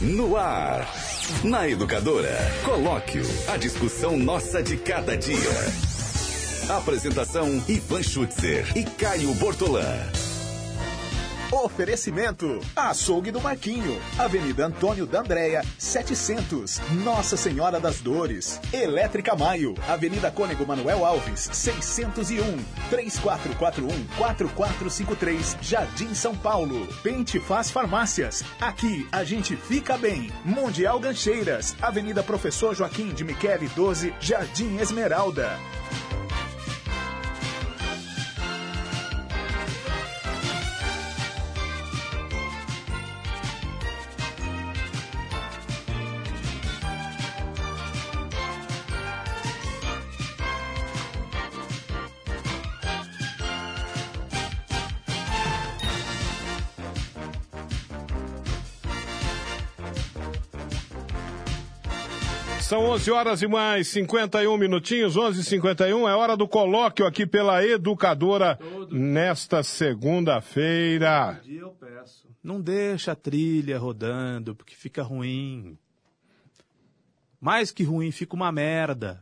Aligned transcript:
No 0.00 0.34
ar. 0.34 0.88
Na 1.44 1.68
Educadora. 1.68 2.34
Colóquio. 2.64 3.22
A 3.48 3.58
discussão 3.58 4.16
nossa 4.16 4.62
de 4.62 4.78
cada 4.78 5.14
dia. 5.14 5.36
Apresentação: 6.70 7.62
Ivan 7.68 8.02
Schutzer 8.02 8.66
e 8.74 8.82
Caio 8.82 9.34
Bortolã. 9.34 9.84
Oferecimento: 11.52 12.60
Açougue 12.76 13.32
do 13.32 13.40
Marquinho, 13.40 14.00
Avenida 14.16 14.66
Antônio 14.66 15.04
da 15.04 15.18
Andréia, 15.20 15.64
700, 15.76 16.80
Nossa 17.04 17.36
Senhora 17.36 17.80
das 17.80 18.00
Dores. 18.00 18.60
Elétrica 18.72 19.34
Maio, 19.34 19.74
Avenida 19.88 20.30
Cônego 20.30 20.64
Manuel 20.64 21.04
Alves, 21.04 21.50
601, 21.52 22.56
3441-4453, 22.90 25.56
Jardim 25.60 26.14
São 26.14 26.36
Paulo. 26.36 26.86
Pente 27.02 27.40
Faz 27.40 27.68
Farmácias, 27.70 28.44
aqui 28.60 29.08
a 29.10 29.24
gente 29.24 29.56
fica 29.56 29.98
bem. 29.98 30.30
Mundial 30.44 31.00
Gancheiras, 31.00 31.74
Avenida 31.82 32.22
Professor 32.22 32.76
Joaquim 32.76 33.08
de 33.08 33.24
Michele 33.24 33.68
12, 33.74 34.14
Jardim 34.20 34.78
Esmeralda. 34.78 35.58
São 62.70 62.84
11 62.84 63.10
horas 63.10 63.42
e 63.42 63.48
mais 63.48 63.88
51 63.88 64.56
minutinhos, 64.56 65.16
11h51. 65.16 66.08
É 66.08 66.14
hora 66.14 66.36
do 66.36 66.46
colóquio 66.46 67.04
aqui 67.04 67.26
pela 67.26 67.66
Educadora 67.66 68.56
nesta 68.88 69.60
segunda-feira. 69.64 71.40
Todo 71.42 71.52
eu 71.52 71.70
peço. 71.70 72.28
Não 72.40 72.60
deixa 72.60 73.10
a 73.10 73.16
trilha 73.16 73.76
rodando, 73.76 74.54
porque 74.54 74.76
fica 74.76 75.02
ruim. 75.02 75.76
Mais 77.40 77.72
que 77.72 77.82
ruim, 77.82 78.12
fica 78.12 78.36
uma 78.36 78.52
merda. 78.52 79.20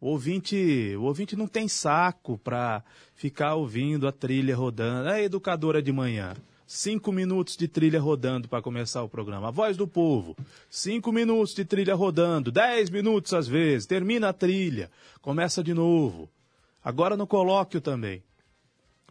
O 0.00 0.08
ouvinte, 0.08 0.96
o 0.96 1.02
ouvinte 1.02 1.36
não 1.36 1.46
tem 1.46 1.68
saco 1.68 2.36
pra 2.38 2.82
ficar 3.14 3.54
ouvindo 3.54 4.08
a 4.08 4.10
trilha 4.10 4.56
rodando. 4.56 5.10
É 5.10 5.22
educadora 5.22 5.80
de 5.80 5.92
manhã. 5.92 6.34
Cinco 6.74 7.12
minutos 7.12 7.54
de 7.54 7.68
trilha 7.68 8.00
rodando 8.00 8.48
para 8.48 8.62
começar 8.62 9.02
o 9.02 9.08
programa. 9.08 9.48
A 9.48 9.50
voz 9.50 9.76
do 9.76 9.86
povo. 9.86 10.34
Cinco 10.70 11.12
minutos 11.12 11.54
de 11.54 11.66
trilha 11.66 11.94
rodando. 11.94 12.50
Dez 12.50 12.88
minutos 12.88 13.34
às 13.34 13.46
vezes. 13.46 13.86
Termina 13.86 14.30
a 14.30 14.32
trilha. 14.32 14.90
Começa 15.20 15.62
de 15.62 15.74
novo. 15.74 16.30
Agora 16.82 17.14
no 17.14 17.26
colóquio 17.26 17.78
também. 17.78 18.22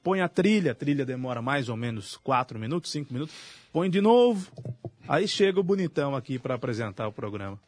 Põe 0.02 0.22
a 0.22 0.28
trilha. 0.28 0.72
A 0.72 0.76
trilha 0.76 1.06
demora 1.06 1.40
mais 1.40 1.70
ou 1.70 1.78
menos 1.78 2.18
quatro 2.18 2.58
minutos, 2.58 2.90
cinco 2.90 3.14
minutos. 3.14 3.36
Põe 3.72 3.92
de 3.92 4.02
novo. 4.02 4.52
Aí 5.08 5.28
chega 5.28 5.60
o 5.60 5.64
bonitão 5.64 6.16
aqui 6.16 6.40
para 6.40 6.56
apresentar 6.56 7.08
o 7.08 7.14
programa. 7.14 7.60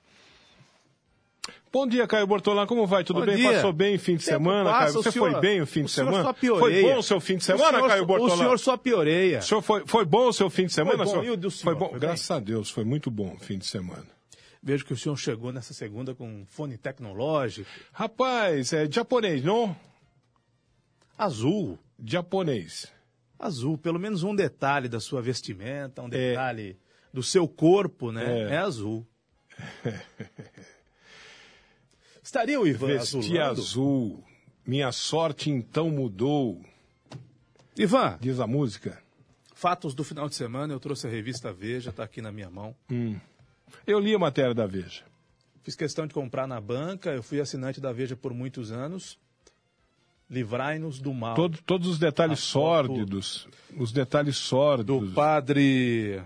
Bom 1.71 1.87
dia, 1.87 2.05
Caio 2.07 2.25
Bortolã. 2.27 2.65
Como 2.67 2.85
vai? 2.85 3.03
Tudo 3.03 3.19
Bom 3.19 3.25
bem? 3.25 3.35
dia. 3.35 3.53
Passou 3.53 3.73
bem 3.73 3.95
o 3.95 3.99
fim 3.99 4.15
de 4.15 4.23
Tempo 4.25 4.37
semana, 4.37 4.69
passa, 4.69 4.79
Caio? 4.85 4.89
o 4.99 5.03
Você 5.03 5.11
senhor- 5.11 5.31
foi 5.31 5.41
bem 5.41 5.61
o 5.61 5.65
fim 5.67 5.81
o 5.81 5.85
de 5.85 5.91
senhor 5.91 6.05
semana? 6.07 6.23
só 6.23 6.33
Foi 6.33 6.39
pioreia. 6.39 6.93
bom 6.93 6.99
o 6.99 7.03
seu 7.03 7.19
fim 7.19 7.35
de 7.37 7.41
O 7.41 7.45
semana, 7.45 7.71
senhor- 7.77 7.87
Caio 7.89 8.05
Bortolã? 8.05 8.33
O 8.33 8.37
senhor 8.37 8.59
só 8.59 8.77
pioreia. 8.77 9.39
O 9.39 9.41
senhor 9.41 9.61
foi, 9.61 9.83
foi 9.85 10.05
bom 10.05 10.27
o 10.27 10.33
seu 10.33 10.49
fim 10.49 10.65
de 10.67 10.73
semana? 10.73 11.03
bom, 11.03 11.09
senhor? 11.09 11.25
e 11.25 11.29
o 11.31 11.37
do 11.37 11.49
Foi 11.49 11.59
senhor? 11.59 11.75
bom. 11.75 11.89
Foi 11.89 11.99
Graças 11.99 12.29
a 12.31 12.39
Deus, 12.39 12.69
foi 12.69 12.83
muito 12.83 13.09
bom 13.11 13.33
o 13.33 13.39
fim 13.39 13.57
de 13.57 13.65
semana. 13.65 14.05
Vejo 14.61 14.85
que 14.85 14.93
o 14.93 14.97
senhor 14.97 15.17
chegou 15.17 15.51
nessa 15.51 15.73
segunda 15.73 16.13
com 16.15 16.25
um 16.25 16.45
fone 16.47 16.77
tecnológico. 16.77 17.69
Rapaz, 17.91 18.71
é 18.71 18.89
japonês, 18.89 19.43
não? 19.43 19.75
Azul. 21.17 21.77
Japonês. 22.05 22.87
Azul. 23.37 23.77
Pelo 23.77 23.99
menos 23.99 24.23
um 24.23 24.33
detalhe 24.35 24.87
da 24.87 24.99
sua 25.01 25.21
vestimenta, 25.21 26.01
um 26.01 26.07
detalhe 26.07 26.77
do 27.11 27.21
seu 27.23 27.47
corpo, 27.47 28.11
né? 28.11 28.43
É. 28.49 28.53
É, 28.53 28.57
azul. 28.59 29.05
Estaria 32.23 32.59
o 32.59 32.67
Ivan 32.67 32.87
Vesti 32.87 33.17
azulando? 33.17 33.61
azul. 33.61 34.23
Minha 34.65 34.91
sorte 34.93 35.49
então 35.49 35.89
mudou, 35.89 36.61
Ivan, 37.77 38.17
diz 38.21 38.39
a 38.39 38.47
música. 38.47 39.01
fatos 39.53 39.93
do 39.93 40.03
final 40.03 40.27
de 40.29 40.35
semana, 40.35 40.73
eu 40.73 40.79
trouxe 40.79 41.05
a 41.07 41.09
revista 41.09 41.51
Veja, 41.53 41.89
está 41.89 42.03
aqui 42.03 42.21
na 42.21 42.31
minha 42.31 42.49
mão. 42.49 42.75
Eu 43.87 43.99
li 43.99 44.13
a 44.15 44.19
matéria 44.19 44.53
da 44.53 44.65
Veja. 44.65 45.03
Fiz 45.63 45.75
questão 45.75 46.05
de 46.07 46.13
comprar 46.13 46.45
na 46.47 46.59
banca, 46.61 47.11
eu 47.11 47.23
fui 47.23 47.39
assinante 47.41 47.79
da 47.81 47.91
Veja 47.93 48.15
por 48.15 48.33
muitos 48.33 48.71
anos. 48.71 49.17
Livrai-nos 50.29 50.99
do 50.99 51.13
mal. 51.13 51.35
Todo- 51.35 51.61
todos 51.61 51.87
os 51.87 51.99
detalhes 51.99 52.39
sórdidos. 52.39 53.47
Os 53.77 53.91
detalhes 53.91 54.35
do 54.35 54.39
sórdidos. 54.41 55.13
padre 55.13 56.21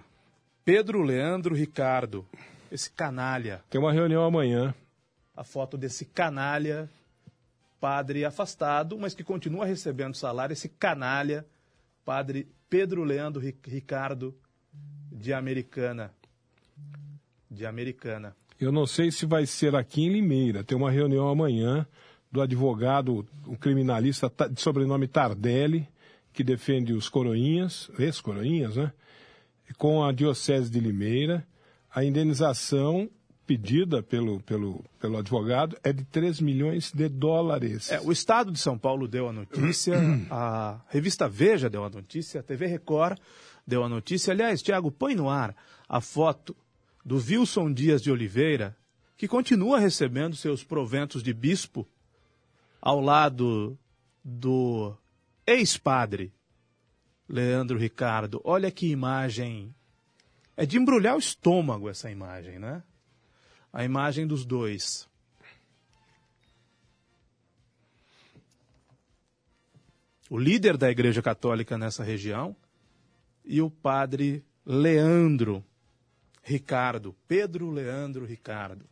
Pedro 0.64 1.02
Leandro 1.02 1.56
Ricardo. 1.56 2.26
Esse 2.72 2.90
canalha. 2.92 3.62
Tem 3.70 3.80
uma 3.82 3.92
reunião 3.92 4.24
amanhã. 4.24 4.74
A 5.38 5.44
foto 5.44 5.78
desse 5.78 6.04
canalha, 6.04 6.90
padre 7.80 8.26
afastado, 8.26 8.98
mas 8.98 9.14
que 9.14 9.24
continua 9.24 9.66
recebendo 9.66 10.16
salário, 10.16 10.52
esse 10.54 10.68
canalha, 10.68 11.46
padre 12.04 12.48
Pedro 12.70 13.04
Leandro 13.04 13.40
Ri- 13.40 13.56
Ricardo, 13.66 14.36
de 15.12 15.32
Americana. 15.32 16.12
De 17.50 17.66
Americana. 17.66 18.36
Eu 18.60 18.72
não 18.72 18.88
sei 18.88 19.12
se 19.12 19.26
vai 19.28 19.46
ser 19.46 19.76
aqui 19.76 20.02
em 20.04 20.10
Limeira. 20.10 20.64
Tem 20.64 20.76
uma 20.78 20.90
reunião 20.92 21.30
amanhã 21.30 21.86
do 22.32 22.42
advogado, 22.42 23.26
o 23.46 23.56
criminalista 23.56 24.30
Ta- 24.30 24.48
de 24.48 24.60
sobrenome 24.60 25.08
Tardelli, 25.08 25.88
que 26.34 26.44
defende 26.44 26.94
os 26.94 27.08
coroinhas, 27.10 27.90
ex-coroinhas, 27.98 28.76
né? 28.76 28.92
Com 29.78 30.04
a 30.04 30.12
Diocese 30.12 30.70
de 30.70 30.80
Limeira. 30.80 31.46
A 31.94 32.04
indenização 32.04 33.10
pedida 33.48 34.04
pelo, 34.04 34.42
pelo, 34.42 34.84
pelo 35.00 35.18
advogado 35.18 35.78
é 35.82 35.94
de 35.94 36.04
3 36.04 36.42
milhões 36.42 36.92
de 36.92 37.08
dólares. 37.08 37.90
É, 37.90 38.02
o 38.02 38.12
Estado 38.12 38.52
de 38.52 38.60
São 38.60 38.78
Paulo 38.78 39.08
deu 39.08 39.30
a 39.30 39.34
notícia, 39.34 39.98
a 40.30 40.82
revista 40.90 41.30
Veja 41.30 41.70
deu 41.70 41.86
a 41.86 41.90
notícia, 41.90 42.42
a 42.42 42.44
TV 42.44 42.68
Record 42.68 43.18
deu 43.66 43.84
a 43.86 43.90
notícia. 43.90 44.34
Aliás, 44.34 44.62
Tiago, 44.62 44.92
põe 44.92 45.16
no 45.16 45.30
ar 45.30 45.56
a 45.88 46.02
foto 46.02 46.54
do 47.06 47.16
Wilson 47.16 47.72
Dias 47.72 48.02
de 48.02 48.12
Oliveira, 48.12 48.76
que 49.16 49.30
continua 49.30 49.80
recebendo 49.80 50.36
seus 50.36 50.62
proventos 50.62 51.24
de 51.24 51.34
bispo 51.34 51.88
ao 52.82 53.00
lado 53.00 53.80
do 54.24 54.94
ex-padre 55.46 56.34
Leandro 57.30 57.78
Ricardo. 57.78 58.42
Olha 58.44 58.70
que 58.70 58.88
imagem. 58.90 59.74
É 60.56 60.66
de 60.66 60.78
embrulhar 60.78 61.16
o 61.16 61.20
estômago 61.20 61.88
essa 61.88 62.12
imagem, 62.12 62.60
né? 62.60 62.84
A 63.78 63.84
imagem 63.86 64.26
dos 64.26 64.44
dois. 64.44 65.08
o 70.30 70.38
líder 70.38 70.78
da 70.78 70.90
Igreja 70.90 71.22
Católica 71.22 71.78
nessa 71.78 72.04
região, 72.04 72.56
e 73.46 73.62
o 73.62 73.70
padre 73.70 74.44
Leandro 74.66 75.64
Ricardo, 76.44 77.16
Pedro 77.28 77.70
Leandro 77.70 78.26
Ricardo. 78.26 78.86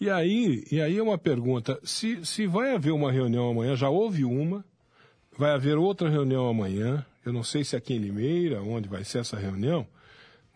E 0.00 0.08
aí, 0.08 0.64
e 0.70 0.80
aí 0.80 0.96
é 0.96 1.02
uma 1.02 1.18
pergunta: 1.18 1.78
se, 1.84 2.24
se 2.24 2.46
vai 2.46 2.74
haver 2.74 2.92
uma 2.92 3.12
reunião 3.12 3.50
amanhã, 3.50 3.76
já 3.76 3.88
houve 3.90 4.24
uma, 4.24 4.64
vai 5.36 5.50
haver 5.50 5.76
outra 5.76 6.08
reunião 6.08 6.48
amanhã, 6.48 7.04
eu 7.24 7.32
não 7.32 7.42
sei 7.42 7.62
se 7.62 7.74
é 7.74 7.78
aqui 7.78 7.94
em 7.94 7.98
Limeira, 7.98 8.62
onde 8.62 8.88
vai 8.88 9.04
ser 9.04 9.18
essa 9.18 9.36
reunião, 9.36 9.86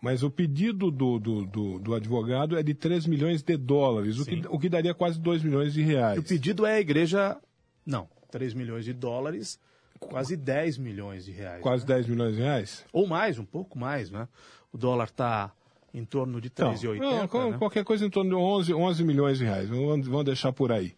mas 0.01 0.21
o 0.23 0.29
pedido 0.29 0.91
do, 0.91 1.17
do, 1.19 1.45
do, 1.45 1.79
do 1.79 1.93
advogado 1.95 2.57
é 2.57 2.63
de 2.63 2.73
3 2.73 3.05
milhões 3.07 3.41
de 3.41 3.57
dólares, 3.57 4.19
o 4.19 4.25
que, 4.25 4.41
o 4.49 4.59
que 4.59 4.69
daria 4.69 4.93
quase 4.93 5.19
2 5.19 5.41
milhões 5.43 5.73
de 5.73 5.81
reais. 5.81 6.17
E 6.17 6.19
o 6.19 6.23
pedido 6.23 6.65
é 6.65 6.75
a 6.75 6.79
igreja. 6.79 7.37
Não, 7.85 8.07
3 8.31 8.53
milhões 8.53 8.85
de 8.85 8.93
dólares, 8.93 9.59
quase 9.99 10.35
10 10.37 10.77
milhões 10.77 11.25
de 11.25 11.31
reais. 11.31 11.61
Quase 11.61 11.83
né? 11.87 11.95
10 11.95 12.07
milhões 12.07 12.35
de 12.35 12.41
reais? 12.41 12.85
Ou 12.93 13.07
mais, 13.07 13.39
um 13.39 13.45
pouco 13.45 13.77
mais, 13.79 14.11
né? 14.11 14.27
O 14.71 14.77
dólar 14.77 15.05
está 15.07 15.51
em 15.93 16.05
torno 16.05 16.39
de 16.39 16.47
Então, 16.49 16.71
3,80. 16.73 16.99
não, 16.99 17.27
qual- 17.27 17.51
né? 17.51 17.57
Qualquer 17.57 17.83
coisa 17.83 18.05
em 18.05 18.09
torno 18.09 18.29
de 18.29 18.35
11, 18.35 18.73
11 18.73 19.03
milhões 19.03 19.37
de 19.39 19.45
reais. 19.45 19.67
Vamos, 19.69 20.05
vamos 20.07 20.25
deixar 20.25 20.51
por 20.53 20.71
aí. 20.71 20.93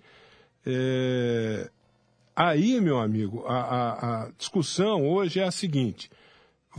É, 0.65 1.69
Aí, 2.35 2.79
meu 2.79 2.97
amigo, 2.99 3.43
a, 3.47 3.53
a- 3.59 4.23
a 4.27 4.31
discussão 4.37 5.05
hoje 5.09 5.39
é 5.41 5.43
a 5.43 5.51
seguinte: 5.51 6.09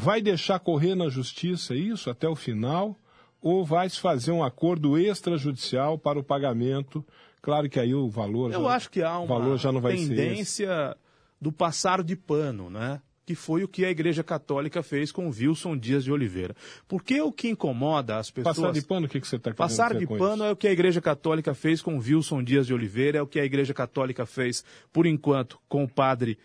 vai 0.01 0.23
deixar 0.23 0.59
correr 0.59 0.95
na 0.95 1.11
justiça 1.11 1.75
isso 1.75 2.09
até 2.09 2.27
o 2.27 2.35
final? 2.35 2.97
Ou 3.43 3.65
vai 3.65 3.89
se 3.89 4.01
fazer 4.01 4.33
um 4.33 4.43
acordo 4.43 4.99
extrajudicial 4.99 5.99
para 5.99 6.19
o 6.19 6.25
pagamento? 6.25 7.05
Claro 7.43 7.69
que 7.69 7.79
aí 7.79 7.95
o 7.95 8.09
valor 8.09 8.53
Eu 8.53 8.63
já, 8.63 8.69
acho 8.71 8.91
que 8.91 9.03
há 9.03 9.19
uma 9.19 9.27
valor 9.27 9.59
já 9.59 9.71
não 9.71 9.81
vai 9.81 9.97
tendência 9.97 10.97
do 11.41 11.53
passar 11.53 12.03
de 12.03 12.17
pano, 12.17 12.71
né? 12.71 13.01
que 13.27 13.35
foi 13.37 13.63
o 13.63 13.69
que 13.69 13.85
a 13.85 13.91
Igreja 13.91 14.25
Católica 14.25 14.83
fez 14.83 15.13
com 15.13 15.29
Wilson 15.29 15.77
Dias 15.77 16.03
de 16.03 16.11
Oliveira. 16.11 16.57
Porque 16.89 17.21
o 17.21 17.31
que 17.31 17.49
incomoda 17.49 18.17
as 18.17 18.29
pessoas. 18.29 18.57
Passar 18.57 18.73
de 18.73 18.83
pano, 18.83 19.07
o 19.07 19.09
que, 19.09 19.21
que 19.21 19.29
você 19.29 19.37
está 19.37 19.51
querendo 19.51 19.59
Passar 19.59 19.95
de 19.95 20.05
pano 20.05 20.43
isso? 20.43 20.45
é 20.45 20.51
o 20.51 20.57
que 20.57 20.67
a 20.67 20.73
Igreja 20.73 21.01
Católica 21.01 21.55
fez 21.55 21.81
com 21.81 21.97
Wilson 21.99 22.43
Dias 22.43 22.67
de 22.67 22.75
Oliveira, 22.75 23.19
é 23.19 23.23
o 23.23 23.29
que 23.29 23.39
a 23.39 23.45
Igreja 23.45 23.73
Católica 23.73 24.27
fez, 24.27 24.65
por 24.93 25.07
enquanto, 25.07 25.61
com 25.69 25.85
o 25.85 25.89
padre 25.89 26.39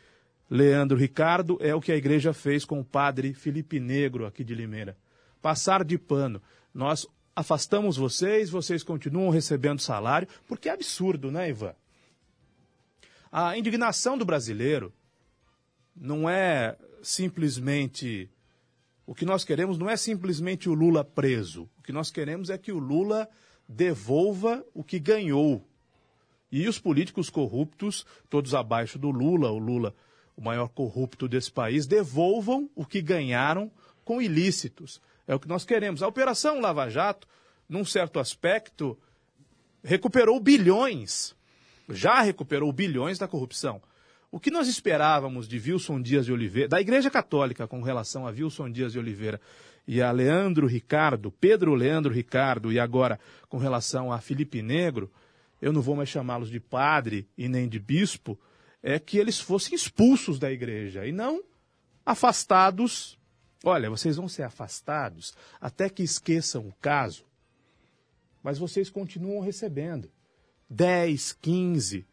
Leandro 0.49 0.97
Ricardo, 0.97 1.57
é 1.59 1.73
o 1.73 1.81
que 1.81 1.91
a 1.91 1.97
Igreja 1.97 2.33
fez 2.33 2.65
com 2.65 2.79
o 2.79 2.85
padre 2.85 3.33
Felipe 3.33 3.79
Negro, 3.79 4.25
aqui 4.25 4.43
de 4.43 4.53
Limeira. 4.53 4.97
Passar 5.41 5.83
de 5.83 5.97
pano. 5.97 6.41
Nós 6.73 7.07
afastamos 7.35 7.97
vocês, 7.97 8.49
vocês 8.49 8.83
continuam 8.83 9.29
recebendo 9.29 9.81
salário, 9.81 10.27
porque 10.47 10.69
é 10.69 10.73
absurdo, 10.73 11.31
né, 11.31 11.49
Ivan? 11.49 11.73
A 13.31 13.57
indignação 13.57 14.17
do 14.17 14.23
brasileiro 14.23 14.93
não 15.95 16.29
é 16.29 16.77
simplesmente. 17.01 18.29
O 19.05 19.13
que 19.13 19.25
nós 19.25 19.43
queremos 19.43 19.77
não 19.77 19.89
é 19.89 19.97
simplesmente 19.97 20.69
o 20.69 20.73
Lula 20.73 21.03
preso. 21.03 21.69
O 21.77 21.83
que 21.83 21.91
nós 21.91 22.09
queremos 22.09 22.49
é 22.49 22.57
que 22.57 22.71
o 22.71 22.79
Lula 22.79 23.29
devolva 23.67 24.65
o 24.73 24.83
que 24.83 24.99
ganhou. 24.99 25.67
E 26.51 26.67
os 26.67 26.79
políticos 26.79 27.29
corruptos, 27.29 28.05
todos 28.29 28.55
abaixo 28.55 28.97
do 28.97 29.11
Lula, 29.11 29.51
o 29.51 29.57
Lula, 29.57 29.93
o 30.35 30.41
maior 30.41 30.67
corrupto 30.67 31.27
desse 31.27 31.51
país, 31.51 31.87
devolvam 31.87 32.69
o 32.75 32.85
que 32.85 33.01
ganharam 33.01 33.71
com 34.03 34.21
ilícitos. 34.21 35.01
É 35.27 35.33
o 35.33 35.39
que 35.39 35.47
nós 35.47 35.65
queremos. 35.65 36.03
A 36.03 36.07
Operação 36.07 36.59
Lava 36.59 36.89
Jato, 36.89 37.27
num 37.67 37.85
certo 37.85 38.19
aspecto, 38.19 38.97
recuperou 39.83 40.39
bilhões. 40.39 41.35
Já 41.89 42.21
recuperou 42.21 42.71
bilhões 42.71 43.17
da 43.17 43.27
corrupção. 43.27 43.81
O 44.31 44.39
que 44.39 44.51
nós 44.51 44.67
esperávamos 44.67 45.47
de 45.47 45.57
Wilson 45.57 46.01
Dias 46.01 46.25
de 46.25 46.33
Oliveira, 46.33 46.67
da 46.67 46.81
Igreja 46.81 47.09
Católica 47.09 47.67
com 47.67 47.81
relação 47.81 48.27
a 48.27 48.31
Wilson 48.31 48.69
Dias 48.69 48.91
de 48.91 48.99
Oliveira 48.99 49.39
e 49.87 50.01
a 50.01 50.11
Leandro 50.11 50.67
Ricardo, 50.67 51.31
Pedro 51.31 51.73
Leandro 51.73 52.13
Ricardo, 52.13 52.71
e 52.71 52.79
agora 52.79 53.19
com 53.47 53.57
relação 53.57 54.11
a 54.11 54.19
Felipe 54.19 54.61
Negro, 54.61 55.11
eu 55.61 55.71
não 55.71 55.81
vou 55.81 55.95
mais 55.95 56.09
chamá-los 56.09 56.49
de 56.49 56.59
padre 56.59 57.27
e 57.37 57.47
nem 57.47 57.69
de 57.69 57.79
bispo, 57.79 58.37
é 58.87 58.99
que 58.99 59.17
eles 59.17 59.39
fossem 59.39 59.73
expulsos 59.73 60.37
da 60.37 60.51
igreja 60.51 61.07
e 61.07 61.11
não 61.11 61.43
afastados. 62.05 63.17
Olha, 63.63 63.89
vocês 63.89 64.15
vão 64.15 64.29
ser 64.29 64.43
afastados 64.43 65.33
até 65.59 65.89
que 65.89 66.03
esqueçam 66.03 66.67
o 66.67 66.73
caso, 66.73 67.25
mas 68.43 68.59
vocês 68.59 68.87
continuam 68.87 69.41
recebendo 69.41 70.11
10, 70.69 71.33
15, 71.41 72.05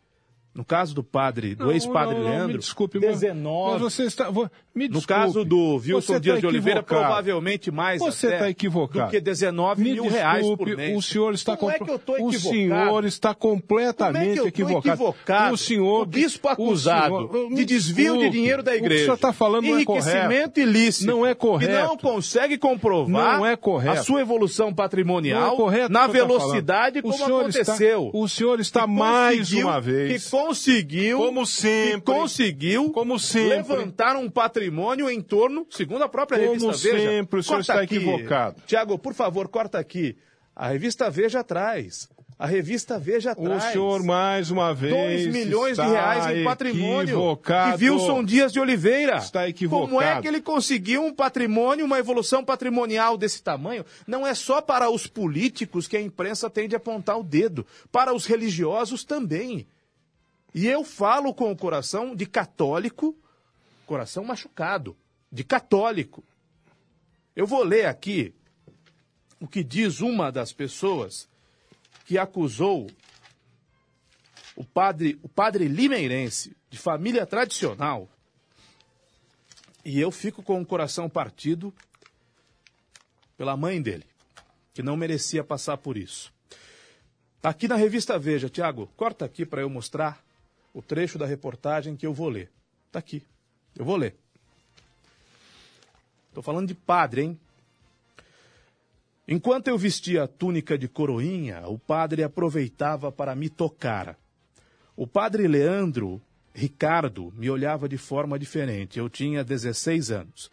no 0.54 0.64
caso 0.64 0.94
do 0.94 1.02
padre, 1.02 1.54
do 1.54 1.72
ex-padre 1.72 2.18
Leandro, 2.18 2.48
me 2.52 2.58
desculpe, 2.58 2.98
19. 2.98 3.72
Mas 3.72 3.80
você 3.80 4.02
está, 4.04 4.30
me 4.30 4.40
no 4.88 4.94
desculpe, 4.98 5.06
caso 5.06 5.44
do 5.44 5.76
Wilson 5.76 6.00
você 6.14 6.20
Dias 6.20 6.34
tá 6.36 6.40
de 6.40 6.46
Oliveira, 6.46 6.82
provavelmente 6.82 7.70
mais 7.70 8.00
Você 8.00 8.34
está 8.34 8.50
equivocado. 8.50 9.06
do 9.06 9.10
que 9.10 9.20
19 9.20 9.82
Me 9.82 9.92
mil 9.92 10.08
reais 10.08 10.46
por 10.46 10.56
desculpe, 10.58 10.76
mês. 10.76 10.96
O 10.98 11.02
senhor 11.02 11.32
está 11.34 11.56
Como 11.56 11.70
é 11.72 11.78
compl- 11.78 11.84
que 11.84 11.90
eu 12.10 12.24
O 12.24 12.28
equivocado? 12.28 12.38
senhor 12.54 13.04
está 13.06 13.34
completamente 13.34 14.40
é 14.40 14.46
equivocado. 14.46 14.88
equivocado? 14.88 15.54
O 15.54 15.58
senhor 15.58 16.02
O 16.02 16.06
bispo 16.06 16.48
o 16.48 16.50
acusado 16.50 17.28
senhor- 17.28 17.50
me 17.50 17.56
de 17.56 17.64
desvio 17.64 18.12
de 18.12 18.18
desculpe, 18.18 18.30
dinheiro 18.30 18.62
da 18.62 18.72
O 18.72 18.74
que 18.74 18.80
o 18.80 18.84
igreja. 18.84 19.04
senhor 19.04 19.14
está 19.14 19.32
falando 19.32 19.64
não 19.66 19.78
é 19.78 19.84
correto. 19.84 20.08
Enriquecimento 20.08 20.60
ilícito. 20.60 21.06
Não 21.06 21.26
é 21.26 21.34
correto. 21.34 21.72
Que 21.72 21.78
não 21.88 21.96
consegue 21.96 22.58
comprovar 22.58 23.38
Não 23.38 23.46
é 23.46 23.56
correto. 23.56 24.00
a 24.00 24.02
sua 24.02 24.20
evolução 24.20 24.72
patrimonial 24.72 25.40
Não 25.40 25.54
é 25.54 25.56
correto 25.56 25.92
na 25.92 26.06
o 26.06 26.12
velocidade. 26.12 26.98
O 26.98 27.02
como 27.02 27.14
senhor 27.14 27.48
está- 27.48 27.62
aconteceu. 27.62 28.10
o 28.12 28.28
senhor 28.28 28.60
está 28.60 28.86
mais 28.86 29.52
uma 29.52 29.80
vez. 29.80 30.22
Conseguiu. 30.46 31.18
Como 31.18 31.46
sempre. 31.46 32.00
Conseguiu. 32.14 32.90
Como 32.90 33.18
sempre. 33.18 33.56
Levantar 33.56 34.16
um 34.16 34.28
patrimônio 34.28 35.08
em 35.10 35.20
torno, 35.20 35.66
segundo 35.70 36.02
a 36.02 36.08
própria 36.08 36.38
Como 36.38 36.52
revista 36.52 36.90
Veja. 36.92 37.08
sempre, 37.10 37.40
o 37.40 37.42
senhor 37.42 37.60
está 37.60 37.80
aqui. 37.80 37.96
equivocado. 37.96 38.60
Tiago, 38.66 38.98
por 38.98 39.14
favor, 39.14 39.48
corta 39.48 39.78
aqui. 39.78 40.16
A 40.54 40.68
revista 40.68 41.08
Veja 41.10 41.40
atrás. 41.40 42.08
A 42.38 42.46
revista 42.46 42.98
Veja 42.98 43.30
O 43.30 43.32
atrás. 43.32 43.72
senhor, 43.72 44.02
mais 44.02 44.50
uma 44.50 44.74
vez. 44.74 44.92
2 44.92 45.26
milhões 45.28 45.76
de 45.78 45.82
reais 45.86 46.36
em 46.36 46.42
patrimônio. 46.44 47.02
Equivocado. 47.14 47.82
E 47.84 47.88
Wilson 47.90 48.24
Dias 48.24 48.52
de 48.52 48.58
Oliveira. 48.58 49.18
Está 49.18 49.48
equivocado. 49.48 49.88
Como 49.88 50.02
é 50.02 50.20
que 50.20 50.26
ele 50.26 50.40
conseguiu 50.40 51.04
um 51.04 51.14
patrimônio, 51.14 51.84
uma 51.86 52.00
evolução 52.00 52.44
patrimonial 52.44 53.16
desse 53.16 53.40
tamanho? 53.42 53.84
Não 54.08 54.26
é 54.26 54.34
só 54.34 54.60
para 54.60 54.90
os 54.90 55.06
políticos 55.06 55.86
que 55.86 55.96
a 55.96 56.00
imprensa 56.00 56.50
tem 56.50 56.68
de 56.68 56.74
apontar 56.74 57.16
o 57.18 57.22
dedo. 57.22 57.64
Para 57.92 58.12
os 58.12 58.26
religiosos 58.26 59.04
também. 59.04 59.66
E 60.54 60.66
eu 60.66 60.84
falo 60.84 61.32
com 61.34 61.50
o 61.50 61.56
coração 61.56 62.14
de 62.14 62.26
católico, 62.26 63.16
coração 63.86 64.24
machucado, 64.24 64.96
de 65.30 65.42
católico. 65.42 66.22
Eu 67.34 67.46
vou 67.46 67.62
ler 67.62 67.86
aqui 67.86 68.34
o 69.40 69.48
que 69.48 69.64
diz 69.64 70.00
uma 70.00 70.30
das 70.30 70.52
pessoas 70.52 71.28
que 72.04 72.18
acusou 72.18 72.90
o 74.54 74.64
padre, 74.64 75.18
o 75.22 75.28
padre 75.28 75.66
limeirense, 75.66 76.54
de 76.68 76.78
família 76.78 77.26
tradicional, 77.26 78.08
e 79.84 79.98
eu 79.98 80.10
fico 80.10 80.42
com 80.42 80.60
o 80.60 80.66
coração 80.66 81.08
partido 81.08 81.74
pela 83.36 83.56
mãe 83.56 83.82
dele, 83.82 84.06
que 84.72 84.82
não 84.82 84.96
merecia 84.96 85.42
passar 85.42 85.76
por 85.78 85.96
isso. 85.96 86.32
Tá 87.40 87.48
aqui 87.48 87.66
na 87.66 87.74
revista 87.74 88.18
Veja, 88.18 88.48
Tiago, 88.48 88.86
corta 88.96 89.24
aqui 89.24 89.44
para 89.44 89.62
eu 89.62 89.68
mostrar 89.68 90.22
o 90.72 90.80
trecho 90.80 91.18
da 91.18 91.26
reportagem 91.26 91.96
que 91.96 92.06
eu 92.06 92.12
vou 92.12 92.28
ler. 92.28 92.50
Tá 92.90 92.98
aqui. 92.98 93.22
Eu 93.76 93.84
vou 93.84 93.96
ler. 93.96 94.14
Estou 96.28 96.42
falando 96.42 96.68
de 96.68 96.74
padre, 96.74 97.22
hein? 97.22 97.38
Enquanto 99.26 99.68
eu 99.68 99.78
vestia 99.78 100.24
a 100.24 100.28
túnica 100.28 100.76
de 100.76 100.88
coroinha, 100.88 101.66
o 101.66 101.78
padre 101.78 102.22
aproveitava 102.22 103.12
para 103.12 103.34
me 103.34 103.48
tocar. 103.48 104.18
O 104.96 105.06
padre 105.06 105.46
Leandro 105.46 106.20
Ricardo 106.54 107.32
me 107.36 107.48
olhava 107.48 107.88
de 107.88 107.96
forma 107.96 108.38
diferente. 108.38 108.98
Eu 108.98 109.08
tinha 109.08 109.44
16 109.44 110.10
anos, 110.10 110.50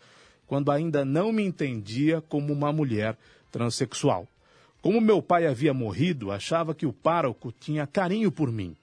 quando 0.48 0.72
ainda 0.72 1.04
não 1.04 1.32
me 1.32 1.44
entendia 1.44 2.22
como 2.22 2.54
uma 2.54 2.72
mulher 2.72 3.18
transexual. 3.52 4.28
Como 4.82 5.02
meu 5.02 5.22
pai 5.22 5.46
havia 5.46 5.74
morrido, 5.74 6.32
achava 6.32 6.74
que 6.74 6.86
o 6.86 6.94
pároco 6.94 7.52
tinha 7.52 7.86
carinho 7.86 8.32
por 8.32 8.52
mim. 8.52 8.78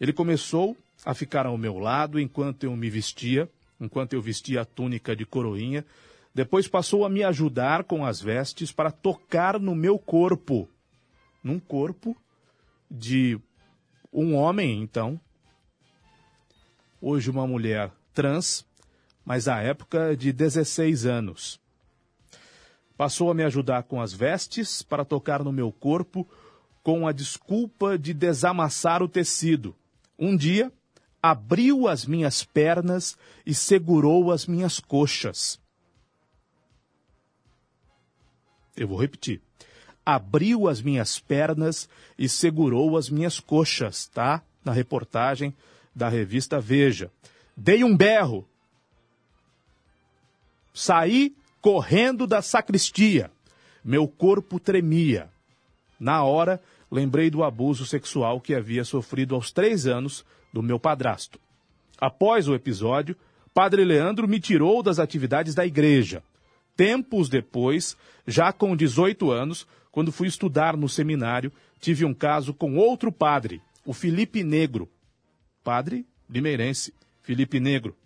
Ele 0.00 0.12
começou 0.12 0.76
a 1.04 1.14
ficar 1.14 1.46
ao 1.46 1.58
meu 1.58 1.78
lado 1.78 2.20
enquanto 2.20 2.64
eu 2.64 2.76
me 2.76 2.88
vestia, 2.88 3.50
enquanto 3.80 4.12
eu 4.12 4.22
vestia 4.22 4.62
a 4.62 4.64
túnica 4.64 5.14
de 5.14 5.26
coroinha. 5.26 5.84
Depois 6.34 6.68
passou 6.68 7.04
a 7.04 7.08
me 7.08 7.24
ajudar 7.24 7.84
com 7.84 8.04
as 8.04 8.20
vestes 8.20 8.70
para 8.70 8.90
tocar 8.90 9.58
no 9.58 9.74
meu 9.74 9.98
corpo. 9.98 10.68
Num 11.42 11.58
corpo 11.58 12.16
de 12.90 13.38
um 14.12 14.34
homem, 14.34 14.80
então. 14.80 15.20
Hoje 17.00 17.30
uma 17.30 17.46
mulher 17.46 17.90
trans, 18.12 18.64
mas 19.24 19.48
à 19.48 19.60
época 19.60 20.16
de 20.16 20.32
16 20.32 21.06
anos. 21.06 21.60
Passou 22.96 23.30
a 23.30 23.34
me 23.34 23.44
ajudar 23.44 23.84
com 23.84 24.00
as 24.00 24.12
vestes 24.12 24.82
para 24.82 25.04
tocar 25.04 25.44
no 25.44 25.52
meu 25.52 25.70
corpo 25.70 26.28
com 26.82 27.06
a 27.06 27.12
desculpa 27.12 27.98
de 27.98 28.12
desamassar 28.12 29.02
o 29.02 29.08
tecido. 29.08 29.74
Um 30.18 30.36
dia, 30.36 30.72
abriu 31.22 31.86
as 31.86 32.04
minhas 32.04 32.42
pernas 32.42 33.16
e 33.46 33.54
segurou 33.54 34.32
as 34.32 34.46
minhas 34.46 34.80
coxas. 34.80 35.60
Eu 38.76 38.88
vou 38.88 38.98
repetir. 38.98 39.40
Abriu 40.04 40.68
as 40.68 40.80
minhas 40.80 41.18
pernas 41.18 41.88
e 42.18 42.28
segurou 42.28 42.96
as 42.96 43.10
minhas 43.10 43.38
coxas, 43.38 44.06
tá? 44.06 44.42
Na 44.64 44.72
reportagem 44.72 45.54
da 45.94 46.08
revista 46.08 46.60
Veja. 46.60 47.10
Dei 47.56 47.84
um 47.84 47.96
berro. 47.96 48.48
Saí 50.72 51.36
correndo 51.60 52.26
da 52.26 52.40
sacristia. 52.40 53.30
Meu 53.84 54.06
corpo 54.06 54.60
tremia. 54.60 55.28
Na 55.98 56.22
hora, 56.22 56.62
lembrei 56.90 57.30
do 57.30 57.44
abuso 57.44 57.84
sexual 57.84 58.40
que 58.40 58.54
havia 58.54 58.84
sofrido 58.84 59.34
aos 59.34 59.50
três 59.50 59.86
anos 59.86 60.24
do 60.52 60.62
meu 60.62 60.78
padrasto. 60.78 61.38
Após 62.00 62.48
o 62.48 62.54
episódio, 62.54 63.16
Padre 63.52 63.84
Leandro 63.84 64.28
me 64.28 64.38
tirou 64.38 64.82
das 64.82 64.98
atividades 64.98 65.54
da 65.54 65.66
igreja. 65.66 66.22
Tempos 66.76 67.28
depois, 67.28 67.96
já 68.26 68.52
com 68.52 68.76
18 68.76 69.30
anos, 69.30 69.66
quando 69.90 70.12
fui 70.12 70.28
estudar 70.28 70.76
no 70.76 70.88
seminário, 70.88 71.52
tive 71.80 72.04
um 72.04 72.14
caso 72.14 72.54
com 72.54 72.76
outro 72.76 73.10
padre, 73.10 73.60
o 73.84 73.92
Felipe 73.92 74.44
Negro. 74.44 74.88
Padre 75.64 76.06
limeirense, 76.30 76.94
Felipe 77.20 77.58
Negro. 77.58 77.96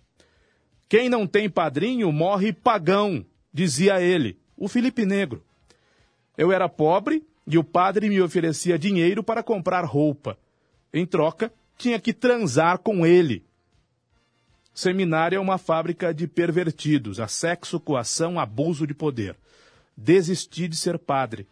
Quem 0.88 1.08
não 1.08 1.26
tem 1.26 1.50
padrinho 1.50 2.10
morre 2.12 2.52
pagão, 2.52 3.24
dizia 3.52 4.00
ele, 4.00 4.38
o 4.56 4.68
Felipe 4.68 5.04
Negro. 5.04 5.44
Eu 6.36 6.50
era 6.50 6.68
pobre 6.68 7.22
e 7.46 7.58
o 7.58 7.64
padre 7.64 8.08
me 8.08 8.20
oferecia 8.20 8.78
dinheiro 8.78 9.22
para 9.22 9.42
comprar 9.42 9.84
roupa. 9.84 10.38
Em 10.92 11.04
troca, 11.06 11.52
tinha 11.76 11.98
que 11.98 12.12
transar 12.12 12.78
com 12.78 13.04
ele. 13.04 13.44
Seminário 14.74 15.36
é 15.36 15.40
uma 15.40 15.58
fábrica 15.58 16.14
de 16.14 16.26
pervertidos, 16.26 17.20
a 17.20 17.28
sexo, 17.28 17.78
coação, 17.78 18.38
abuso 18.38 18.86
de 18.86 18.94
poder. 18.94 19.36
Desisti 19.96 20.68
de 20.68 20.76
ser 20.76 20.98
padre. 20.98 21.46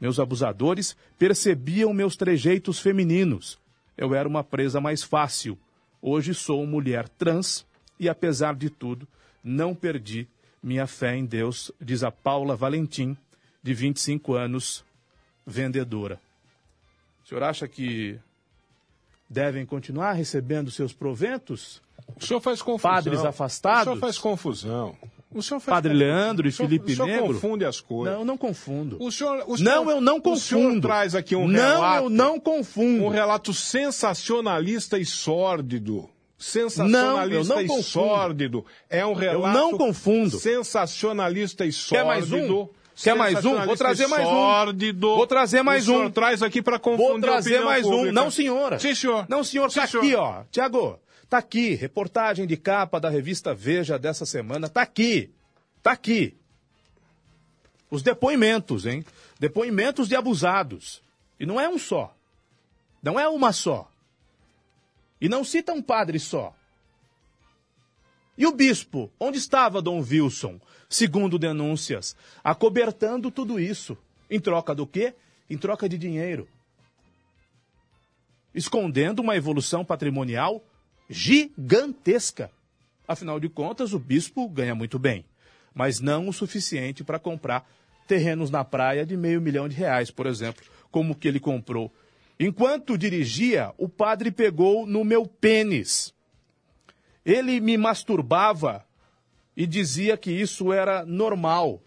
Meus 0.00 0.18
abusadores 0.18 0.96
percebiam 1.18 1.92
meus 1.92 2.16
trejeitos 2.16 2.78
femininos. 2.78 3.58
Eu 3.96 4.14
era 4.14 4.28
uma 4.28 4.42
presa 4.42 4.80
mais 4.80 5.02
fácil. 5.02 5.58
Hoje 6.00 6.34
sou 6.34 6.66
mulher 6.66 7.08
trans 7.08 7.66
e, 7.98 8.08
apesar 8.08 8.54
de 8.54 8.70
tudo, 8.70 9.06
não 9.42 9.74
perdi 9.74 10.28
minha 10.62 10.86
fé 10.86 11.16
em 11.16 11.26
Deus, 11.26 11.70
diz 11.80 12.02
a 12.02 12.10
Paula 12.10 12.56
Valentim, 12.56 13.16
de 13.62 13.74
25 13.74 14.34
anos, 14.34 14.83
vendedora. 15.46 16.20
O 17.24 17.28
senhor 17.28 17.42
acha 17.42 17.66
que 17.66 18.18
devem 19.28 19.64
continuar 19.64 20.12
recebendo 20.12 20.70
seus 20.70 20.92
proventos? 20.92 21.82
O 22.20 22.24
senhor 22.24 22.40
faz 22.40 22.60
confusão. 22.60 22.90
Padres 22.94 23.24
afastados? 23.24 23.80
O 23.82 23.84
senhor 23.84 23.98
faz 24.00 24.18
confusão. 24.18 24.96
O 25.32 25.42
senhor 25.42 25.58
faz 25.58 25.74
Padre 25.76 25.92
confusão. 25.92 26.08
Leandro 26.14 26.46
e 26.46 26.50
O 26.50 26.52
senhor- 26.52 26.68
Felipe 26.68 26.92
O 26.92 26.96
senhor 26.96 27.06
Negro? 27.08 27.26
confunde 27.34 27.64
as 27.64 27.80
coisas. 27.80 28.14
Não, 28.16 28.24
não 28.24 28.36
confundo. 28.36 28.96
O 29.02 29.10
senhor, 29.10 29.42
o 29.48 29.56
senhor- 29.56 29.70
Não, 29.74 29.90
eu 29.90 30.00
não 30.00 30.18
O 30.22 30.36
senhor 30.36 30.60
confundo. 30.62 30.86
traz 30.88 31.14
aqui 31.14 31.34
um 31.34 31.48
não, 31.48 31.58
relato. 31.60 32.04
eu 32.04 32.10
não 32.10 32.38
confundo. 32.38 33.04
Um 33.04 33.08
relato 33.08 33.52
sensacionalista 33.54 34.98
e 34.98 35.04
sórdido. 35.04 36.08
Sensacionalista 36.38 36.98
Não, 37.24 37.30
eu 37.30 37.44
não 37.44 37.60
e 37.62 37.66
confundo. 37.66 37.82
sórdido. 37.84 38.66
É 38.90 39.04
um 39.06 39.14
relato 39.14 39.56
não 39.58 39.78
confundo. 39.78 40.38
sensacionalista 40.38 41.64
e 41.64 41.72
sórdido. 41.72 41.96
Quer 42.02 42.04
mais 42.06 42.30
um? 42.32 42.68
Quer 43.02 43.16
mais 43.16 43.44
um? 43.44 43.64
Vou 43.64 43.76
trazer 43.76 44.06
mais 44.06 44.26
um. 44.26 44.30
Sórdido. 44.30 45.16
Vou 45.16 45.26
trazer 45.26 45.62
mais 45.62 45.88
um. 45.88 46.10
traz 46.10 46.42
aqui 46.42 46.62
para 46.62 46.78
confundir 46.78 47.10
Vou 47.10 47.20
trazer 47.20 47.60
mais 47.60 47.84
um. 47.84 47.90
pública. 47.90 48.12
Não, 48.12 48.30
senhora. 48.30 48.78
Sim, 48.78 48.94
senhor. 48.94 49.26
Não, 49.28 49.42
senhor, 49.42 49.70
Sim, 49.70 49.80
tá 49.80 49.86
senhor. 49.86 50.02
aqui, 50.02 50.14
ó. 50.14 50.42
Tiago, 50.50 51.00
tá 51.28 51.38
aqui. 51.38 51.74
Reportagem 51.74 52.46
de 52.46 52.56
capa 52.56 53.00
da 53.00 53.08
revista 53.08 53.52
Veja 53.54 53.98
dessa 53.98 54.24
semana. 54.24 54.68
Tá 54.68 54.82
aqui. 54.82 55.30
Tá 55.82 55.92
aqui. 55.92 56.36
Os 57.90 58.02
depoimentos, 58.02 58.86
hein? 58.86 59.04
Depoimentos 59.38 60.08
de 60.08 60.16
abusados. 60.16 61.02
E 61.38 61.44
não 61.44 61.60
é 61.60 61.68
um 61.68 61.78
só. 61.78 62.14
Não 63.02 63.18
é 63.18 63.28
uma 63.28 63.52
só. 63.52 63.88
E 65.20 65.28
não 65.28 65.44
cita 65.44 65.72
um 65.72 65.82
padre 65.82 66.18
só. 66.18 66.54
E 68.36 68.46
o 68.46 68.52
bispo? 68.52 69.10
Onde 69.18 69.38
estava 69.38 69.80
Dom 69.80 70.00
Wilson? 70.00 70.60
Segundo 70.88 71.38
denúncias, 71.38 72.16
acobertando 72.42 73.30
tudo 73.30 73.60
isso. 73.60 73.96
Em 74.30 74.40
troca 74.40 74.74
do 74.74 74.86
quê? 74.86 75.14
Em 75.48 75.56
troca 75.56 75.88
de 75.88 75.96
dinheiro. 75.96 76.48
Escondendo 78.54 79.20
uma 79.20 79.36
evolução 79.36 79.84
patrimonial 79.84 80.64
gigantesca. 81.08 82.50
Afinal 83.06 83.38
de 83.38 83.48
contas, 83.48 83.92
o 83.92 83.98
bispo 83.98 84.48
ganha 84.48 84.74
muito 84.74 84.98
bem, 84.98 85.24
mas 85.74 86.00
não 86.00 86.28
o 86.28 86.32
suficiente 86.32 87.04
para 87.04 87.18
comprar 87.18 87.68
terrenos 88.06 88.50
na 88.50 88.64
praia 88.64 89.04
de 89.04 89.16
meio 89.16 89.40
milhão 89.40 89.68
de 89.68 89.76
reais, 89.76 90.10
por 90.10 90.26
exemplo, 90.26 90.64
como 90.90 91.14
que 91.14 91.28
ele 91.28 91.40
comprou. 91.40 91.92
Enquanto 92.38 92.96
dirigia, 92.96 93.72
o 93.76 93.88
padre 93.88 94.30
pegou 94.30 94.86
no 94.86 95.04
meu 95.04 95.26
pênis. 95.26 96.13
Ele 97.24 97.60
me 97.60 97.76
masturbava 97.76 98.84
e 99.56 99.66
dizia 99.66 100.16
que 100.16 100.30
isso 100.30 100.72
era 100.72 101.04
normal. 101.04 101.82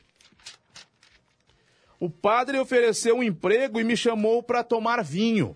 O 2.00 2.10
padre 2.10 2.60
ofereceu 2.60 3.18
um 3.18 3.24
emprego 3.24 3.80
e 3.80 3.84
me 3.84 3.98
chamou 3.98 4.42
para 4.44 4.64
tomar 4.64 5.04
vinho. 5.04 5.56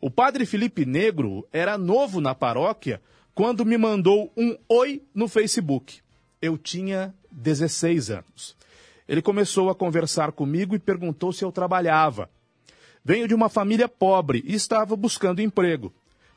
O 0.00 0.10
padre 0.10 0.44
Felipe 0.44 0.84
Negro 0.84 1.46
era 1.52 1.78
novo 1.78 2.20
na 2.20 2.34
paróquia 2.34 3.00
quando 3.34 3.64
me 3.64 3.78
mandou 3.78 4.32
um 4.36 4.56
oi 4.68 5.02
no 5.14 5.28
Facebook. 5.28 6.00
Eu 6.40 6.58
tinha 6.58 7.14
16 7.30 8.10
anos. 8.10 8.56
Ele 9.08 9.22
começou 9.22 9.70
a 9.70 9.74
conversar 9.74 10.32
comigo 10.32 10.74
e 10.74 10.78
perguntou 10.78 11.32
se 11.32 11.44
eu 11.44 11.52
trabalhava. 11.52 12.30
Venho 13.04 13.26
de 13.26 13.34
uma 13.34 13.48
família 13.48 13.88
pobre 13.88 14.42
e 14.46 14.54
estava 14.54 14.94
buscando 14.96 15.40
emprego. 15.40 15.92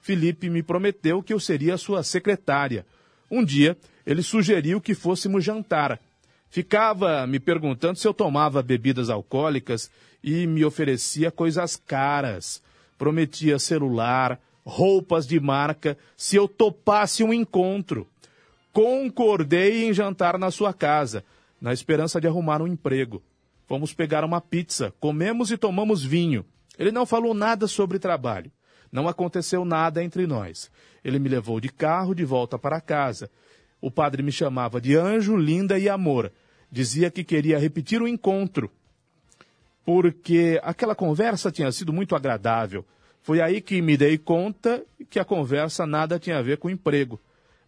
Felipe 0.06 0.52
me 0.52 0.62
prometeu 0.62 1.24
que 1.24 1.34
eu 1.34 1.40
seria 1.40 1.78
sua 1.78 2.04
secretária. 2.04 2.86
Um 3.30 3.44
dia, 3.44 3.76
ele 4.06 4.22
sugeriu 4.22 4.80
que 4.80 4.94
fôssemos 4.94 5.44
jantar. 5.44 6.00
Ficava 6.48 7.26
me 7.26 7.40
perguntando 7.40 7.98
se 7.98 8.08
eu 8.08 8.14
tomava 8.14 8.62
bebidas 8.62 9.10
alcoólicas 9.10 9.90
e 10.24 10.46
me 10.46 10.64
oferecia 10.64 11.32
coisas 11.32 11.76
caras. 11.76 12.62
Prometia 13.00 13.58
celular, 13.58 14.40
roupas 14.64 15.26
de 15.26 15.40
marca, 15.40 15.98
se 16.16 16.36
eu 16.36 16.48
topasse 16.48 17.24
um 17.24 17.34
encontro. 17.34 18.08
Concordei 18.72 19.86
em 19.86 19.92
jantar 19.92 20.38
na 20.38 20.52
sua 20.52 20.72
casa, 20.72 21.26
na 21.60 21.74
esperança 21.74 22.22
de 22.22 22.28
arrumar 22.28 22.62
um 22.62 22.68
emprego. 22.68 23.24
Fomos 23.66 23.92
pegar 23.92 24.24
uma 24.24 24.40
pizza, 24.40 24.94
comemos 25.00 25.50
e 25.50 25.58
tomamos 25.58 26.06
vinho. 26.06 26.46
Ele 26.78 26.92
não 26.92 27.08
falou 27.08 27.34
nada 27.34 27.66
sobre 27.66 27.98
trabalho. 27.98 28.52
Não 28.96 29.10
aconteceu 29.10 29.66
nada 29.66 30.02
entre 30.02 30.26
nós. 30.26 30.72
Ele 31.04 31.20
me 31.20 31.28
levou 31.28 31.60
de 31.60 31.68
carro 31.68 32.16
de 32.16 32.24
volta 32.24 32.58
para 32.58 32.80
casa. 32.80 33.30
O 33.82 33.92
padre 33.92 34.24
me 34.24 34.32
chamava 34.32 34.80
de 34.80 34.96
anjo, 34.96 35.36
linda 35.36 35.78
e 35.78 35.90
amor. 35.90 36.32
Dizia 36.72 37.12
que 37.12 37.22
queria 37.22 37.60
repetir 37.60 38.02
o 38.02 38.08
encontro, 38.08 38.72
porque 39.84 40.58
aquela 40.64 40.96
conversa 40.96 41.52
tinha 41.52 41.70
sido 41.74 41.92
muito 41.92 42.16
agradável. 42.16 42.86
Foi 43.22 43.42
aí 43.42 43.60
que 43.60 43.82
me 43.82 43.98
dei 43.98 44.18
conta 44.18 44.82
que 45.10 45.20
a 45.20 45.26
conversa 45.26 45.86
nada 45.86 46.18
tinha 46.18 46.38
a 46.38 46.42
ver 46.42 46.58
com 46.58 46.70
emprego. 46.70 47.20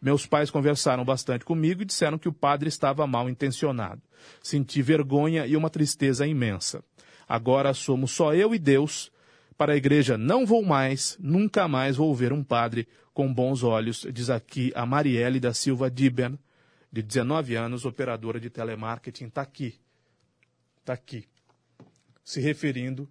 Meus 0.01 0.25
pais 0.25 0.49
conversaram 0.49 1.03
bastante 1.03 1.43
comigo 1.43 1.81
e 1.81 1.85
disseram 1.85 2.17
que 2.17 2.29
o 2.29 2.33
padre 2.33 2.69
estava 2.69 3.05
mal 3.05 3.29
intencionado. 3.29 4.01
Senti 4.41 4.81
vergonha 4.81 5.45
e 5.45 5.57
uma 5.57 5.69
tristeza 5.69 6.25
imensa. 6.25 6.81
Agora 7.27 7.73
somos 7.73 8.11
só 8.11 8.33
eu 8.33 8.55
e 8.55 8.59
Deus. 8.59 9.11
Para 9.57 9.73
a 9.73 9.75
igreja 9.75 10.17
não 10.17 10.45
vou 10.45 10.63
mais, 10.63 11.17
nunca 11.19 11.67
mais 11.67 11.97
vou 11.97 12.13
ver 12.13 12.31
um 12.31 12.43
padre 12.43 12.87
com 13.11 13.33
bons 13.33 13.63
olhos, 13.63 14.05
diz 14.13 14.29
aqui 14.29 14.71
a 14.75 14.85
Marielle 14.85 15.39
da 15.39 15.51
Silva 15.51 15.89
Diben, 15.89 16.37
de 16.91 17.01
19 17.01 17.55
anos, 17.55 17.83
operadora 17.83 18.39
de 18.39 18.49
telemarketing. 18.49 19.25
Está 19.25 19.41
aqui. 19.41 19.79
Está 20.79 20.93
aqui. 20.93 21.27
Se 22.23 22.39
referindo 22.39 23.09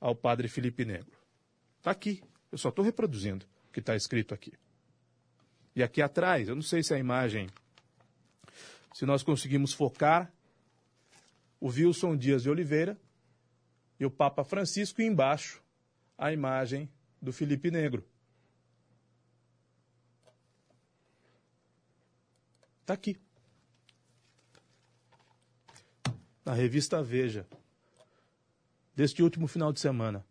ao 0.00 0.14
padre 0.14 0.48
Felipe 0.48 0.84
Negro. 0.84 1.18
Está 1.78 1.90
aqui. 1.90 2.22
Eu 2.50 2.56
só 2.56 2.70
estou 2.70 2.84
reproduzindo 2.84 3.44
o 3.68 3.72
que 3.72 3.80
está 3.80 3.94
escrito 3.94 4.32
aqui. 4.32 4.54
E 5.76 5.82
aqui 5.82 6.00
atrás, 6.00 6.48
eu 6.48 6.54
não 6.54 6.62
sei 6.62 6.82
se 6.82 6.94
a 6.94 6.98
imagem, 6.98 7.48
se 8.94 9.04
nós 9.04 9.22
conseguimos 9.22 9.72
focar 9.72 10.32
o 11.60 11.68
Wilson 11.68 12.16
Dias 12.16 12.42
de 12.42 12.50
Oliveira 12.50 12.98
e 13.98 14.04
o 14.06 14.10
Papa 14.10 14.44
Francisco 14.44 15.00
e 15.02 15.04
embaixo 15.06 15.62
a 16.16 16.32
imagem 16.32 16.88
do 17.20 17.32
Felipe 17.32 17.70
Negro. 17.70 18.04
Está 22.82 22.94
aqui. 22.94 23.18
Na 26.44 26.54
revista 26.54 27.02
Veja, 27.02 27.46
deste 28.94 29.22
último 29.22 29.46
final 29.46 29.72
de 29.72 29.80
semana. 29.80 30.24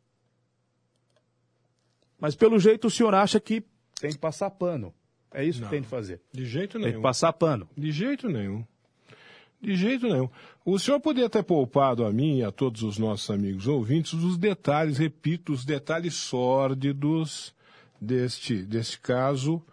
Mas 2.20 2.36
pelo 2.36 2.58
jeito 2.60 2.88
o 2.88 2.90
senhor 2.92 3.14
acha 3.14 3.40
que 3.40 3.64
tem 4.00 4.12
que 4.12 4.18
passar 4.18 4.50
pano. 4.50 4.94
É 5.32 5.44
isso 5.44 5.60
Não. 5.62 5.68
que 5.68 5.76
tem 5.76 5.82
de 5.82 5.88
fazer. 5.88 6.22
De 6.32 6.46
jeito 6.46 6.74
Tem 6.74 6.82
que 6.82 6.88
nenhum. 6.90 7.02
passar 7.02 7.32
pano. 7.34 7.70
De 7.78 7.92
jeito 7.92 8.28
nenhum. 8.28 8.66
De 9.62 9.76
jeito 9.76 10.08
nenhum. 10.08 10.30
O 10.64 10.78
senhor 10.78 11.00
poderia 11.00 11.30
ter 11.30 11.44
poupado 11.44 12.06
a 12.06 12.12
mim 12.12 12.40
e 12.40 12.44
a 12.44 12.52
todos 12.52 12.84
os 12.84 12.98
nossos 12.98 13.30
amigos 13.30 13.68
ouvintes 13.68 14.14
os 14.14 14.38
detalhes, 14.38 14.98
repito, 14.98 15.52
os 15.52 15.66
detalhes 15.66 16.14
sórdidos 16.14 17.54
deste, 18.00 18.64
deste 18.64 19.00
caso 19.00 19.64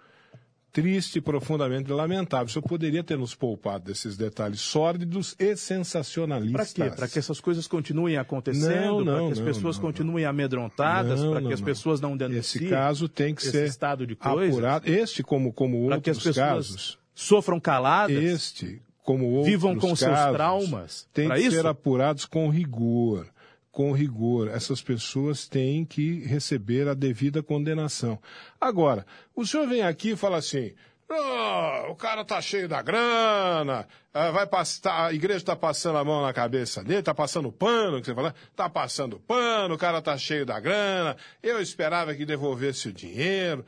triste 0.75 1.19
e 1.19 1.21
profundamente 1.21 1.91
lamentável. 1.93 2.47
O 2.47 2.49
senhor 2.49 2.65
poderia 2.65 3.05
ter 3.05 3.17
nos 3.17 3.33
poupado 3.33 3.85
desses 3.85 4.17
detalhes 4.17 4.61
sórdidos 4.61 5.35
e 5.39 5.47
Para 5.47 5.57
sensacionalistas. 5.57 6.73
quê? 6.73 6.91
Para 6.91 7.07
que 7.07 7.19
essas 7.21 7.41
coisas 7.41 7.69
continuem 7.69 8.17
acontecendo, 8.17 9.05
para 9.05 9.21
que 9.21 9.33
as 9.33 9.39
não, 9.39 9.47
pessoas 9.47 9.77
não, 9.77 9.83
continuem 9.83 10.25
amedrontadas, 10.25 11.23
Não, 11.23 11.31
para 11.31 11.43
que 11.43 11.53
as 11.53 11.61
pessoas 11.61 12.01
não 12.01 12.17
denunciem 12.17 12.41
Esse 12.41 12.69
caso 12.69 13.09
tem 13.09 13.33
que 13.33 13.45
ser 13.45 13.67
estado 13.67 14.05
de 14.05 14.17
coisas, 14.17 14.51
apurado. 14.51 14.91
Este, 14.91 15.23
como, 15.23 15.53
como 15.53 15.87
para 15.87 16.01
que 16.01 16.11
as 16.11 16.17
outros 16.17 16.35
pessoas 16.35 16.67
casos, 16.67 16.99
sofram 17.15 17.61
caladas, 17.61 18.17
este, 18.17 18.83
como 19.05 19.27
outros 19.27 19.47
vivam 19.47 19.77
com 19.77 19.95
seus 19.95 20.11
casos, 20.11 20.35
traumas. 20.35 21.09
Tem 21.13 21.29
Para 21.29 21.37
que 21.37 21.43
isso? 21.47 21.57
ser 21.57 21.67
apurados 21.67 22.25
com 22.25 22.49
rigor. 22.49 23.29
Com 23.71 23.93
rigor. 23.93 24.49
Essas 24.49 24.81
pessoas 24.83 25.47
têm 25.47 25.85
que 25.85 26.25
receber 26.27 26.89
a 26.89 26.95
devida 26.95 27.43
condenação. 27.43 28.19
Agora, 28.61 29.07
o 29.37 29.47
senhor 29.47 29.69
vem 29.69 29.83
aqui 29.83 30.11
e 30.11 30.17
fala 30.17 30.39
assim. 30.39 30.73
"Ah, 31.11 31.87
o 31.91 31.95
cara 31.95 32.25
tá 32.25 32.41
cheio 32.41 32.67
da 32.67 32.81
grana, 32.81 33.87
ah, 34.13 34.31
vai 34.31 34.47
passar, 34.47 35.07
a 35.09 35.13
igreja 35.13 35.39
está 35.41 35.55
passando 35.55 35.99
a 35.99 36.05
mão 36.05 36.23
na 36.23 36.33
cabeça 36.33 36.83
dele, 36.83 37.03
tá 37.03 37.15
passando 37.15 37.53
pano, 37.53 38.01
que 38.01 38.07
você 38.07 38.15
fala, 38.15 38.35
tá 38.57 38.71
passando 38.71 39.21
pano, 39.21 39.75
o 39.75 39.79
cara 39.79 40.01
tá 40.01 40.17
cheio 40.17 40.47
da 40.47 40.59
grana, 40.59 41.15
eu 41.43 41.61
esperava 41.61 42.15
que 42.15 42.25
devolvesse 42.25 42.89
o 42.89 42.93
dinheiro. 42.93 43.65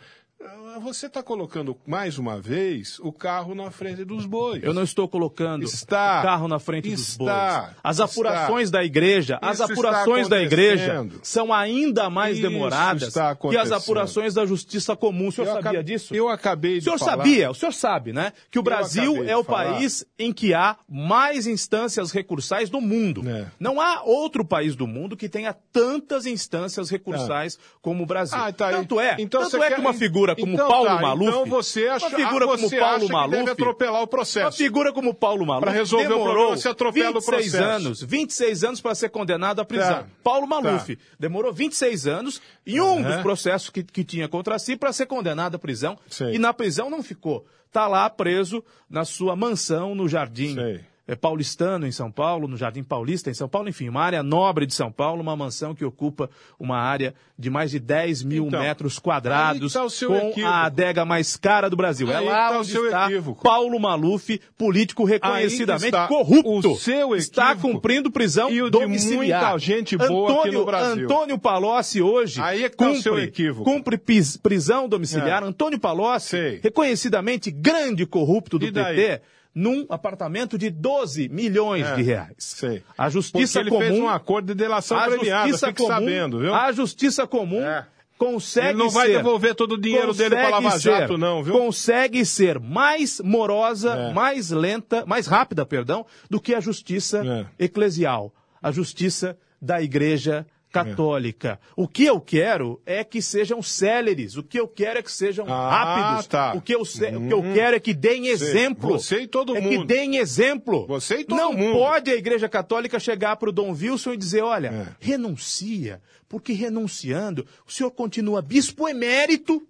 Você 0.83 1.07
está 1.07 1.23
colocando 1.23 1.75
mais 1.87 2.19
uma 2.19 2.38
vez 2.38 2.99
o 3.00 3.11
carro 3.11 3.55
na 3.55 3.71
frente 3.71 4.05
dos 4.05 4.26
bois. 4.26 4.62
Eu 4.62 4.75
não 4.75 4.83
estou 4.83 5.09
colocando 5.09 5.64
Está. 5.64 6.21
o 6.21 6.23
carro 6.23 6.47
na 6.47 6.59
frente 6.59 6.90
dos 6.90 7.09
Está. 7.09 7.61
bois. 7.62 7.76
As 7.83 8.00
apurações 8.00 8.71
da 8.71 8.85
igreja, 8.85 9.38
as 9.40 9.62
apurações 9.62 10.25
está 10.25 10.37
da 10.37 10.43
igreja 10.43 11.07
são 11.23 11.52
ainda 11.55 12.11
mais 12.11 12.37
Isso 12.38 12.49
demoradas 12.50 13.09
está 13.09 13.35
que 13.35 13.57
as 13.57 13.73
apurações 13.73 14.35
da 14.35 14.45
justiça 14.45 14.95
comum. 14.95 15.28
O 15.28 15.33
senhor 15.33 15.47
Eu 15.49 15.55
sabia 15.55 15.71
acabei- 15.71 15.83
disso? 15.83 16.14
Eu 16.14 16.28
acabei 16.28 16.73
O 16.75 16.78
de 16.78 16.85
senhor 16.85 16.99
falar. 16.99 17.11
sabia, 17.16 17.50
o 17.50 17.55
senhor 17.55 17.73
sabe, 17.73 18.12
né? 18.12 18.33
Que 18.50 18.59
o 18.59 18.62
Brasil 18.62 19.25
é 19.25 19.35
o 19.37 19.43
falar. 19.43 19.73
país 19.73 20.05
em 20.19 20.33
que 20.35 20.52
há 20.52 20.76
mais 20.87 21.47
instâncias 21.47 22.12
recursais 22.12 22.69
do 22.69 22.81
mundo. 22.81 23.26
É. 23.26 23.47
Não 23.59 23.81
há 23.81 24.02
outro 24.05 24.45
país 24.45 24.76
do 24.76 24.87
mundo 24.87 25.16
que 25.16 25.31
tenha 25.31 25.55
tantas 25.73 26.26
instâncias 26.26 26.90
recursais 26.90 27.59
como 27.81 28.02
o 28.02 28.07
Brasil. 28.07 28.37
Ah, 28.38 28.52
tá 28.52 28.71
tanto 28.71 29.00
é, 29.00 29.16
Então 29.19 29.40
tanto 29.43 29.62
é 29.62 29.71
que 29.75 29.81
uma 29.81 29.95
figura 29.95 30.25
como 30.35 30.54
Então 30.54 30.66
Paulo 30.66 30.87
tá, 30.88 31.00
Maluf, 31.00 31.28
então 31.28 31.47
você 31.47 31.87
acha- 31.88 32.06
uma 32.09 32.16
figura 32.16 32.45
ah, 32.45 32.49
como 32.49 32.71
Paulo 32.71 33.09
Maluf, 33.09 33.37
deve 33.37 33.50
atropelar 33.52 34.02
o 34.02 34.06
processo. 34.06 34.47
Uma 34.47 34.52
figura 34.52 34.92
como 34.92 35.14
Paulo 35.14 35.47
Maluf 35.47 35.62
Pra 35.64 35.73
resolver 35.73 36.06
o 36.06 36.09
demorou 36.09 36.35
problema, 36.35 36.56
você 36.56 36.68
atropela 36.68 37.11
o 37.11 37.21
26 37.21 37.50
processo. 37.52 37.64
anos, 37.71 38.02
26 38.02 38.64
anos 38.64 38.80
para 38.80 38.95
ser 38.95 39.11
condenado 39.11 39.61
à 39.61 39.64
prisão. 39.64 40.02
Tá. 40.02 40.06
Paulo 40.25 40.47
Maluf 40.47 40.99
demorou 41.21 41.52
26 41.52 42.06
anos 42.06 42.40
em 42.66 42.80
um 42.80 42.97
Uhum. 42.97 43.02
dos 43.02 43.16
processos 43.23 43.71
que, 43.71 43.85
que 43.85 44.02
tinha 44.02 44.26
contra 44.28 44.59
si 44.59 44.76
para 44.76 44.92
ser 44.92 45.06
condenado 45.06 45.54
à 45.54 45.59
prisão. 45.59 45.97
Sei. 46.09 46.35
E 46.35 46.38
na 46.38 46.52
prisão 46.54 46.88
não 46.90 47.02
ficou. 47.02 47.45
Está 47.66 47.87
lá 47.87 48.09
preso 48.09 48.64
na 48.88 49.04
sua 49.04 49.37
mansão 49.37 49.95
no 49.95 50.09
Jardim 50.09 50.54
Sei. 50.54 50.80
É, 51.09 51.15
Paulistano, 51.15 51.87
em 51.87 51.93
São 51.93 52.11
Paulo, 52.11 52.49
no 52.49 52.57
Jardim 52.57 52.83
Paulista, 52.83 53.31
em 53.31 53.35
São 53.35 53.49
Paulo, 53.49 53.69
enfim, 53.69 53.89
uma 53.89 54.03
área 54.03 54.23
nobre 54.23 54.67
de 54.67 54.75
São 54.75 54.91
Paulo, 54.91 55.23
uma 55.23 55.37
mansão 55.37 55.75
que 55.75 55.85
ocupa 55.85 56.29
uma 56.59 56.79
área 56.79 57.15
de 57.39 57.49
mais 57.49 57.71
de 57.71 57.79
10 57.79 58.23
mil 58.25 58.47
Então, 58.47 58.61
metros 58.61 58.99
quadrados, 58.99 59.73
tá 59.73 59.81
com 59.83 59.87
equívoco. 60.17 60.41
a 60.47 60.65
adega 60.65 61.05
mais 61.05 61.37
cara 61.37 61.69
do 61.71 61.77
Brasil. 61.77 62.11
é 62.11 62.17
Aí 62.17 62.25
lá 62.27 62.49
tá 62.51 62.57
o 62.57 62.61
onde 62.61 62.71
seu 62.73 62.87
está 62.87 63.05
equívoco. 63.07 63.43
Paulo 63.43 63.79
Maluf, 63.79 64.41
político 64.59 65.05
reconhecidamente 65.05 65.97
corrupto. 66.09 66.73
o 66.73 66.77
seu 66.77 67.15
está 67.15 67.55
cumprindo 67.55 68.11
prisão 68.11 68.51
e 68.51 68.63
o 68.63 68.71
domiciliar. 68.71 69.43
muita 69.53 69.59
gente 69.59 69.97
boa 69.97 70.31
Antônio, 70.31 70.41
aqui 70.41 70.51
no 70.57 70.65
Brasil. 70.65 71.05
Antônio 71.05 71.39
Palocci 71.39 72.03
hoje 72.03 72.41
Aí 72.41 72.65
é 72.65 72.69
que 72.69 72.77
tá 72.77 72.85
cumpre, 72.87 73.03
seu 73.03 73.19
equívoco. 73.19 73.65
cumpre 73.71 73.97
pis- 73.99 74.37
prisão 74.37 74.89
domiciliar. 74.89 75.43
É. 75.43 75.47
Antônio 75.47 75.79
Palocci, 75.79 76.29
Sei. 76.31 76.61
reconhecidamente 76.63 77.51
grande 77.51 78.07
corrupto 78.07 78.59
do? 78.59 78.67
PT, 78.73 79.21
num 79.59 79.87
apartamento 79.89 80.59
de 80.59 80.69
12 80.69 81.31
milhões 81.31 81.87
É, 81.87 81.95
de 81.97 82.03
reais. 82.03 82.35
sei. 82.39 82.83
A 82.99 83.09
justiça 83.09 83.59
Porque 83.59 83.59
ele 83.59 83.71
comum, 83.71 83.81
fez 83.89 83.99
um 84.05 84.09
acordo 84.11 84.47
de 84.49 84.55
delação 84.55 84.99
a 84.99 85.07
premiada, 85.09 85.49
justiça 85.49 85.67
fique 85.69 85.79
comum, 85.83 85.89
sabendo, 85.95 86.39
viu? 86.41 86.55
A 86.55 86.71
justiça 86.73 87.27
comum 87.27 87.63
É. 87.63 87.87
consegue 88.19 88.69
Ele 88.69 88.79
não 88.79 88.91
vai 88.91 89.07
ser- 89.07 89.17
devolver 89.17 89.55
todo 89.55 89.73
o 89.73 89.81
dinheiro 89.81 90.13
dele 90.13 90.37
consegue 90.37 90.51
Lava 90.53 90.71
ser- 90.79 91.01
Jato, 91.01 91.17
não, 91.17 91.43
viu? 91.43 91.55
Consegue 91.55 92.25
ser 92.27 92.61
mais 92.61 93.19
morosa, 93.25 93.95
É. 93.95 94.13
mais 94.13 94.51
lenta, 94.51 95.05
mais 95.07 95.27
rápida, 95.27 95.65
perdão, 95.65 96.05
do 96.29 96.39
que 96.39 96.55
a 96.55 96.61
justiça 96.61 97.23
É. 97.59 97.65
eclesial, 97.65 98.35
a 98.63 98.71
justiça 98.71 99.39
da 99.61 99.81
Igreja 99.81 100.47
Católica. 100.85 101.61
O 101.76 101.87
que 101.88 102.04
eu 102.04 102.21
quero 102.21 102.80
é 102.85 103.02
que 103.04 103.23
sejam 103.23 103.62
céleres. 103.62 104.37
O 104.37 104.42
que 104.42 104.59
eu 104.59 104.68
quero 104.68 104.99
é 104.99 105.02
que 105.02 105.11
sejam 105.12 105.47
Ah, 105.49 105.71
rápidos. 105.71 106.26
tá. 106.26 106.54
O, 106.54 106.61
que 106.61 106.75
eu, 106.75 106.85
se- 106.85 107.06
o 107.16 107.26
que 107.26 107.33
eu 107.33 107.42
quero 107.54 107.76
é 107.76 107.80
que 107.80 107.95
deem 107.95 108.26
exemplo. 108.28 108.90
Você 108.99 109.21
e 109.21 109.26
todo 109.26 109.56
é 109.56 109.61
mundo. 109.61 109.80
que 109.80 109.85
deem 109.87 110.16
exemplo. 110.16 110.87
Você 110.87 111.18
e 111.21 111.25
todo 111.25 111.38
Não 111.38 111.52
mundo. 111.52 111.78
pode 111.78 112.11
a 112.11 112.14
Igreja 112.16 112.49
Católica 112.49 112.99
chegar 113.00 113.37
para 113.37 113.49
o 113.49 113.52
Dom 113.52 113.71
Wilson 113.73 114.12
e 114.12 114.16
dizer: 114.16 114.42
olha, 114.42 114.68
É. 114.68 114.87
renuncia, 115.00 116.00
porque 116.28 116.52
renunciando, 116.52 117.47
o 117.66 117.71
senhor 117.73 117.90
continua 117.90 118.42
bispo 118.42 118.88
emérito. 118.88 119.66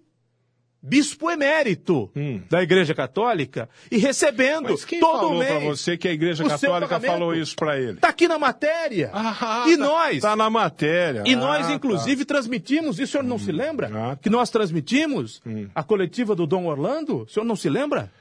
Bispo 0.81 1.29
emérito 1.31 2.09
Hum. 2.15 2.39
da 2.49 2.61
Igreja 2.61 2.93
Católica 2.93 3.67
e 3.91 3.97
recebendo 3.97 4.69
Mas 4.69 4.85
quem 4.85 4.99
todo 4.99 5.19
falou 5.19 5.39
mês. 5.39 5.49
pra 5.49 5.59
você 5.59 5.97
que 5.97 6.07
a 6.07 6.11
Igreja 6.13 6.43
Católica 6.47 6.99
falou 6.99 7.33
isso 7.35 7.55
pra 7.55 7.79
ele? 7.79 7.97
Tá 7.97 8.09
aqui 8.09 8.27
na 8.27 8.37
matéria. 8.37 9.09
Ah, 9.11 9.65
e 9.67 9.75
tá- 9.77 9.83
nós? 9.83 10.21
Tá 10.21 10.35
na 10.35 10.49
matéria. 10.49 11.23
E 11.25 11.33
Ah, 11.33 11.37
nós, 11.37 11.67
tá. 11.67 11.73
inclusive, 11.73 12.23
transmitimos, 12.25 12.99
isso 12.99 13.03
o 13.03 13.07
senhor 13.07 13.23
não 13.23 13.39
se 13.39 13.51
lembra? 13.51 13.87
Ah, 13.87 14.09
tá. 14.15 14.17
Que 14.17 14.29
nós 14.29 14.49
transmitimos 14.49 15.41
a 15.73 15.83
coletiva 15.83 16.35
do 16.35 16.45
Dom 16.45 16.65
Orlando? 16.67 17.23
O 17.23 17.27
senhor 17.27 17.45
não 17.45 17.55
se 17.55 17.69
lembra? 17.69 18.11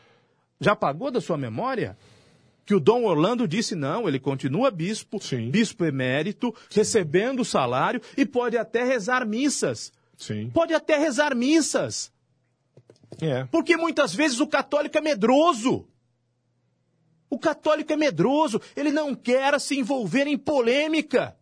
Já 0.58 0.72
apagou 0.72 1.10
da 1.10 1.20
sua 1.20 1.36
memória? 1.36 1.96
Que 2.64 2.74
o 2.74 2.80
Dom 2.80 3.04
Orlando 3.04 3.46
disse 3.46 3.76
não, 3.76 4.08
ele 4.08 4.18
continua 4.18 4.70
bispo, 4.72 5.22
Sim. 5.22 5.50
bispo 5.50 5.84
emérito, 5.84 6.52
recebendo 6.74 7.40
o 7.40 7.44
salário 7.44 8.00
e 8.16 8.24
pode 8.26 8.56
até 8.58 8.82
rezar 8.82 9.24
missas. 9.26 9.92
Sim. 10.16 10.50
Pode 10.52 10.72
até 10.74 10.96
rezar 10.98 11.32
missas. 11.34 12.10
É. 13.20 13.44
Porque 13.44 13.76
muitas 13.76 14.14
vezes 14.14 14.40
o 14.40 14.46
católico 14.46 14.96
é 14.96 15.00
medroso. 15.00 15.88
O 17.28 17.38
católico 17.38 17.92
é 17.92 17.96
medroso, 17.96 18.60
ele 18.76 18.90
não 18.90 19.14
quer 19.14 19.60
se 19.60 19.78
envolver 19.78 20.26
em 20.26 20.38
polêmica. 20.38 21.36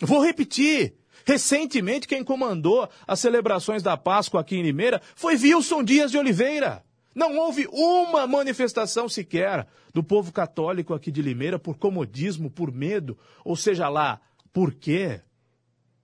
Vou 0.00 0.22
repetir. 0.22 0.94
Recentemente, 1.24 2.06
quem 2.06 2.24
comandou 2.24 2.88
as 3.06 3.20
celebrações 3.20 3.82
da 3.82 3.96
Páscoa 3.96 4.40
aqui 4.40 4.56
em 4.56 4.62
Limeira 4.62 5.02
foi 5.14 5.36
Wilson 5.36 5.82
Dias 5.82 6.10
de 6.10 6.16
Oliveira. 6.16 6.84
Não 7.14 7.36
houve 7.36 7.68
uma 7.72 8.26
manifestação 8.26 9.08
sequer 9.08 9.66
do 9.92 10.02
povo 10.02 10.32
católico 10.32 10.94
aqui 10.94 11.10
de 11.10 11.20
Limeira 11.20 11.58
por 11.58 11.76
comodismo, 11.76 12.48
por 12.48 12.72
medo, 12.72 13.18
ou 13.44 13.56
seja 13.56 13.88
lá, 13.88 14.20
por 14.52 14.72
quê? 14.72 15.20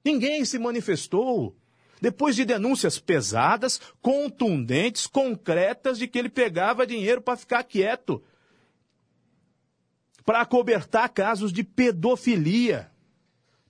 Ninguém 0.04 0.44
se 0.44 0.58
manifestou. 0.58 1.56
Depois 2.04 2.36
de 2.36 2.44
denúncias 2.44 2.98
pesadas, 2.98 3.80
contundentes, 4.02 5.06
concretas 5.06 5.96
de 5.96 6.06
que 6.06 6.18
ele 6.18 6.28
pegava 6.28 6.86
dinheiro 6.86 7.22
para 7.22 7.34
ficar 7.34 7.64
quieto, 7.64 8.22
para 10.22 10.42
acobertar 10.42 11.08
casos 11.08 11.50
de 11.50 11.64
pedofilia, 11.64 12.90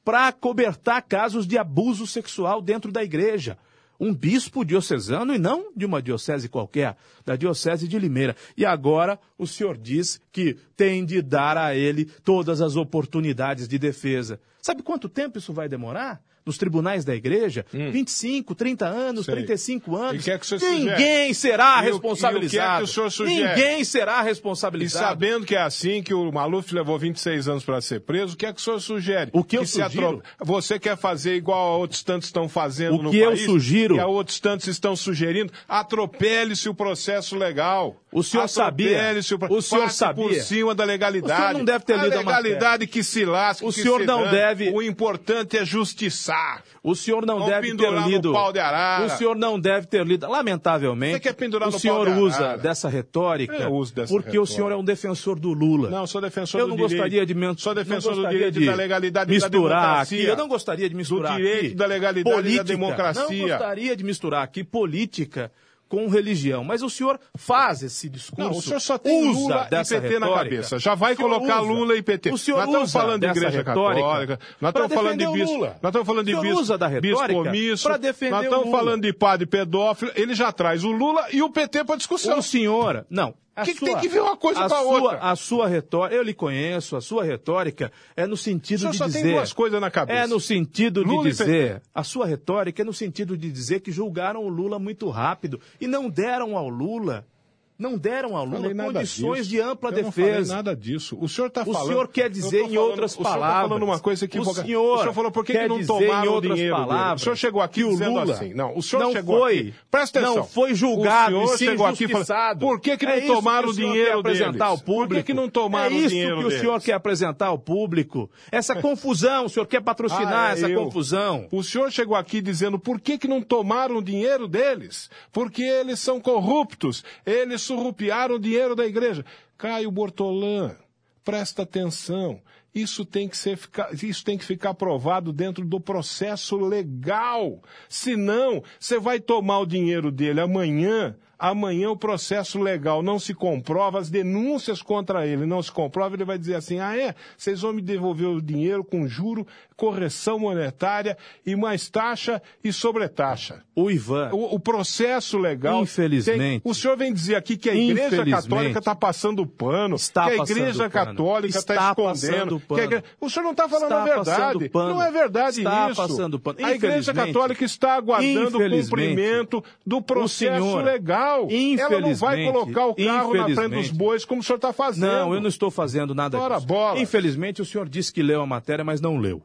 para 0.04 0.26
acobertar 0.26 1.00
casos 1.02 1.46
de 1.46 1.56
abuso 1.56 2.08
sexual 2.08 2.60
dentro 2.60 2.90
da 2.90 3.04
igreja. 3.04 3.56
Um 4.00 4.12
bispo 4.12 4.64
diocesano 4.64 5.32
e 5.32 5.38
não 5.38 5.72
de 5.72 5.86
uma 5.86 6.02
diocese 6.02 6.48
qualquer, 6.48 6.96
da 7.24 7.36
diocese 7.36 7.86
de 7.86 8.00
Limeira. 8.00 8.34
E 8.56 8.66
agora 8.66 9.16
o 9.38 9.46
senhor 9.46 9.78
diz 9.78 10.20
que 10.32 10.54
tem 10.76 11.04
de 11.04 11.22
dar 11.22 11.56
a 11.56 11.76
ele 11.76 12.06
todas 12.24 12.60
as 12.60 12.74
oportunidades 12.74 13.68
de 13.68 13.78
defesa. 13.78 14.40
Sabe 14.60 14.82
quanto 14.82 15.08
tempo 15.08 15.38
isso 15.38 15.52
vai 15.52 15.68
demorar? 15.68 16.20
Nos 16.46 16.58
tribunais 16.58 17.06
da 17.06 17.14
igreja? 17.14 17.64
25, 17.72 18.54
30 18.54 18.86
anos, 18.86 19.22
Hum. 19.22 19.24
Sei. 19.24 19.34
35 19.36 19.96
anos. 19.96 20.16
E 20.16 20.18
o 20.18 20.22
que 20.22 20.30
é 20.30 20.38
que 20.38 20.54
o 20.54 20.58
Ninguém 20.74 21.32
será 21.32 21.64
E 21.64 21.68
o- 21.68 21.70
e 21.70 21.78
o 21.78 21.78
que 21.78 21.80
é 21.80 21.80
que 21.80 21.86
responsabilizado. 21.86 22.84
o 22.84 22.86
senhor 22.86 23.10
sugere? 23.10 23.48
Ninguém 23.48 23.84
será 23.84 24.20
E 24.20 24.24
responsabilizado. 24.24 25.06
sabendo 25.06 25.46
que 25.46 25.54
é 25.56 25.62
assim, 25.62 26.02
que 26.02 26.12
o 26.12 26.30
Maluf 26.30 26.74
levou 26.74 26.98
26 26.98 27.48
anos 27.48 27.64
para 27.64 27.80
ser 27.80 28.00
preso, 28.00 28.34
o 28.34 28.36
que 28.36 28.44
é 28.44 28.52
que 28.52 28.60
o 28.60 28.62
senhor 28.62 28.78
sugere? 28.80 29.30
O 29.32 29.42
que 29.42 29.56
eu 29.56 29.64
se 29.64 29.82
sugiro? 29.82 30.22
Você 30.40 30.78
quer 30.78 30.98
fazer 30.98 31.34
igual 31.34 31.74
a 31.74 31.76
outros 31.78 32.02
tantos 32.02 32.28
estão 32.28 32.46
fazendo 32.46 32.98
O 32.98 33.02
no 33.04 33.10
que 33.10 33.18
eu 33.18 33.28
país? 33.30 33.44
sugiro- 33.46 33.96
E 33.96 34.00
a 34.00 34.06
outros 34.06 34.38
tantos 34.38 34.66
estão 34.66 34.94
sugerindo? 34.94 35.50
Atropele-se 35.66 36.68
o 36.68 36.74
processo 36.74 37.36
legal. 37.36 37.96
O 38.12 38.22
senhor 38.22 38.48
sabia? 38.48 38.98
Atropele-se 38.98 39.34
O, 39.34 39.38
O 39.48 39.62
senhor 39.62 39.90
sabia? 39.90 40.24
por 40.24 40.34
cima 40.34 40.74
da 40.74 40.84
legalidade. 40.84 41.32
O 41.40 41.44
senhor 41.46 41.58
não 41.58 41.64
deve 41.64 41.84
ter 41.84 41.94
lido 41.98 42.12
a 42.14 42.18
legalidade 42.18 42.86
que 42.86 43.02
se 43.02 43.24
lasque, 43.24 43.64
O 43.64 43.72
que 43.72 43.80
senhor 43.82 44.00
se 44.00 44.06
não 44.06 44.20
dane. 44.24 44.30
deve- 44.30 44.70
O 44.70 44.82
importante 44.82 45.56
é 45.56 45.64
justiçar. 45.64 46.33
O 46.82 46.94
senhor 46.94 47.24
não 47.24 47.38
Vão 47.38 47.48
deve 47.48 47.74
ter 47.76 47.90
lido. 48.06 48.32
pau 48.32 48.52
de. 48.52 48.58
O 49.04 49.08
senhor 49.16 49.36
não 49.36 49.58
deve 49.58 49.86
ter 49.86 50.06
lido. 50.06 50.28
Lamentavelmente. 50.28 51.14
Você 51.14 51.20
quer 51.20 51.34
pendurar 51.34 51.68
o 51.68 51.72
no 51.72 51.78
senhor 51.78 52.04
pau 52.06 52.14
de 52.14 52.20
usa 52.20 52.56
dessa 52.58 52.88
retórica 52.88 53.54
Eu 53.54 53.72
uso 53.72 53.94
dessa 53.94 54.12
porque 54.12 54.28
o 54.30 54.42
retórica. 54.42 54.54
senhor 54.54 54.72
é 54.72 54.76
um 54.76 54.84
defensor 54.84 55.38
do 55.38 55.52
Lula. 55.52 55.90
Não, 55.90 56.06
sou 56.06 56.20
defensor 56.20 56.60
eu 56.60 56.66
do 56.66 56.70
não 56.70 56.76
direito. 56.76 56.92
gostaria 56.92 57.26
de 57.26 57.34
men- 57.34 57.54
Sou 57.56 57.74
defensor 57.74 58.14
não 58.16 58.22
do 58.24 58.28
direito 58.28 58.58
de 58.60 58.66
da 58.66 58.74
legalidade 58.74 59.32
e 59.34 59.38
da 59.38 59.46
misturar 59.48 60.02
aqui. 60.02 60.24
Eu 60.24 60.36
não 60.36 60.48
gostaria 60.48 60.88
de 60.88 60.94
misturar 60.94 61.36
direito, 61.36 61.66
aqui 61.66 61.74
da 61.74 61.86
legalidade 61.86 62.30
e 62.30 62.34
da 62.34 62.42
política. 62.42 62.64
democracia. 62.64 63.24
Não 63.42 63.48
gostaria 63.48 63.96
de 63.96 64.04
misturar 64.04 64.42
aqui 64.42 64.62
política 64.62 65.50
com 65.88 66.08
religião, 66.08 66.64
mas 66.64 66.82
o 66.82 66.90
senhor 66.90 67.20
faz 67.36 67.82
esse 67.82 68.08
discurso. 68.08 68.50
Não, 68.50 68.58
o 68.58 68.62
senhor 68.62 68.80
só 68.80 68.98
tem 68.98 69.28
usa 69.28 69.38
Lula 69.38 69.66
e 69.66 69.70
PT 69.70 70.18
na 70.18 70.26
retórica. 70.26 70.34
cabeça. 70.36 70.78
Já 70.78 70.94
vai 70.94 71.14
colocar 71.14 71.62
usa. 71.62 71.72
Lula 71.72 71.96
e 71.96 72.02
PT. 72.02 72.30
O 72.30 72.38
senhor 72.38 72.58
nós 72.58 72.66
estamos 72.66 72.92
falando 72.92 73.20
de 73.20 73.26
igreja 73.26 73.58
retórica 73.58 73.74
católica, 73.74 74.40
nós 74.60 74.70
estamos 74.70 74.94
falando 74.94 75.18
de 75.18 75.26
bispo, 75.26 75.54
Lula. 75.54 75.76
nós 75.82 75.90
estamos 75.90 76.06
falando 76.06 76.26
de 76.26 76.36
bispo, 76.40 76.60
usa 76.60 76.78
da 76.78 76.86
retórica 76.86 77.26
bispo 77.26 77.48
omisso, 77.48 77.84
pra 77.84 77.96
defender 77.96 78.30
nós 78.32 78.44
estamos 78.44 78.70
falando 78.70 79.02
de 79.02 79.12
padre 79.12 79.46
pedófilo, 79.46 80.10
ele 80.14 80.34
já 80.34 80.50
traz 80.52 80.84
o 80.84 80.90
Lula 80.90 81.26
e 81.32 81.42
o 81.42 81.50
PT 81.50 81.84
para 81.84 81.96
discussão. 81.96 82.38
O 82.38 82.42
senhor, 82.42 83.06
não. 83.08 83.34
A 83.56 83.64
Que 83.64 83.74
que 83.74 83.84
tem 83.84 83.96
que 83.98 84.08
ver 84.08 84.20
uma 84.20 84.36
coisa 84.36 84.64
a 84.64 84.68
com 84.68 84.74
a 84.74 84.78
sua- 84.82 85.02
outra? 85.02 85.18
A 85.20 85.36
sua 85.36 85.68
retórica, 85.68 86.16
eu 86.16 86.22
lhe 86.22 86.34
conheço, 86.34 86.96
a 86.96 87.00
sua 87.00 87.22
retórica 87.24 87.92
é 88.16 88.26
no 88.26 88.36
sentido 88.36 88.90
de 88.90 88.96
só 88.98 89.06
dizer. 89.06 89.22
tem 89.22 89.32
duas 89.32 89.52
coisas 89.52 89.80
na 89.80 89.90
cabeça. 89.90 90.18
É 90.20 90.26
no 90.26 90.40
sentido 90.40 91.02
de 91.04 91.08
Lula 91.10 91.28
e 91.28 91.30
dizer. 91.30 91.80
A 91.94 92.02
sua 92.02 92.26
retórica 92.26 92.82
é 92.82 92.84
no 92.84 92.92
sentido 92.92 93.36
de 93.36 93.50
dizer 93.50 93.80
que 93.80 93.92
julgaram 93.92 94.44
o 94.44 94.48
Lula 94.48 94.78
muito 94.78 95.08
rápido 95.10 95.60
e 95.80 95.86
não 95.86 96.08
deram 96.10 96.56
ao 96.56 96.68
Lula 96.68 97.26
Não 97.76 97.98
deram 97.98 98.36
ao 98.36 98.44
Lula 98.44 98.72
condições 98.72 99.38
disso. 99.38 99.50
de 99.50 99.60
ampla 99.60 99.90
eu 99.90 100.04
Não 100.04 100.12
falei 100.12 100.30
defesa. 100.30 100.54
nada 100.54 100.76
disso. 100.76 101.18
O 101.20 101.28
senhor 101.28 101.48
está 101.48 101.62
O 101.62 101.72
falando. 101.72 101.86
senhor 101.88 102.06
quer 102.08 102.26
eu 102.26 102.30
dizer 102.30 102.60
tô 102.60 102.66
em 102.68 102.74
falando- 102.74 102.88
outras 102.90 103.10
O 103.12 103.14
senhor 103.16 103.24
palavras. 103.28 103.68
falando 103.68 103.82
uma 103.82 103.98
coisa 103.98 104.24
equivocada. 104.26 104.60
O 104.60 104.64
senhor 104.64 104.98
senhor 105.00 105.12
falou 105.12 105.30
por 105.32 105.44
que, 105.44 105.52
que 105.58 105.68
não 105.68 105.80
em 105.80 105.84
tomaram 105.86 106.30
o 106.30 106.34
outras 106.36 106.54
dinheiro 106.54 106.76
dele? 106.76 106.86
palavras 106.88 107.20
O 107.20 107.24
senhor 107.24 107.36
chegou 107.36 107.60
aqui 107.62 107.74
que 107.80 107.84
o 107.84 107.90
Lula 107.90 108.32
assim. 108.32 108.54
Não, 108.54 108.78
o 108.78 108.82
senhor 108.82 109.02
não 109.02 109.12
chegou 109.12 109.38
foi- 109.40 109.58
aqui. 109.58 109.74
Presta 109.90 110.18
atenção. 110.20 110.36
não 110.36 110.44
foi 110.46 110.74
julgado 110.74 111.36
O 111.36 111.46
senhor 111.48 111.58
chegou 111.72 111.86
aqui 111.86 112.04
injustiçado. 112.04 112.60
por 112.60 112.80
que, 112.80 112.96
que 112.96 113.06
não 113.06 113.12
É 113.12 113.18
isso 113.18 113.34
tomaram 113.34 113.64
que 113.64 113.70
o 113.70 113.74
dinheiro 113.74 114.10
quer 114.12 114.18
apresentar 114.20 114.64
ao 114.66 114.70
deles? 114.76 114.84
público? 114.86 115.08
Por 115.08 115.16
que, 115.16 115.22
que 115.24 115.34
não 115.34 115.48
tomaram 115.48 115.94
é 115.96 115.98
isso 115.98 116.06
o 116.06 116.10
dinheiro 116.10 116.36
que 116.38 116.44
o 116.44 116.48
deles? 116.48 116.60
senhor 116.60 116.80
quer 116.80 116.92
apresentar 116.92 117.46
ao 117.48 117.58
público. 117.58 118.30
Essa 118.52 118.76
confusão, 118.76 119.46
o 119.46 119.48
senhor 119.48 119.66
quer 119.66 119.80
patrocinar 119.82 120.32
Ah, 120.32 120.50
é 120.50 120.52
essa 120.52 120.68
eu. 120.68 120.80
confusão. 120.84 121.48
O 121.50 121.60
senhor 121.64 121.90
chegou 121.90 122.16
aqui 122.16 122.40
dizendo 122.40 122.78
por 122.78 123.00
que, 123.00 123.18
que 123.18 123.26
não 123.26 123.42
tomaram 123.42 123.96
o 123.96 124.02
dinheiro 124.02 124.46
deles? 124.46 125.10
Porque 125.32 125.62
eles 125.64 125.98
são 125.98 126.20
corruptos. 126.20 127.02
Eles 127.26 127.63
surrupiaram 127.64 128.36
o 128.36 128.38
dinheiro 128.38 128.74
da 128.74 128.86
igreja. 128.86 129.24
Caio 129.56 129.90
Bortolã, 129.90 130.76
presta 131.24 131.62
atenção. 131.62 132.40
Isso 132.74 133.04
tem 133.04 133.28
que 133.28 133.36
ser 133.36 133.58
isso 134.02 134.24
tem 134.24 134.36
que 134.36 134.44
ficar 134.44 134.70
aprovado 134.70 135.32
dentro 135.32 135.64
do 135.64 135.80
processo 135.80 136.56
legal. 136.56 137.62
Senão, 137.88 138.62
você 138.80 138.98
vai 138.98 139.20
tomar 139.20 139.60
o 139.60 139.66
dinheiro 139.66 140.10
dele 140.10 140.40
amanhã. 140.40 141.16
Amanhã 141.38 141.90
o 141.90 141.96
processo 141.96 142.60
legal 142.60 143.02
não 143.02 143.18
se 143.18 143.34
comprova, 143.34 143.98
as 143.98 144.08
denúncias 144.10 144.80
contra 144.82 145.26
ele 145.26 145.46
não 145.46 145.62
se 145.62 145.70
comprovam, 145.72 146.14
ele 146.16 146.24
vai 146.24 146.38
dizer 146.38 146.54
assim: 146.54 146.78
ah, 146.78 146.96
é? 146.96 147.14
Vocês 147.36 147.60
vão 147.60 147.72
me 147.72 147.82
devolver 147.82 148.28
o 148.28 148.40
dinheiro 148.40 148.84
com 148.84 149.06
juro, 149.08 149.46
correção 149.76 150.38
monetária 150.38 151.16
e 151.44 151.56
mais 151.56 151.88
taxa 151.88 152.40
e 152.62 152.72
sobretaxa. 152.72 153.62
O 153.74 153.90
Ivan, 153.90 154.30
O, 154.32 154.54
o 154.54 154.60
processo 154.60 155.36
legal. 155.38 155.82
Infelizmente. 155.82 156.38
tem- 156.38 156.60
o 156.64 156.72
senhor 156.74 156.96
vem 156.96 157.12
dizer 157.12 157.34
aqui 157.34 157.56
que 157.56 157.68
a 157.68 157.74
Igreja. 157.74 158.24
Católica 158.24 158.78
está 158.78 158.94
passando 158.94 159.46
pano, 159.46 159.96
Está 159.96 160.26
que 160.28 160.34
a 160.34 160.36
passando 160.38 160.56
Igreja 160.58 160.78
pano. 160.90 160.90
Católica 160.90 161.58
está 161.58 161.74
Está 161.74 161.88
escondendo. 161.90 162.60
passando 162.60 162.60
que 162.60 162.80
a 162.80 162.84
igre- 162.84 163.00
pano. 163.02 163.12
O 163.20 163.30
senhor 163.30 163.44
não 163.44 163.50
está 163.50 163.68
falando 163.68 163.84
Está 163.90 164.00
a 164.00 164.04
verdade. 164.04 164.24
passando 164.30 164.70
pano. 164.70 164.94
Não 164.94 165.02
é 165.02 165.10
verdade 165.10 165.58
Está 165.58 165.90
isso. 165.90 165.96
passando 166.02 166.38
pano. 166.38 166.58
A 166.64 166.72
Igreja. 166.72 167.12
Católica 167.12 167.64
está 167.64 167.94
aguardando 167.94 168.58
o 168.58 168.70
cumprimento 168.70 169.64
do 169.86 170.00
processo 170.00 170.62
senhor, 170.64 170.84
legal. 171.24 171.48
Ela 171.78 172.00
não 172.00 172.14
vai 172.14 172.44
colocar 172.44 172.86
o 172.86 172.94
carro 172.94 173.34
na 173.34 173.48
frente 173.48 173.68
dos 173.74 173.90
bois 173.90 174.24
como 174.24 174.40
o 174.40 174.44
senhor 174.44 174.56
está 174.56 174.72
fazendo. 174.72 175.06
não, 175.10 175.34
eu 175.34 175.40
não 175.40 175.48
estou 175.48 175.70
fazendo 175.70 176.14
nada 176.14 176.38
Ora, 176.38 176.56
disso. 176.56 176.66
bola. 176.66 176.98
Infelizmente, 177.00 177.62
o 177.62 177.64
senhor 177.64 177.88
disse 177.88 178.12
que 178.12 178.22
leu 178.22 178.40
a 178.42 178.46
matéria, 178.46 178.84
mas 178.84 179.00
não 179.00 179.16
leu. 179.18 179.42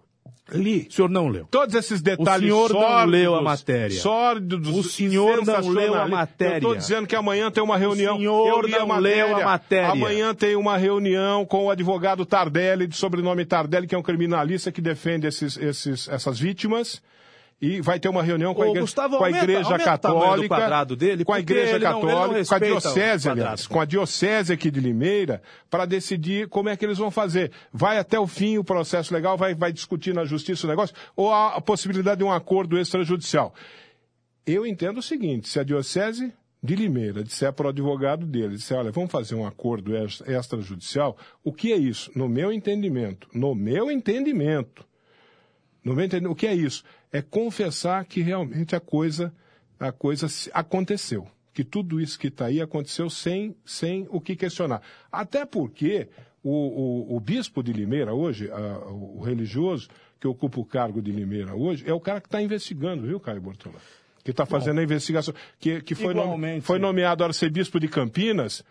Li. 0.52 0.88
O 0.90 0.94
senhor 0.94 1.10
não 1.10 1.28
leu. 1.28 1.48
Todos 1.52 1.76
esses 1.76 2.02
detalhes 2.02 2.50
senhor 2.50 2.74
não 2.74 2.80
sórdidos, 2.82 3.12
leu 3.12 3.36
a 3.36 3.42
matéria. 3.42 4.00
Sórdidos, 4.00 4.76
O 4.76 4.84
senhor 4.84 5.46
não 5.46 5.70
leu 5.70 5.94
a 5.94 6.08
matéria. 6.08 6.54
Eu 6.56 6.58
estou 6.58 6.76
dizendo 6.76 7.08
que 7.08 7.16
amanhã 7.16 7.52
tem 7.52 7.64
uma 7.64 7.78
reunião. 7.78 8.18
senhor 8.18 8.68
eu 8.68 8.76
a 8.76 8.80
não 8.80 8.88
matéria. 8.88 9.26
leu 9.28 9.38
a 9.38 9.46
matéria. 9.46 9.90
Amanhã 9.92 10.34
tem 10.34 10.56
uma 10.56 10.76
reunião 10.76 11.46
com 11.46 11.66
o 11.66 11.70
advogado 11.70 12.26
Tardelli, 12.26 12.88
de 12.88 12.96
sobrenome 12.96 13.46
Tardelli, 13.46 13.86
que 13.86 13.94
é 13.94 13.98
um 13.98 14.02
criminalista 14.04 14.72
que 14.72 14.82
defende 14.82 15.28
esses, 15.28 15.56
esses, 15.56 16.08
essas 16.08 16.40
vítimas. 16.40 17.00
E 17.62 17.82
vai 17.82 18.00
ter 18.00 18.08
uma 18.08 18.24
reunião 18.24 18.54
com 18.54 18.62
a 18.62 18.66
igreja, 18.68 18.82
Gustavo, 18.86 19.18
com 19.18 19.24
a 19.26 19.30
igreja 19.30 19.60
aumenta 19.66 19.84
católica. 19.84 20.96
dele, 20.96 21.26
com 21.26 21.34
a 21.34 21.40
igreja 21.42 21.76
ele 21.76 21.84
não- 21.84 21.92
não 21.94 22.00
católica, 22.08 22.46
com 22.48 22.56
a 22.56 22.60
diocese, 22.94 23.30
aliás, 23.30 23.68
com 23.68 23.82
a 23.82 23.86
diocese 23.86 24.54
aqui 24.54 24.72
de 24.72 24.80
Limeira, 24.80 25.42
para 25.70 25.86
decidir 25.86 26.48
como 26.48 26.70
é 26.70 26.78
que 26.78 26.86
eles 26.86 26.98
vão 26.98 27.12
fazer. 27.12 27.52
Vai 27.74 27.98
até 27.98 28.18
o 28.18 28.26
fim 28.28 28.58
o 28.58 28.64
processo 28.64 29.14
legal, 29.14 29.38
vai, 29.38 29.54
vai 29.56 29.74
discutir 29.74 30.14
na 30.14 30.24
justiça 30.24 30.66
o 30.66 30.70
negócio, 30.70 30.96
ou 31.18 31.34
há 31.34 31.56
a 31.56 31.62
possibilidade 31.62 32.20
de 32.20 32.24
um 32.24 32.32
acordo 32.32 32.80
extrajudicial. 32.80 33.54
Eu 34.48 34.66
entendo 34.66 35.00
o 35.00 35.04
seguinte, 35.04 35.50
se 35.50 35.60
a 35.60 35.64
diocese 35.64 36.34
de 36.64 36.76
Limeira 36.78 37.24
disser 37.24 37.52
para 37.54 37.68
o 37.68 37.70
advogado 37.70 38.26
dele, 38.26 38.56
disser, 38.56 38.78
olha, 38.78 38.92
vamos 38.92 39.12
fazer 39.12 39.36
um 39.36 39.46
acordo 39.46 39.96
ex- 39.98 40.22
extrajudicial, 40.26 41.18
o 41.44 41.52
que 41.54 41.74
é 41.74 41.78
isso? 41.78 42.10
No 42.16 42.30
meu 42.30 42.52
entendimento, 42.54 43.28
no 43.34 43.54
meu 43.54 43.92
entendimento, 43.92 44.86
no 45.84 45.94
meu 45.94 46.06
entendimento, 46.06 46.32
o 46.34 46.36
que 46.36 46.48
é 46.48 46.54
isso? 46.54 46.84
É 47.12 47.22
confessar 47.22 48.04
que 48.06 48.22
realmente 48.22 48.76
a 48.76 48.80
coisa, 48.80 49.34
a 49.80 49.92
coisa 49.92 50.28
aconteceu. 50.54 51.28
Que 51.54 51.64
tudo 51.64 52.00
isso 52.00 52.18
que 52.20 52.28
está 52.28 52.46
aí 52.46 52.62
aconteceu 52.62 53.10
sem, 53.10 53.56
sem 53.66 54.08
o 54.10 54.22
que 54.22 54.36
questionar. 54.36 54.82
Até 55.12 55.46
porque 55.46 56.08
o, 56.44 56.52
o, 57.12 57.16
o 57.18 57.20
bispo 57.20 57.62
de 57.64 57.74
Limeira 57.74 58.14
hoje, 58.14 58.50
a- 58.52 58.80
o 58.90 59.20
religioso 59.22 59.90
que 60.20 60.28
ocupa 60.28 60.60
o 60.60 60.66
cargo 60.66 61.02
de 61.02 61.12
Limeira 61.12 61.56
hoje, 61.56 61.84
é 61.90 61.94
o 61.94 62.00
cara 62.00 62.22
que 62.22 62.28
está 62.28 62.42
investigando, 62.42 63.08
viu, 63.08 63.20
Caio 63.20 63.42
Bortolã? 63.42 63.76
Que 64.24 64.32
está 64.32 64.46
fazendo 64.46 64.80
a 64.80 64.84
investigação. 64.84 65.34
Que, 65.60 65.82
que 65.82 65.96
foi, 65.96 66.14
nome- 66.14 66.62
foi 66.62 66.78
nomeado 66.80 67.24
arcebispo 67.24 67.80
de 67.80 67.88
Campinas. 67.88 68.64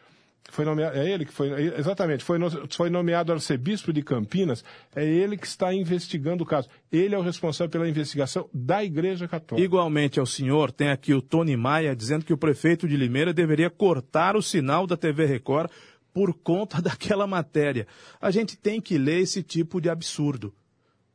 Foi 0.51 0.65
nomeado, 0.65 0.97
é 0.97 1.11
ele 1.11 1.27
que 1.27 1.33
foi, 1.33 1.51
é- 1.51 1.79
exatamente, 1.79 2.25
foi, 2.25 2.39
foi 2.71 2.89
nomeado 2.89 3.33
arcebispo 3.33 3.93
de 3.93 4.03
Campinas, 4.03 4.65
é 4.97 5.05
ele 5.05 5.37
que 5.37 5.47
está 5.47 5.75
investigando 5.75 6.43
o 6.43 6.47
caso. 6.47 6.69
Ele 6.91 7.15
é 7.15 7.19
o 7.19 7.23
responsável 7.23 7.71
pela 7.71 7.89
investigação 7.89 8.49
da 8.53 8.83
Igreja 8.83 9.29
Católica. 9.29 9.65
Igualmente 9.65 10.19
ao 10.19 10.25
senhor, 10.25 10.73
tem 10.73 10.89
aqui 10.89 11.13
o 11.13 11.21
Tony 11.21 11.57
Maia 11.57 11.95
dizendo 11.95 12.25
que 12.25 12.33
o 12.33 12.39
prefeito 12.39 12.89
de 12.89 12.97
Limeira 12.97 13.35
deveria 13.35 13.69
cortar 13.69 14.37
o 14.37 14.43
sinal 14.43 14.87
da 14.87 14.97
TV 14.97 15.27
Record 15.27 15.71
por 16.15 16.33
conta 16.33 16.81
daquela 16.83 17.27
matéria. 17.27 17.87
A 18.19 18.31
gente 18.31 18.57
tem 18.57 18.81
que 18.81 18.97
ler 18.97 19.21
esse 19.21 19.43
tipo 19.43 19.81
de 19.83 19.91
absurdo. 19.91 20.55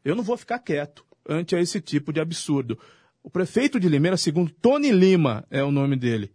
Eu 0.05 0.15
não 0.15 0.23
vou 0.23 0.37
ficar 0.37 0.59
quieto 0.59 1.03
ante 1.27 1.55
a 1.55 1.59
esse 1.59 1.81
tipo 1.81 2.13
de 2.13 2.19
absurdo. 2.19 2.77
O 3.23 3.29
prefeito 3.29 3.79
de 3.79 3.89
Limeira, 3.89 4.15
segundo 4.17 4.51
Tony 4.51 4.91
Lima, 4.91 5.43
é 5.49 5.63
o 5.63 5.71
nome 5.71 5.95
dele. 5.95 6.31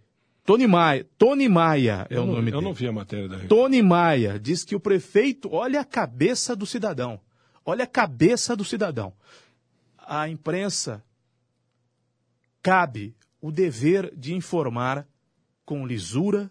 Tony 0.48 0.66
Maia, 0.66 1.06
Tony 1.18 1.46
Maia 1.46 2.06
é 2.08 2.16
eu 2.16 2.22
o 2.22 2.26
não, 2.26 2.32
nome 2.37 2.48
eu 2.48 2.52
dele. 2.52 2.64
não 2.64 2.72
vi 2.72 2.88
a 2.88 2.92
matéria 2.92 3.28
da 3.28 3.34
Record. 3.34 3.50
Tony 3.50 3.82
Maia 3.82 4.40
diz 4.40 4.64
que 4.64 4.74
o 4.74 4.80
prefeito, 4.80 5.52
olha 5.52 5.78
a 5.78 5.84
cabeça 5.84 6.56
do 6.56 6.64
cidadão. 6.64 7.20
Olha 7.66 7.84
a 7.84 7.87
cabeça 7.87 8.56
do 8.56 8.64
cidadão. 8.64 9.12
A 9.98 10.26
imprensa 10.26 11.04
cabe 12.62 13.14
o 13.42 13.52
dever 13.52 14.11
de 14.16 14.32
informar 14.32 15.06
com 15.66 15.87
lisura, 15.87 16.50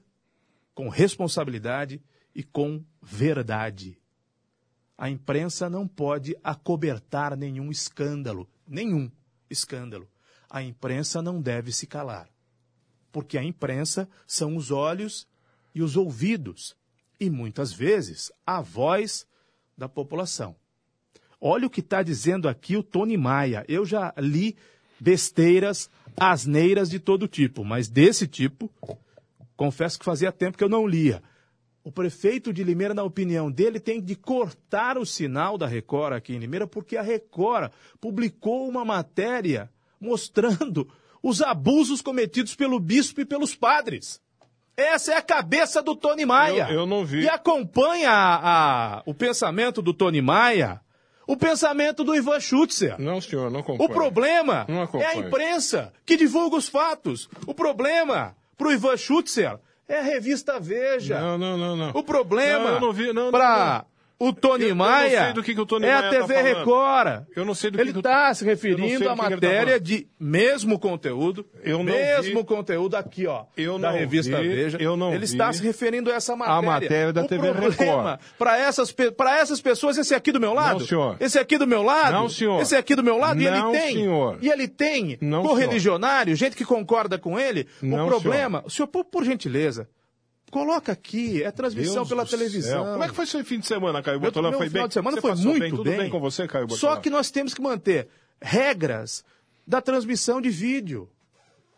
com 0.75 0.89
responsabilidade 0.89 1.99
e 2.35 2.43
com 2.43 2.85
verdade. 3.01 3.97
A 4.95 5.09
imprensa 5.09 5.71
não 5.71 5.87
pode 5.87 6.37
acobertar 6.43 7.35
nenhum 7.35 7.71
escândalo, 7.71 8.47
nenhum 8.67 9.09
escândalo. 9.49 10.07
A 10.47 10.61
imprensa 10.61 11.19
não 11.19 11.41
deve 11.41 11.71
se 11.71 11.87
calar 11.87 12.29
porque 13.11 13.37
a 13.37 13.43
imprensa 13.43 14.07
são 14.25 14.55
os 14.55 14.71
olhos 14.71 15.27
e 15.73 15.81
os 15.81 15.95
ouvidos, 15.95 16.75
e 17.19 17.29
muitas 17.29 17.71
vezes 17.71 18.31
a 18.45 18.61
voz 18.61 19.27
da 19.77 19.87
população. 19.87 20.55
Olha 21.39 21.67
o 21.67 21.69
que 21.69 21.81
está 21.81 22.01
dizendo 22.01 22.49
aqui 22.49 22.75
o 22.75 22.83
Tony 22.83 23.15
Maia. 23.15 23.63
Eu 23.67 23.85
já 23.85 24.13
li 24.17 24.55
besteiras, 24.99 25.89
asneiras 26.15 26.89
de 26.89 26.99
todo 26.99 27.27
tipo, 27.27 27.63
mas 27.63 27.87
desse 27.87 28.27
tipo, 28.27 28.71
confesso 29.55 29.99
que 29.99 30.05
fazia 30.05 30.31
tempo 30.31 30.57
que 30.57 30.63
eu 30.63 30.69
não 30.69 30.87
lia. 30.87 31.21
O 31.83 31.91
prefeito 31.91 32.51
de 32.51 32.63
Limeira, 32.63 32.93
na 32.93 33.03
opinião 33.03 33.49
dele, 33.49 33.79
tem 33.79 34.01
de 34.01 34.15
cortar 34.15 34.97
o 34.97 35.05
sinal 35.05 35.57
da 35.57 35.67
Record 35.67 36.15
aqui 36.15 36.33
em 36.33 36.39
Limeira, 36.39 36.67
porque 36.67 36.97
a 36.97 37.01
Record 37.01 37.71
publicou 38.01 38.67
uma 38.67 38.83
matéria 38.83 39.69
mostrando 39.99 40.91
os 41.23 41.41
abusos 41.41 42.01
cometidos 42.01 42.55
pelo 42.55 42.79
bispo 42.79 43.21
e 43.21 43.25
pelos 43.25 43.55
padres. 43.55 44.19
Essa 44.75 45.13
é 45.13 45.17
a 45.17 45.21
cabeça 45.21 45.81
do 45.81 45.95
Tony 45.95 46.25
Maia. 46.25 46.67
Eu- 46.69 46.81
eu 46.81 46.85
não 46.85 47.03
vi. 47.03 47.21
E 47.21 47.29
acompanha 47.29 48.11
a- 48.11 48.97
a- 48.97 49.03
o 49.05 49.13
pensamento 49.13 49.81
do 49.81 49.93
Tony 49.93 50.21
Maia, 50.21 50.79
o 51.25 51.35
pensamento 51.35 52.03
do 52.03 52.13
Ivan 52.15 52.39
Schutzer. 52.39 52.95
Não, 53.01 53.19
senhor, 53.19 53.49
não 53.49 53.59
O 53.59 53.63
acompanho. 53.63 53.89
problema 53.89 54.65
Não 54.69 54.83
é 55.01 55.05
a 55.07 55.15
imprensa 55.15 55.91
que 56.05 56.15
divulga 56.15 56.55
os 56.57 56.69
fatos. 56.69 57.27
O 57.47 57.53
problema 57.55 58.35
pro 58.55 58.71
Ivan 58.71 58.95
Schutzer 58.97 59.57
é 59.89 59.99
a 59.99 60.03
revista 60.03 60.59
Veja. 60.59 61.19
Não, 61.19 61.37
não, 61.37 61.57
não, 61.57 61.75
não. 61.75 61.89
O 61.95 62.03
problema 62.03 62.79
Não, 62.79 62.79
o 64.19 64.33
Tony 64.33 64.63
Eu- 64.63 64.69
eu 64.69 64.75
não 64.75 64.85
Maia 64.85 65.23
sei 65.25 65.33
do 65.33 65.43
que 65.43 65.53
que 65.53 65.61
o 65.61 65.65
Tony 65.65 65.85
é 65.85 65.89
Maia 65.93 65.99
a 65.99 66.03
tá 66.03 66.09
TV 66.09 66.33
falando. 66.33 66.55
Record. 66.57 67.23
Eu 67.35 67.45
não 67.45 67.53
sei 67.53 67.69
do 67.71 67.79
Ele 67.79 67.91
que 67.91 67.97
o- 67.97 67.99
está 67.99 68.33
se 68.33 68.43
referindo 68.45 68.83
à 68.83 68.87
ele 68.87 69.05
tá 69.05 69.15
matéria 69.15 69.65
falando. 69.67 69.79
de 69.83 70.07
mesmo 70.19 70.79
conteúdo, 70.79 71.45
Eu 71.63 71.77
não 71.79 71.83
mesmo 71.85 72.39
vi. 72.39 72.43
conteúdo 72.45 72.95
aqui, 72.95 73.27
ó, 73.27 73.43
Eu 73.55 73.77
da 73.77 73.91
não 73.91 73.97
revista 73.97 74.41
vi, 74.41 74.47
Veja. 74.47 74.77
eu 74.81 74.97
não 74.97 75.09
Ele 75.09 75.19
vi. 75.19 75.25
está 75.25 75.51
se 75.53 75.61
referindo 75.63 76.11
a 76.11 76.15
essa 76.15 76.35
matéria. 76.35 76.61
matéria 76.61 77.13
da 77.13 77.23
o 77.23 77.27
TV 77.27 77.51
Record. 77.51 78.19
para 78.37 78.57
essas 78.57 78.91
para 78.91 79.37
essas 79.39 79.61
pessoas 79.61 79.97
esse 79.97 80.15
aqui 80.15 80.31
do 80.31 80.39
meu 80.39 80.53
lado? 80.53 80.79
Não, 80.79 80.87
senhor. 80.87 81.17
Esse 81.19 81.37
aqui 81.37 81.57
do 81.57 81.67
meu 81.67 81.83
lado? 81.83 82.11
Não, 82.13 82.27
senhor. 82.29 82.61
Esse 82.61 82.75
aqui 82.75 82.95
do 82.95 83.03
meu 83.03 83.17
lado 83.17 83.39
e 83.41 83.45
Não, 83.49 83.69
ele 83.71 83.79
tem. 83.79 83.93
senhor. 83.93 84.37
E 84.41 84.49
ele 84.49 84.67
tem 84.67 85.17
Não, 85.21 85.43
correligionário, 85.43 86.35
gente 86.35 86.55
que 86.55 86.65
concorda 86.65 87.17
com 87.17 87.39
ele. 87.39 87.67
Não, 87.81 88.05
o 88.05 88.07
problema, 88.07 88.63
senhor, 88.67 88.87
por, 88.87 89.05
por 89.05 89.23
gentileza, 89.23 89.87
coloca 90.51 90.91
aqui, 90.91 91.43
é 91.43 91.51
transmissão 91.51 91.95
Deus 91.95 92.09
pela 92.09 92.25
televisão. 92.25 92.83
céu. 92.83 92.91
Como 92.93 93.03
é 93.03 93.07
que 93.09 93.15
foi 93.15 93.25
seu 93.25 93.43
fim 93.43 93.59
de 93.59 93.67
semana, 93.67 94.01
Caio 94.01 94.19
Meu, 94.19 94.31
meu 94.31 94.33
Foi 94.53 94.67
final 94.67 94.69
bem? 94.69 94.87
de 94.87 94.93
semana 94.93 95.17
Você 95.17 95.21
foi 95.21 95.35
muito 95.35 95.59
bem? 95.59 95.69
Tudo 95.71 95.83
bem. 95.83 96.09
com 96.09 96.19
você, 96.19 96.47
Caio 96.47 96.67
Bortolã? 96.67 96.93
Só 96.95 96.99
que 97.01 97.09
nós 97.09 97.29
temos 97.31 97.53
que 97.53 97.61
manter 97.61 98.07
regras 98.41 99.23
da 99.65 99.81
transmissão 99.81 100.39
de 100.41 100.49
vídeo. 100.49 101.09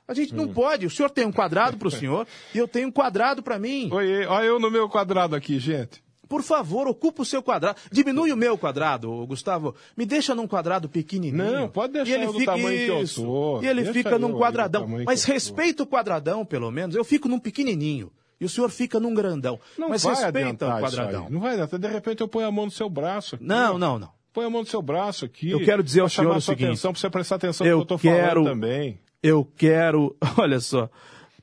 A 0.08 0.14
gente 0.14 0.34
não 0.34 0.48
pode. 0.48 0.86
O 0.86 0.90
senhor 0.90 1.10
tem 1.10 1.26
um 1.26 1.32
quadrado 1.32 1.78
para 1.78 1.88
o 1.88 1.92
senhor 1.92 2.28
e 2.54 2.58
eu 2.58 2.68
tenho 2.68 2.88
um 2.88 2.92
quadraado 2.92 3.44
para 3.44 3.60
mim. 3.60 3.90
Oi, 3.92 4.26
olha 4.26 4.46
eu 4.46 4.60
no 4.60 4.72
meu 4.72 4.90
quadrado 4.90 5.36
aqui, 5.36 5.60
gente. 5.60 6.04
Por 6.28 6.44
favor, 6.44 6.88
ocupa 6.88 7.24
o 7.24 7.26
seu 7.26 7.42
quadrado. 7.42 7.80
Diminui 7.92 8.32
o 8.32 8.38
meu 8.38 8.56
quadrado, 8.56 9.26
Gustavo. 9.26 9.76
Me 9.98 10.06
deixa 10.06 10.36
num 10.36 10.48
quadrado 10.48 10.88
pequenininho. 10.88 11.52
Não, 11.62 11.68
pode 11.70 11.94
deixar 11.94 12.12
e 12.12 12.14
ele 12.24 12.32
fica 12.34 12.46
tamanho 12.46 12.78
que 12.86 12.88
eu 12.92 13.02
isso. 13.02 13.22
sou. 13.22 13.64
E 13.64 13.68
ele 13.68 13.82
Deixa 13.82 13.94
fica 13.94 14.20
num 14.20 14.34
quadradão. 14.38 14.88
Mas 15.06 15.24
respeita 15.24 15.82
o 15.82 15.88
quadradão, 15.88 16.46
pelo 16.46 16.70
menos. 16.70 16.96
Eu 16.96 17.04
fico 17.04 17.28
num 17.28 17.40
pequenininho. 17.40 18.12
E 18.40 18.46
o 18.46 18.50
senhor 18.50 18.70
fica 18.70 19.00
num 19.00 19.14
grandão. 19.14 19.60
Não 19.78 19.90
Mas 19.90 20.04
vai 20.04 20.16
respeita 20.16 20.68
o 20.68 20.80
quadradão. 20.80 21.28
Não 21.30 21.40
vai 21.42 21.54
adiantar. 21.54 21.80
De 21.80 21.88
repente 21.88 22.22
eu 22.22 22.28
ponho 22.28 22.48
a 22.48 22.52
mão 22.52 22.66
no 22.66 22.72
seu 22.72 22.90
braço 22.90 23.36
aqui. 23.36 23.44
Não, 23.44 23.78
não, 23.78 24.00
não. 24.00 24.10
Põe 24.32 24.46
a 24.46 24.50
mão 24.50 24.62
no 24.62 24.68
seu 24.68 24.82
braço 24.82 25.26
aqui. 25.26 25.50
Eu 25.52 25.60
quero 25.64 25.84
dizer 25.84 26.02
ao 26.02 26.10
senhor 26.10 26.36
o 26.36 26.40
seguinte. 26.42 26.66
atenção, 26.68 26.92
pra 26.94 27.02
você 27.02 27.10
prestar 27.10 27.36
atenção 27.36 27.66
Eu 27.68 27.80
no 27.80 27.86
que 27.86 27.94
eu 27.94 27.98
tô 27.98 28.02
quero- 28.02 28.44
falando 28.44 28.46
também. 28.54 29.00
Eu 29.22 29.44
quero. 29.58 30.16
Olha 30.38 30.60
só. 30.60 30.90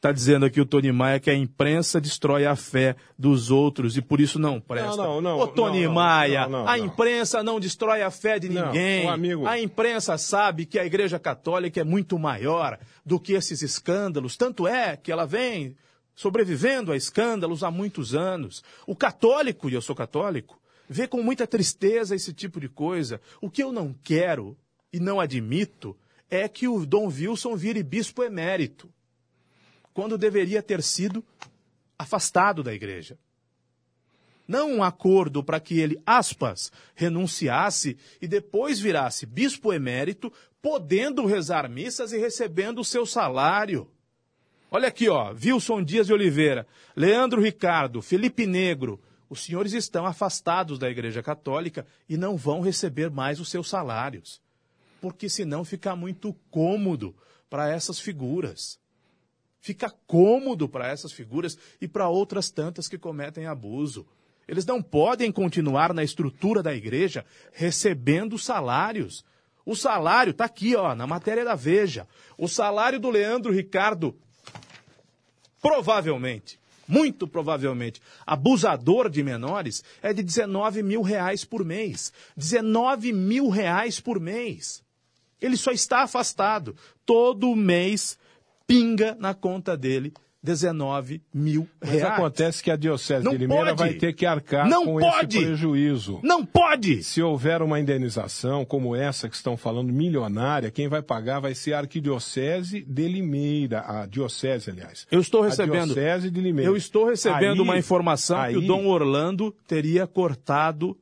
Tá 0.01 0.13
dizendo 0.13 0.45
aqui 0.47 0.61
o 0.61 0.67
Tony 0.67 0.93
Maia 0.93 1.19
que 1.19 1.29
a 1.31 1.35
imprensa 1.35 2.01
destrói 2.01 2.47
a 2.47 2.55
fé 2.55 2.95
dos 3.19 3.51
outros 3.51 3.97
e 3.97 4.03
por 4.03 4.21
isso 4.21 4.39
não 4.39 4.61
presta. 4.61 4.89
Não, 4.97 4.97
não, 4.97 5.21
não, 5.21 5.39
Ô, 5.41 5.47
Tony 5.49 5.85
não, 5.85 5.95
Maia, 5.95 6.43
não, 6.47 6.61
não, 6.65 6.69
a 6.69 6.79
imprensa 6.79 7.43
não 7.43 7.59
destrói 7.59 8.03
a 8.03 8.11
fé 8.11 8.39
de 8.39 8.49
ninguém. 8.51 9.07
um 9.07 9.11
amigo- 9.11 9.47
A 9.47 9.59
imprensa 9.59 10.17
sabe 10.19 10.65
que 10.67 10.79
a 10.79 10.85
Igreja 10.85 11.19
Católica 11.19 11.81
é 11.81 11.85
muito 11.85 12.19
maior 12.19 12.79
do 13.05 13.19
que 13.19 13.33
esses 13.33 13.63
escândalos. 13.63 14.37
Tanto 14.37 14.69
é 14.69 14.97
que 14.97 15.11
ela 15.11 15.27
vem 15.27 15.75
sobrevivendo 16.17 16.91
a 16.91 16.97
escândalos 16.97 17.63
há 17.63 17.71
muitos 17.71 18.15
anos. 18.15 18.65
O 18.87 18.97
católico, 18.97 19.69
e 19.69 19.75
eu 19.75 19.83
sou 19.83 19.95
católico, 19.95 20.61
vê 20.89 21.07
com 21.07 21.23
muita 21.23 21.47
tristeza 21.47 22.17
esse 22.17 22.33
tipo 22.33 22.59
de 22.59 22.69
coisa. 22.69 23.21
O 23.41 23.51
que 23.51 23.63
eu 23.63 23.71
não 23.71 23.95
quero 24.03 24.57
e 24.93 24.99
não 24.99 25.21
admito 25.21 25.97
é 26.31 26.49
que 26.49 26.67
o 26.67 26.85
Dom 26.87 27.07
Wilson 27.09 27.55
vire 27.55 27.83
bispo 27.83 28.25
emérito 28.25 28.91
quando 29.93 30.19
deveria 30.19 30.63
ter 30.63 30.83
sido 30.83 31.23
afastado 31.99 32.63
da 32.63 32.75
igreja. 32.75 33.19
Não 34.49 34.71
um 34.75 34.83
acordo 34.83 35.43
para 35.43 35.59
que 35.59 35.81
ele, 35.81 36.01
aspas, 36.07 36.71
renunciasse 36.95 37.97
e 38.21 38.29
depois 38.29 38.79
virasse 38.79 39.27
bispo 39.27 39.73
emérito, 39.73 40.33
podendo 40.63 41.27
rezar 41.27 41.69
missas 41.69 42.13
e 42.13 42.19
recebendo 42.19 42.81
o 42.81 42.85
seu 42.85 43.05
salário. 43.05 43.91
Olha 44.71 44.89
aqui, 44.89 45.09
ó, 45.09 45.33
Wilson 45.33 45.83
Dias 45.83 46.07
de 46.07 46.13
Oliveira, 46.13 46.67
Leandro 46.95 47.41
Ricardo, 47.41 48.03
Felipe 48.03 48.47
Negro, 48.47 49.01
os 49.29 49.41
senhores 49.45 49.73
estão 49.73 50.07
afastados 50.07 50.79
da 50.79 50.91
Igreja 50.91 51.23
Católica 51.23 51.87
e 52.09 52.17
não 52.17 52.37
vão 52.37 52.61
receber 52.61 53.11
mais 53.11 53.41
os 53.41 53.49
seus 53.49 53.69
salários. 53.69 54.41
Porque 55.01 55.29
senão 55.29 55.65
fica 55.65 55.95
muito 55.95 56.35
cômodo 56.51 57.15
para 57.49 57.69
essas 57.69 57.99
figuras 57.99 58.79
fica 59.67 59.93
cômodo 60.07 60.69
para 60.69 60.87
essas 60.87 61.11
figuras 61.11 61.59
e 61.81 61.89
para 61.89 62.09
outras 62.09 62.51
tantas 62.51 62.87
que 62.87 62.97
cometem 62.97 63.47
abuso. 63.47 64.07
Eles 64.47 64.65
não 64.65 64.81
podem 64.81 65.33
continuar 65.33 65.93
na 65.93 66.05
estrutura 66.05 66.63
da 66.63 66.73
igreja 66.73 67.25
recebendo 67.53 68.39
salários. 68.39 69.25
O 69.65 69.75
salário 69.75 70.31
está 70.31 70.45
aqui, 70.45 70.77
ó, 70.77 70.95
na 70.95 71.05
matéria 71.05 71.45
da 71.45 71.57
Veja. 71.57 72.07
O 72.39 72.47
salário 72.47 73.01
do 73.01 73.11
Leandro 73.11 73.53
Ricardo, 73.53 74.17
provavelmente, 75.67 76.61
muito 76.87 77.27
provavelmente, 77.27 78.01
abusador 78.25 79.11
de 79.11 79.21
menores, 79.21 79.83
é 80.01 80.13
de 80.13 80.23
19 80.23 80.81
mil 80.85 81.03
reais 81.03 81.45
por 81.45 81.65
mês. 81.65 82.13
19 82.37 83.13
mil 83.13 83.49
reais 83.49 83.99
por 83.99 84.21
mês. 84.21 84.81
Ele 85.41 85.57
só 85.57 85.73
está 85.73 86.03
afastado. 86.03 86.77
Todo 87.05 87.57
mês 87.57 88.17
pinga 88.65 89.17
na 89.19 89.35
conta 89.35 89.77
dele 89.77 90.15
19 90.47 91.21
mil 91.35 91.69
Mas 91.81 91.91
reais. 91.91 92.13
acontece 92.15 92.63
que 92.63 92.71
a 92.71 92.77
Diocese 92.77 93.25
Não 93.25 93.33
de 93.33 93.39
Limeira 93.39 93.75
pode. 93.75 93.79
vai 93.79 93.93
ter 93.95 94.13
que 94.15 94.25
arcar 94.25 94.69
Não 94.69 94.85
com 94.85 94.99
pode. 95.01 95.37
esse 95.37 95.47
prejuízo. 95.47 96.21
Não 96.23 96.47
pode! 96.47 97.03
Se 97.03 97.21
houver 97.21 97.61
uma 97.63 97.81
indenização 97.81 98.65
como 98.65 98.95
essa 98.95 99.29
que 99.29 99.35
estão 99.35 99.57
falando, 99.57 99.93
milionária, 99.93 100.71
quem 100.71 100.87
vai 100.89 101.03
pagar 101.03 101.41
vai 101.41 101.55
ser 101.55 101.73
a 101.75 101.81
Arquidiocese 101.81 102.83
de 102.89 103.09
Limeira, 103.09 103.81
a 103.81 104.07
Diocese, 104.07 104.71
aliás. 104.71 105.07
Eu 105.11 105.21
estou 105.21 105.43
A 105.43 105.47
recebendo. 105.47 105.93
Diocese 105.95 106.31
de 106.31 106.41
Limeira. 106.41 106.71
Eu 106.71 106.77
estou 106.77 107.07
recebendo 107.09 107.55
Aí- 107.55 107.61
uma 107.61 107.77
informação 107.77 108.37
que 108.49 108.57
o 108.57 108.61
aí- 108.61 108.67
Dom 108.67 108.87
Orlando 108.87 109.53
teria 109.67 110.07
cortado 110.07 110.97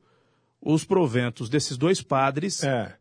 os 0.59 0.83
proventos 0.83 1.47
desses 1.49 1.77
dois 1.77 2.01
padres 2.01 2.63
É. 2.63 2.93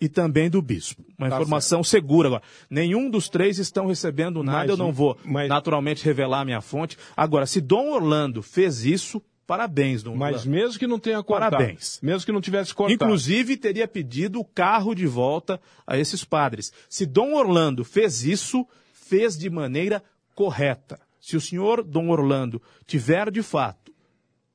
e 0.00 0.08
também 0.08 0.50
do 0.50 0.60
bispo. 0.60 1.04
Uma 1.18 1.28
Tá 1.30 1.36
informação 1.36 1.82
segura 1.84 2.28
agora. 2.28 2.42
Nenhum 2.68 3.08
dos 3.08 3.28
três 3.28 3.58
estão 3.58 3.86
recebendo 3.86 4.42
nada, 4.42 4.58
Mas- 4.58 4.68
eu 4.70 4.76
não 4.76 4.92
vou 4.92 5.16
mas- 5.24 5.48
naturalmente 5.48 6.04
revelar 6.04 6.40
a 6.40 6.44
minha 6.44 6.60
fonte. 6.60 6.98
Agora, 7.16 7.46
se 7.46 7.60
Dom 7.60 7.90
Orlando 7.92 8.42
fez 8.42 8.84
isso, 8.84 9.22
parabéns, 9.46 10.02
Dom 10.02 10.16
Mas 10.16 10.36
Orlando. 10.40 10.50
mesmo 10.50 10.78
que 10.78 10.86
não 10.86 10.98
tenha 10.98 11.22
cortado. 11.22 11.56
Parabéns. 11.56 12.00
Mesmo 12.02 12.26
que 12.26 12.32
não 12.32 12.40
tivesse 12.40 12.74
cortado. 12.74 12.94
Inclusive, 12.94 13.56
teria 13.56 13.86
pedido 13.88 14.40
o 14.40 14.44
carro 14.44 14.94
de 14.94 15.06
volta 15.06 15.60
a 15.86 15.96
esses 15.96 16.24
padres. 16.24 16.72
Se 16.88 17.06
Dom 17.06 17.34
Orlando 17.34 17.84
fez 17.84 18.24
isso, 18.24 18.66
fez 18.92 19.38
de 19.38 19.48
maneira 19.48 20.02
correta. 20.34 20.98
Se 21.20 21.36
o 21.36 21.40
senhor 21.40 21.82
Dom 21.82 22.10
Orlando 22.10 22.60
tiver, 22.86 23.30
de 23.30 23.42
fato, 23.42 23.92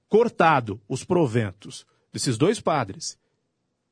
cortado 0.07 0.79
os 0.87 1.03
proventos 1.03 1.85
desses 2.11 2.37
dois 2.37 2.59
padres 2.59 3.17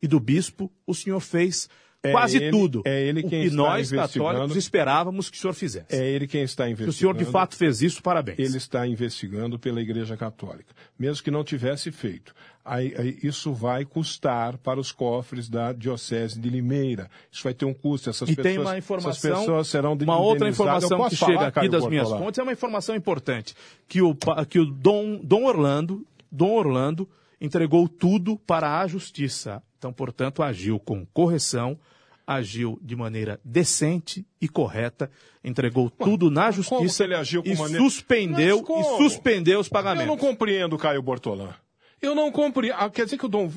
e 0.01 0.07
do 0.07 0.19
bispo, 0.19 0.71
o 0.86 0.93
senhor 0.93 1.19
fez 1.19 1.69
É 2.03 2.12
quase 2.12 2.38
ele- 2.38 2.51
tudo 2.51 2.83
é 2.86 3.01
ele 3.07 3.21
o 3.21 3.29
quem 3.29 3.41
que 3.41 3.47
está 3.47 3.57
nós, 3.57 3.89
católicos, 3.89 4.55
esperávamos 4.55 5.29
que 5.29 5.38
o 5.38 5.41
senhor 5.41 5.53
fizesse. 5.53 5.88
É 5.95 6.07
ele 6.07 6.27
quem 6.27 6.43
está 6.43 6.65
Se 6.65 6.69
investigando. 6.71 6.89
o 6.91 6.93
senhor, 6.93 7.17
de 7.17 7.25
fato, 7.25 7.55
fez 7.55 7.81
isso, 7.81 8.01
parabéns. 8.03 8.38
Ele 8.38 8.55
está 8.57 8.86
investigando 8.86 9.57
pela 9.57 9.81
Igreja 9.81 10.15
Católica, 10.15 10.73
mesmo 10.97 11.23
que 11.23 11.31
não 11.31 11.43
tivesse 11.43 11.91
feito. 11.91 12.33
Aí, 12.63 12.93
aí 12.97 13.17
isso 13.23 13.51
vai 13.53 13.83
custar 13.83 14.57
para 14.57 14.79
os 14.79 14.91
cofres 14.91 15.49
da 15.49 15.73
Diocese 15.73 16.39
de 16.39 16.49
Limeira. 16.49 17.10
Isso 17.31 17.43
vai 17.43 17.53
ter 17.53 17.65
um 17.65 17.73
custo. 17.73 18.10
Essas 18.12 18.29
E 18.29 18.36
pessoas, 18.36 18.53
tem 18.53 18.62
uma 18.62 18.71
essas 18.71 18.83
informação, 18.83 19.39
pessoas 19.39 19.67
serão 19.67 19.93
uma 19.93 20.19
outra 20.19 20.47
informação 20.49 20.89
que 20.89 21.03
posso 21.03 21.15
chega 21.15 21.33
falar, 21.33 21.47
aqui 21.47 21.55
Caio 21.55 21.71
das 21.71 21.88
minhas 21.88 22.10
fontes, 22.10 22.38
é 22.38 22.43
uma 22.43 22.51
informação 22.51 22.95
importante, 22.95 23.55
que 23.88 24.01
o, 24.01 24.15
que 24.47 24.60
o 24.60 24.65
Dom, 24.65 25.19
Dom 25.23 25.45
Orlando, 25.45 26.05
Dom 26.31 26.51
Orlando 26.53 27.10
entregou 27.41 27.88
tudo 27.89 28.38
para 28.38 28.79
a 28.81 28.88
justiça. 28.88 29.63
Então, 29.77 29.93
portanto, 29.93 30.41
agiu 30.43 30.79
com 30.79 31.05
correção, 31.07 31.77
agiu 32.25 32.79
de 32.81 32.95
maneira 32.95 33.39
decente 33.43 34.25
e 34.41 34.49
correta, 34.49 35.09
entregou 35.43 35.89
tudo 35.89 36.29
na 36.29 36.51
justiça 36.51 37.03
ele 37.03 37.15
agiu 37.15 37.41
com 37.43 37.49
e 37.49 37.55
maneira- 37.55 37.83
suspendeu 37.83 38.65
e 38.67 38.83
suspendeu 38.97 39.59
os 39.59 39.67
Eu 39.67 39.71
pagamentos. 39.71 40.07
não 40.07 40.17
compreendo, 40.17 40.77
Caio 40.77 41.01
Bortolã. 41.01 41.53
Eu 41.99 42.13
não 42.13 42.31
compreendo. 42.31 42.75
Ah, 42.77 42.89
quer 42.91 43.05
dizer 43.05 43.17
que 43.17 43.25
o 43.25 43.27
Dom. 43.27 43.49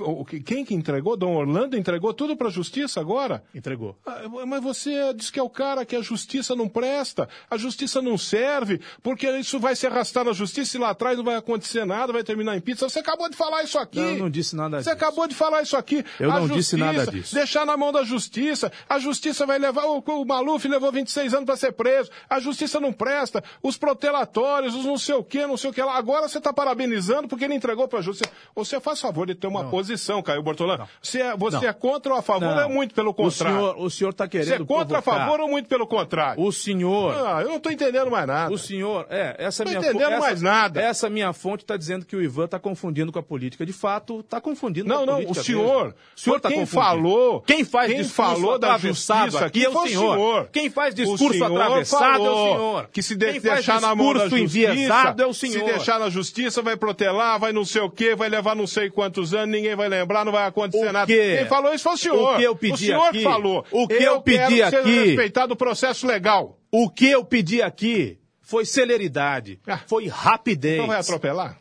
Quem 0.46 0.64
que 0.64 0.74
entregou? 0.74 1.14
Dom 1.14 1.34
Orlando 1.36 1.76
entregou 1.76 2.14
tudo 2.14 2.34
para 2.36 2.48
a 2.48 2.50
justiça 2.50 2.98
agora? 2.98 3.44
Entregou. 3.54 3.96
Ah, 4.06 4.22
Mas 4.46 4.62
você 4.62 5.12
diz 5.14 5.30
que 5.30 5.38
é 5.38 5.42
o 5.42 5.50
cara 5.50 5.84
que 5.84 5.94
a 5.94 6.00
justiça 6.00 6.56
não 6.56 6.66
presta, 6.66 7.28
a 7.50 7.58
justiça 7.58 8.00
não 8.00 8.16
serve, 8.16 8.80
porque 9.02 9.30
isso 9.38 9.58
vai 9.60 9.76
se 9.76 9.86
arrastar 9.86 10.24
na 10.24 10.32
justiça 10.32 10.76
e 10.76 10.80
lá 10.80 10.90
atrás 10.90 11.18
não 11.18 11.24
vai 11.24 11.36
acontecer 11.36 11.84
nada, 11.84 12.12
vai 12.14 12.24
terminar 12.24 12.56
em 12.56 12.60
pizza. 12.62 12.88
Você 12.88 13.00
acabou 13.00 13.28
de 13.28 13.36
falar 13.36 13.62
isso 13.62 13.78
aqui. 13.78 14.00
Não, 14.00 14.08
eu 14.10 14.18
não 14.20 14.30
disse 14.30 14.56
nada 14.56 14.78
Você 14.78 14.90
disso. 14.90 15.04
acabou 15.04 15.28
de 15.28 15.34
falar 15.34 15.60
isso 15.62 15.76
aqui. 15.76 16.02
Eu 16.18 16.30
A 16.30 16.40
não 16.40 16.48
disse 16.48 16.76
nada 16.78 17.06
disso. 17.06 17.34
Deixar 17.34 17.66
na 17.66 17.76
mão 17.76 17.92
da 17.92 18.02
justiça. 18.04 18.72
A 18.88 18.98
justiça 18.98 19.44
vai 19.44 19.58
levar. 19.58 19.84
O, 19.84 19.98
o 19.98 20.24
Maluf 20.24 20.66
levou 20.66 20.90
26 20.90 21.34
anos 21.34 21.44
para 21.44 21.56
ser 21.56 21.72
preso. 21.72 22.10
A 22.28 22.40
justiça 22.40 22.80
não 22.80 22.92
presta. 22.92 23.44
Os 23.62 23.76
protelatórios, 23.76 24.74
os 24.74 24.84
não 24.86 24.96
sei 24.96 25.14
o 25.14 25.22
que, 25.24 25.46
não 25.46 25.56
sei 25.58 25.70
o 25.70 25.72
que 25.72 25.82
lá. 25.82 25.94
Agora 25.96 26.26
você 26.28 26.38
está 26.38 26.52
parabenizando 26.54 27.28
porque 27.28 27.44
ele 27.44 27.54
entregou 27.54 27.86
para 27.86 27.98
a 27.98 28.02
justiça. 28.02 28.29
Você 28.54 28.80
faz 28.80 29.00
favor 29.00 29.26
de 29.26 29.34
ter 29.34 29.46
uma 29.46 29.64
posição, 29.64 30.22
Caio 30.22 30.42
Bortolã. 30.42 30.86
Você, 31.02 31.20
é, 31.20 31.36
você 31.36 31.56
Não. 31.56 31.64
é 31.68 31.72
contra 31.72 32.12
ou 32.12 32.18
a 32.18 32.22
favor 32.22 32.40
Não. 32.48 32.54
ou 32.56 32.60
é 32.62 32.68
muito 32.68 32.94
pelo 32.94 33.12
contrário? 33.14 33.74
o 33.78 33.90
senhor 33.90 34.10
está 34.10 34.26
querendo 34.28 34.48
Você 34.48 34.54
é 34.54 34.58
contra, 34.64 34.98
a 34.98 35.02
provocar. 35.02 35.24
favor 35.26 35.40
ou 35.40 35.48
muito 35.48 35.68
pelo 35.68 35.86
contrário? 35.86 36.42
O 36.42 36.52
senhor... 36.52 37.14
Ah, 37.14 37.42
eu 37.42 37.48
não 37.48 37.56
estou 37.56 37.70
entendendo 37.72 38.10
mais 38.10 38.26
nada. 38.26 38.52
O 38.52 38.58
senhor, 38.58 39.06
é, 39.10 39.36
essa 39.38 39.64
Tô 39.64 39.70
minha 39.70 39.80
entendendo 39.80 40.10
essa, 40.12 40.20
mais 40.20 40.42
nada. 40.42 40.80
Essa 40.80 41.08
minha 41.10 41.32
fonte 41.32 41.64
está 41.64 41.76
dizendo 41.76 42.04
que 42.06 42.16
o 42.16 42.22
Ivan 42.22 42.44
está 42.46 42.58
confundindo 42.58 43.12
com 43.12 43.18
a 43.18 43.22
política. 43.22 43.64
De 43.66 43.72
fato, 43.72 44.20
está 44.20 44.40
confundindo 44.40 44.88
Não, 44.88 44.96
com 44.98 45.02
a 45.02 45.06
não, 45.06 45.14
política. 45.14 45.40
o 45.40 45.44
senhor. 45.44 45.84
mesmo. 45.84 45.94
O 46.16 46.20
senhor 46.20 46.36
está 46.36 46.48
quem 46.48 46.58
confundindo. 46.60 46.84
falou. 46.86 47.40
Quem 47.42 47.64
faz 47.64 47.92
quem 47.92 48.04
falou 48.04 48.58
da 48.58 48.78
justiça 48.78 49.44
aqui 49.44 49.64
é 49.64 49.68
o 49.68 49.86
senhor. 49.86 50.48
Quem 50.52 50.70
faz 50.70 50.94
discurso 50.94 51.44
atravessado 51.44 52.24
é 52.26 52.30
o 52.30 52.34
senhor. 52.34 52.88
Que 52.92 53.02
se 53.02 53.14
de- 53.16 53.40
deixar 53.40 53.80
na 53.80 53.94
mão 53.94 54.12
da 54.12 54.20
discurso 54.24 54.38
justiça. 54.38 54.72
enviesado 54.72 55.22
é 55.22 55.26
o 55.26 55.34
senhor. 55.34 55.58
Se 55.58 55.64
deixar 55.64 55.98
na 55.98 56.08
justiça, 56.10 56.62
vai 56.62 56.76
protelar, 56.76 57.38
vai 57.38 57.52
não 57.52 57.64
sei 57.64 57.80
o 57.82 57.90
quê, 57.90 58.14
vai 58.20 58.28
levar 58.28 58.54
não 58.54 58.66
sei 58.66 58.88
quantos 58.90 59.34
anos, 59.34 59.54
ninguém 59.56 59.74
vai 59.74 59.88
lembrar, 59.88 60.24
não 60.24 60.30
vai 60.32 60.46
acontecer 60.46 60.92
nada. 60.92 61.06
Quem 61.06 61.44
falou 61.46 61.72
isso 61.74 61.82
foi 61.84 61.92
o 61.94 61.96
senhor. 61.96 62.34
O 62.34 62.36
que 62.36 62.42
eu 62.44 62.54
pedi 62.56 62.72
O 62.74 62.76
senhor 62.76 63.06
aqui- 63.08 63.22
falou. 63.22 63.66
o 63.72 63.88
que 63.88 63.94
eu 63.94 64.20
pedi 64.22 64.56
quero 64.56 64.70
ser 64.70 64.76
aqui- 64.76 65.04
respeitado 65.06 65.54
o 65.54 65.56
processo 65.56 66.06
legal. 66.06 66.58
O 66.70 66.88
que 66.88 67.10
eu 67.10 67.24
pedi 67.24 67.60
aqui 67.62 68.18
foi 68.42 68.64
celeridade, 68.64 69.58
Ah. 69.66 69.78
foi 69.86 70.06
rapidez. 70.08 70.74
Então 70.74 70.86
vai 70.86 70.98
atropelar? 71.00 71.58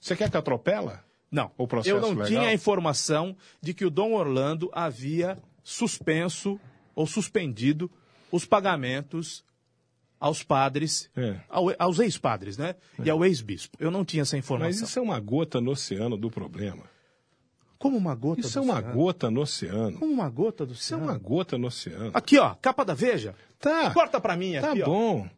Você 0.00 0.14
quer 0.14 0.30
que 0.30 0.36
atropela? 0.36 1.02
Não, 1.30 1.50
O 1.58 1.66
processo 1.66 1.96
eu 1.96 2.00
não 2.00 2.10
legal? 2.10 2.26
tinha 2.26 2.42
a 2.48 2.52
informação 2.54 3.36
de 3.60 3.74
que 3.74 3.84
o 3.84 3.90
Dom 3.90 4.12
Orlando 4.14 4.70
havia 4.72 5.36
suspenso 5.62 6.58
ou 6.94 7.06
suspendido 7.06 7.90
os 8.30 8.44
pagamentos 8.46 9.44
aos 10.20 10.42
padres, 10.42 11.10
É. 11.16 11.40
ao- 11.48 11.66
aos 11.78 11.98
ex-padres, 11.98 12.56
né? 12.58 12.74
E 13.02 13.08
ao 13.10 13.24
ex-bispo. 13.24 13.76
Eu 13.80 13.90
não 13.90 14.04
tinha 14.04 14.22
essa 14.22 14.36
Mas 14.36 14.44
informação. 14.44 14.84
isso 14.86 14.98
é 14.98 15.02
uma 15.02 15.18
gota 15.20 15.60
no 15.60 15.70
oceano 15.72 16.16
do 16.16 16.30
problema. 16.30 16.84
Como 17.78 17.96
uma 17.96 18.14
gota 18.14 18.40
Isso 18.40 18.58
é 18.58 18.62
uma 18.62 18.74
oceano. 18.78 18.94
gota 18.94 19.30
no 19.30 19.40
oceano. 19.42 19.98
Como 20.00 20.12
uma 20.12 20.28
gota 20.28 20.66
do 20.66 20.72
Isso 20.72 20.94
é 20.94 20.96
uma 20.96 21.16
gota 21.16 21.56
no 21.56 21.68
oceano. 21.68 22.10
Aqui, 22.12 22.36
ó, 22.38 22.54
capa 22.56 22.84
da 22.84 22.92
Veja. 22.94 23.34
Tá. 23.60 23.92
Corta 23.92 24.20
pra 24.20 24.36
mim 24.36 24.54
Tá 24.60 24.72
aqui, 24.72 24.82
ó. 24.82 24.86
bom. 24.86 25.28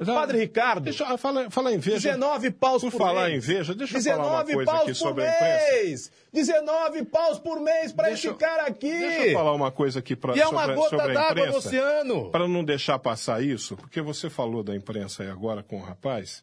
Já- 0.00 0.14
Padre 0.14 0.38
Ricardo. 0.38 0.84
Deixa 0.84 1.04
eu 1.04 1.18
falar, 1.18 1.72
em 1.72 1.78
veja. 1.78 2.10
19 2.12 2.50
paus 2.50 2.80
Por 2.82 2.90
por, 2.90 2.98
falar 2.98 3.28
mês. 3.28 3.44
em 3.44 3.54
Veja, 3.54 3.74
deixa 3.74 3.98
eu 3.98 4.02
19 4.02 4.22
falar 4.26 4.32
uma 4.44 4.54
coisa 4.54 4.72
aqui 4.82 4.94
sobre 4.94 5.24
a 5.26 5.34
imprensa. 5.34 5.72
mês. 5.82 6.12
19 6.32 7.04
paus 7.04 7.38
por 7.38 7.60
mês 7.60 7.92
Deixa 7.92 8.28
esse 8.28 8.34
cara 8.38 8.62
aqui. 8.66 8.90
Deixa 8.90 9.26
eu 9.26 9.32
falar 9.34 9.52
uma 9.52 9.70
coisa 9.70 9.98
aqui 9.98 10.16
pra, 10.16 10.34
E 10.36 10.40
é 10.40 10.46
uma 10.48 10.60
sobre, 10.60 10.74
gota 10.76 10.88
sobre 10.90 11.10
a 11.10 11.14
d'água 11.14 11.34
no 11.34 11.40
imprensa. 11.48 11.58
oceano. 11.68 12.30
Para 12.30 12.48
não 12.48 12.64
deixar 12.64 12.98
passar 12.98 13.42
isso, 13.42 13.76
porque 13.76 14.00
você 14.00 14.30
falou 14.30 14.62
da 14.62 14.74
imprensa 14.74 15.22
aí 15.22 15.28
agora 15.30 15.62
com 15.62 15.76
o 15.76 15.82
rapaz, 15.82 16.42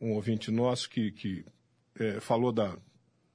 um 0.00 0.12
ouvinte 0.12 0.50
nosso 0.50 0.88
que, 0.88 1.10
que 1.12 1.44
eh, 1.98 2.18
falou 2.20 2.52
da. 2.52 2.74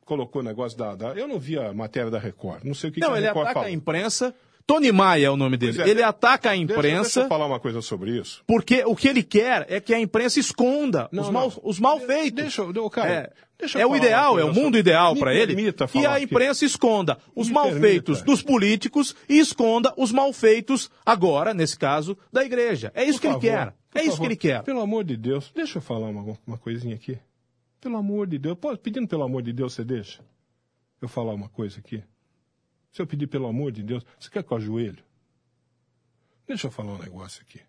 colocou 0.06 0.42
o 0.42 0.46
negócio 0.46 0.78
da, 0.78 0.96
da- 0.96 1.14
Eu 1.16 1.28
não 1.28 1.38
vi 1.40 1.58
a 1.60 1.74
matéria 1.74 2.10
da 2.10 2.18
Record. 2.18 2.64
Não 2.64 2.74
sei 2.74 2.90
o 2.90 2.94
que, 2.94 3.00
Não, 3.00 3.10
que 3.10 3.14
a 3.16 3.18
ele 3.18 3.28
Record 3.28 3.44
ataca 3.46 3.54
falou. 3.60 3.68
a 3.70 3.72
imprensa. 3.72 4.34
Tony 4.74 4.92
Maia 4.92 5.26
é 5.26 5.30
o 5.32 5.36
nome 5.36 5.58
dele. 5.58 5.82
É. 5.82 5.90
Ele 5.90 6.04
ataca 6.04 6.52
a 6.52 6.54
Deixa- 6.56 6.66
Deixa, 6.68 6.80
imprensa 6.88 7.20
eu 7.22 7.28
falar 7.28 7.48
uma 7.48 7.60
coisa 7.60 7.82
sobre 7.82 8.12
isso. 8.20 8.44
porque 8.46 8.84
o 8.86 8.96
que 8.96 9.08
ele 9.08 9.24
quer 9.24 9.66
é 9.68 9.80
que 9.80 9.94
a 9.94 10.00
imprensa 10.00 10.40
esconda 10.40 11.10
Não, 11.12 11.24
os, 11.24 11.28
não. 11.30 11.34
mal, 11.34 11.54
os 11.64 11.80
mal 11.80 12.00
feitos. 12.00 12.44
Deixa 12.44 12.62
eu. 12.62 12.90
Cara, 12.90 13.34
É, 13.60 13.82
é 13.82 13.86
o 13.88 13.96
ideal, 13.96 14.38
é 14.40 14.44
o 14.46 14.54
mundo 14.54 14.78
ideal 14.78 15.16
para 15.16 15.34
ele 15.34 15.56
que 15.92 16.06
a 16.06 16.14
aqui. 16.14 16.24
imprensa 16.26 16.64
esconda 16.66 17.18
os 17.36 17.48
Me 17.48 17.54
mal 17.56 17.70
permita. 17.72 18.14
dos 18.24 18.42
políticos 18.44 19.16
e 19.28 19.40
esconda 19.40 19.92
os 19.98 20.12
mal 20.12 20.32
feitos, 20.32 20.90
agora, 21.06 21.52
nesse 21.54 21.78
caso, 21.78 22.16
da 22.32 22.44
igreja. 22.46 22.92
É 22.94 23.04
isso 23.04 23.14
Por 23.20 23.22
que 23.22 23.28
favor, 23.28 23.44
ele 23.44 23.52
quer. 23.52 23.74
É 23.96 24.02
isso 24.02 24.12
favor. 24.12 24.22
que 24.22 24.28
ele 24.28 24.36
quer. 24.36 24.62
Pelo 24.64 24.82
amor 24.82 25.04
de 25.04 25.18
Deus, 25.18 25.52
deixa 25.56 25.80
eu 25.80 25.82
falar 25.82 26.10
uma, 26.10 26.38
uma 26.46 26.58
coisinha 26.60 26.94
aqui. 26.96 27.18
Pelo 27.82 27.98
amor 27.98 28.28
de 28.28 28.38
Deus. 28.38 28.56
Pedindo 28.84 29.08
pelo 29.08 29.24
amor 29.24 29.42
de 29.42 29.52
Deus, 29.52 29.74
você 29.74 29.84
deixa? 29.84 30.20
Eu 31.02 31.08
falar 31.08 31.34
uma 31.34 31.50
coisa 31.50 31.80
aqui. 31.80 32.04
Se 32.92 33.02
eu 33.02 33.08
pedir 33.08 33.28
pelo 33.28 33.48
amor 33.48 33.72
de 33.72 33.84
Deus, 33.84 34.06
você 34.20 34.30
quer 34.30 34.44
que 34.44 34.52
eu 34.52 34.58
ajoelho? 34.58 35.04
Deixa 36.48 36.68
eu 36.68 36.72
falar 36.72 36.94
um 36.94 36.98
negócio 36.98 37.42
aqui. 37.44 37.62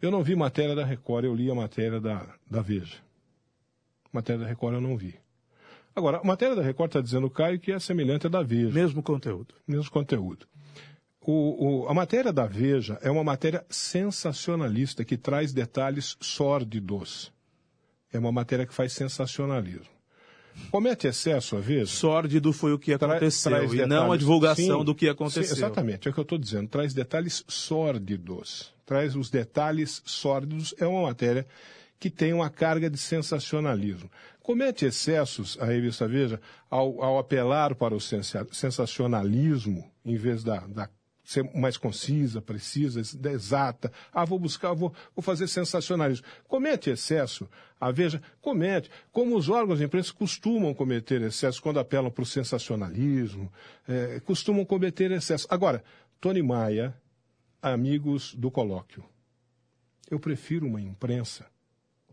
Eu 0.00 0.10
não 0.10 0.22
vi 0.22 0.34
matéria 0.36 0.74
da 0.74 0.84
Record, 0.84 1.24
eu 1.24 1.34
li 1.34 1.50
a 1.50 1.54
matéria 1.54 2.00
da, 2.00 2.26
da 2.50 2.60
Veja. 2.60 2.96
Matéria 4.12 4.42
da 4.42 4.46
Record 4.48 4.74
eu 4.74 4.80
não 4.80 4.96
vi. 4.96 5.14
Agora, 5.94 6.18
a 6.18 6.24
matéria 6.24 6.56
da 6.56 6.62
Record 6.62 6.88
está 6.90 7.00
dizendo, 7.00 7.30
Caio, 7.30 7.58
que 7.60 7.70
é 7.72 7.78
semelhante 7.78 8.26
à 8.26 8.30
da 8.30 8.42
Veja 8.42 8.72
Mesmo 8.72 9.02
conteúdo. 9.02 9.54
mesmo 9.66 9.90
conteúdo. 9.90 10.46
O- 11.20 11.84
o- 11.84 11.88
a 11.88 11.94
matéria 11.94 12.32
da 12.32 12.46
Veja 12.46 12.98
é 13.00 13.10
uma 13.10 13.22
matéria 13.22 13.64
sensacionalista 13.70 15.04
que 15.04 15.16
traz 15.16 15.52
detalhes 15.52 16.16
sórdidos. 16.20 17.32
É 18.12 18.18
uma 18.18 18.32
matéria 18.32 18.66
que 18.66 18.74
faz 18.74 18.92
sensacionalismo. 18.92 19.86
Comete 20.70 21.06
excesso, 21.06 21.56
às 21.56 21.64
vezes? 21.64 21.90
Sórdido 21.90 22.52
foi 22.52 22.72
o 22.72 22.78
que 22.78 22.92
aconteceu 22.94 23.52
traz 23.52 23.72
e 23.72 23.86
não 23.86 24.10
a 24.12 24.16
divulgação 24.16 24.78
Sim, 24.80 24.84
do 24.84 24.94
que 24.94 25.08
aconteceu. 25.08 25.44
sim, 25.44 25.52
exatamente, 25.52 26.08
é 26.08 26.10
o 26.10 26.14
que 26.14 26.20
eu 26.20 26.22
estou 26.22 26.38
dizendo. 26.38 26.68
Traz 26.68 26.94
detalhes 26.94 27.44
sórdidos. 27.48 28.72
Traz 28.86 29.14
os 29.16 29.30
detalhes 29.30 30.02
sórdidos. 30.04 30.74
É 30.78 30.86
uma 30.86 31.02
matéria 31.02 31.46
que 32.00 32.10
tem 32.10 32.32
uma 32.32 32.50
carga 32.50 32.90
de 32.90 32.98
sensacionalismo. 32.98 34.10
Comete 34.42 34.84
excessos, 34.86 35.56
a 35.60 35.66
revista 35.66 36.08
Veja, 36.08 36.40
ao, 36.68 37.02
ao 37.02 37.18
apelar 37.18 37.74
para 37.76 37.94
o 37.94 38.00
sensa- 38.00 38.46
sensacionalismo, 38.50 39.88
em 40.04 40.16
vez 40.16 40.42
da, 40.42 40.58
da 40.66 40.88
ser 41.24 41.44
mais 41.54 41.76
concisa, 41.76 42.40
precisa, 42.40 43.00
exata. 43.00 43.92
Ah, 44.12 44.24
vou 44.24 44.38
buscar, 44.38 44.72
vou, 44.74 44.92
vou 45.14 45.22
fazer 45.22 45.46
sensacionalismo. 45.46 46.26
Comete 46.48 46.90
excesso, 46.90 47.48
a 47.80 47.90
Veja 47.90 48.20
comete, 48.40 48.90
como 49.10 49.36
os 49.36 49.48
órgãos 49.48 49.78
de 49.78 49.84
imprensa 49.84 50.12
costumam 50.12 50.74
cometer 50.74 51.22
excesso 51.22 51.62
quando 51.62 51.78
apelam 51.78 52.10
para 52.10 52.22
o 52.22 52.26
sensacionalismo, 52.26 53.52
eh, 53.88 54.20
costumam 54.24 54.64
cometer 54.64 55.10
excesso. 55.10 55.46
Agora, 55.50 55.82
Tony 56.20 56.42
Maia, 56.42 56.94
amigos 57.60 58.34
do 58.34 58.50
colóquio, 58.50 59.04
eu 60.10 60.18
prefiro 60.18 60.66
uma 60.66 60.80
imprensa 60.80 61.51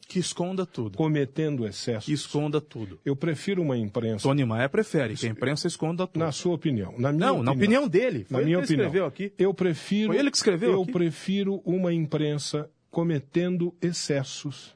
Que 0.09 0.17
esconda 0.19 0.65
tudo. 0.65 0.97
cometendo 0.97 1.67
excessos. 1.67 2.05
Que 2.05 2.13
esconda 2.13 2.59
tudo. 2.59 2.99
Eu 3.05 3.15
prefiro 3.15 3.61
uma 3.61 3.77
imprensa, 3.77 4.23
Tony 4.23 4.43
Maia 4.43 4.67
prefere 4.67 5.13
que 5.15 5.27
a 5.27 5.29
imprensa 5.29 5.67
esconda 5.67 6.07
tudo. 6.07 6.19
na 6.19 6.31
sua 6.31 6.55
opinião, 6.55 6.95
na 6.97 7.11
minha 7.13 7.27
Não, 7.27 7.43
na 7.43 7.51
opinião 7.51 7.87
dele. 7.87 8.25
Foi 8.25 8.37
na 8.37 8.39
ele 8.39 8.45
minha 8.47 8.57
que 8.57 8.63
opinião, 8.65 8.85
escreveu 8.87 9.05
aqui. 9.05 9.31
eu 9.37 9.53
prefiro. 9.53 10.07
Foi 10.07 10.17
ele 10.17 10.31
que 10.31 10.37
escreveu 10.37 10.71
Eu 10.71 10.81
aqui? 10.81 10.91
prefiro 10.91 11.61
uma 11.63 11.93
imprensa 11.93 12.67
cometendo 12.89 13.71
excessos 13.81 14.75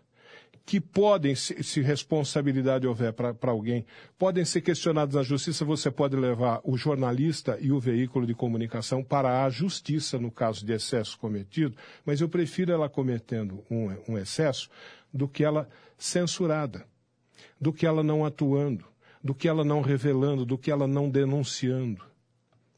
que 0.65 0.79
podem, 0.79 1.35
se, 1.35 1.61
se 1.61 1.81
responsabilidade 1.81 2.87
houver 2.87 3.11
para 3.11 3.35
alguém, 3.51 3.85
podem 4.17 4.45
ser 4.45 4.61
questionados 4.61 5.15
na 5.15 5.21
justiça. 5.23 5.65
Você 5.65 5.91
pode 5.91 6.15
levar 6.15 6.61
o 6.63 6.77
jornalista 6.77 7.57
e 7.59 7.71
o 7.71 7.79
veículo 7.79 8.25
de 8.25 8.33
comunicação 8.33 9.03
para 9.03 9.43
a 9.43 9.49
justiça 9.49 10.17
no 10.17 10.31
caso 10.31 10.65
de 10.65 10.71
excesso 10.71 11.17
cometido, 11.17 11.75
mas 12.05 12.21
eu 12.21 12.29
prefiro 12.29 12.71
ela 12.71 12.87
cometendo 12.87 13.61
um, 13.69 13.89
um 14.07 14.17
excesso 14.17 14.69
do 15.13 15.27
que 15.27 15.43
ela 15.43 15.69
censurada, 15.97 16.87
do 17.59 17.71
que 17.71 17.85
ela 17.85 18.03
não 18.03 18.25
atuando, 18.25 18.85
do 19.23 19.33
que 19.33 19.47
ela 19.47 19.63
não 19.63 19.81
revelando, 19.81 20.45
do 20.45 20.57
que 20.57 20.71
ela 20.71 20.87
não 20.87 21.09
denunciando. 21.09 22.03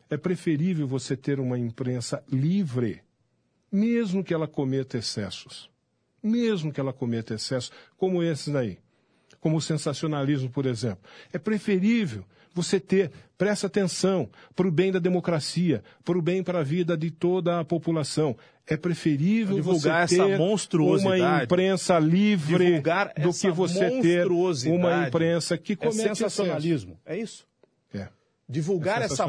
É 0.10 0.18
preferível 0.18 0.88
você 0.88 1.16
ter 1.16 1.40
uma 1.40 1.58
imprensa 1.58 2.24
livre, 2.32 3.02
mesmo 3.72 4.24
que 4.24 4.34
ela 4.34 4.48
cometa 4.48 4.98
excessos. 4.98 5.70
Mesmo 6.22 6.72
que 6.72 6.80
ela 6.80 6.94
cometa 6.94 7.34
excessos, 7.34 7.72
como 7.98 8.24
esses 8.24 8.52
daí. 8.52 8.80
Como 9.40 9.58
o 9.58 9.62
sensacionalismo, 9.62 10.50
por 10.50 10.66
exemplo. 10.66 11.04
É 11.32 11.38
preferível 11.38 12.26
você 12.56 12.80
ter, 12.80 13.12
presta 13.38 13.68
atenção, 13.68 14.30
para 14.56 14.66
o 14.68 14.72
bem 14.72 14.92
da 14.92 14.98
democracia, 14.98 15.84
para 16.04 16.18
o 16.18 16.22
bem 16.22 16.42
para 16.42 16.60
a 16.60 16.64
vida 16.64 16.98
de 16.98 17.12
toda 17.12 17.60
a 17.60 17.66
população. 17.66 18.36
É 18.66 18.76
preferível 18.78 19.58
Divulgar 19.58 20.08
você 20.08 20.16
essa 20.16 20.26
ter 20.26 20.38
monstruosidade. 20.40 21.22
uma 21.22 21.44
imprensa 21.44 22.00
livre 22.00 22.66
Divulgar 22.66 23.14
do 23.22 23.32
que 23.34 23.52
você 23.52 24.02
ter 24.02 24.26
uma 24.26 25.08
imprensa 25.08 25.56
que 25.58 25.74
É 25.74 25.76
comete 25.76 26.02
sensacionalismo. 26.02 26.98
É 27.06 27.16
isso. 27.16 27.46
É. 27.94 28.08
Divulgar 28.48 29.02
É 29.02 29.06
essa, 29.06 29.28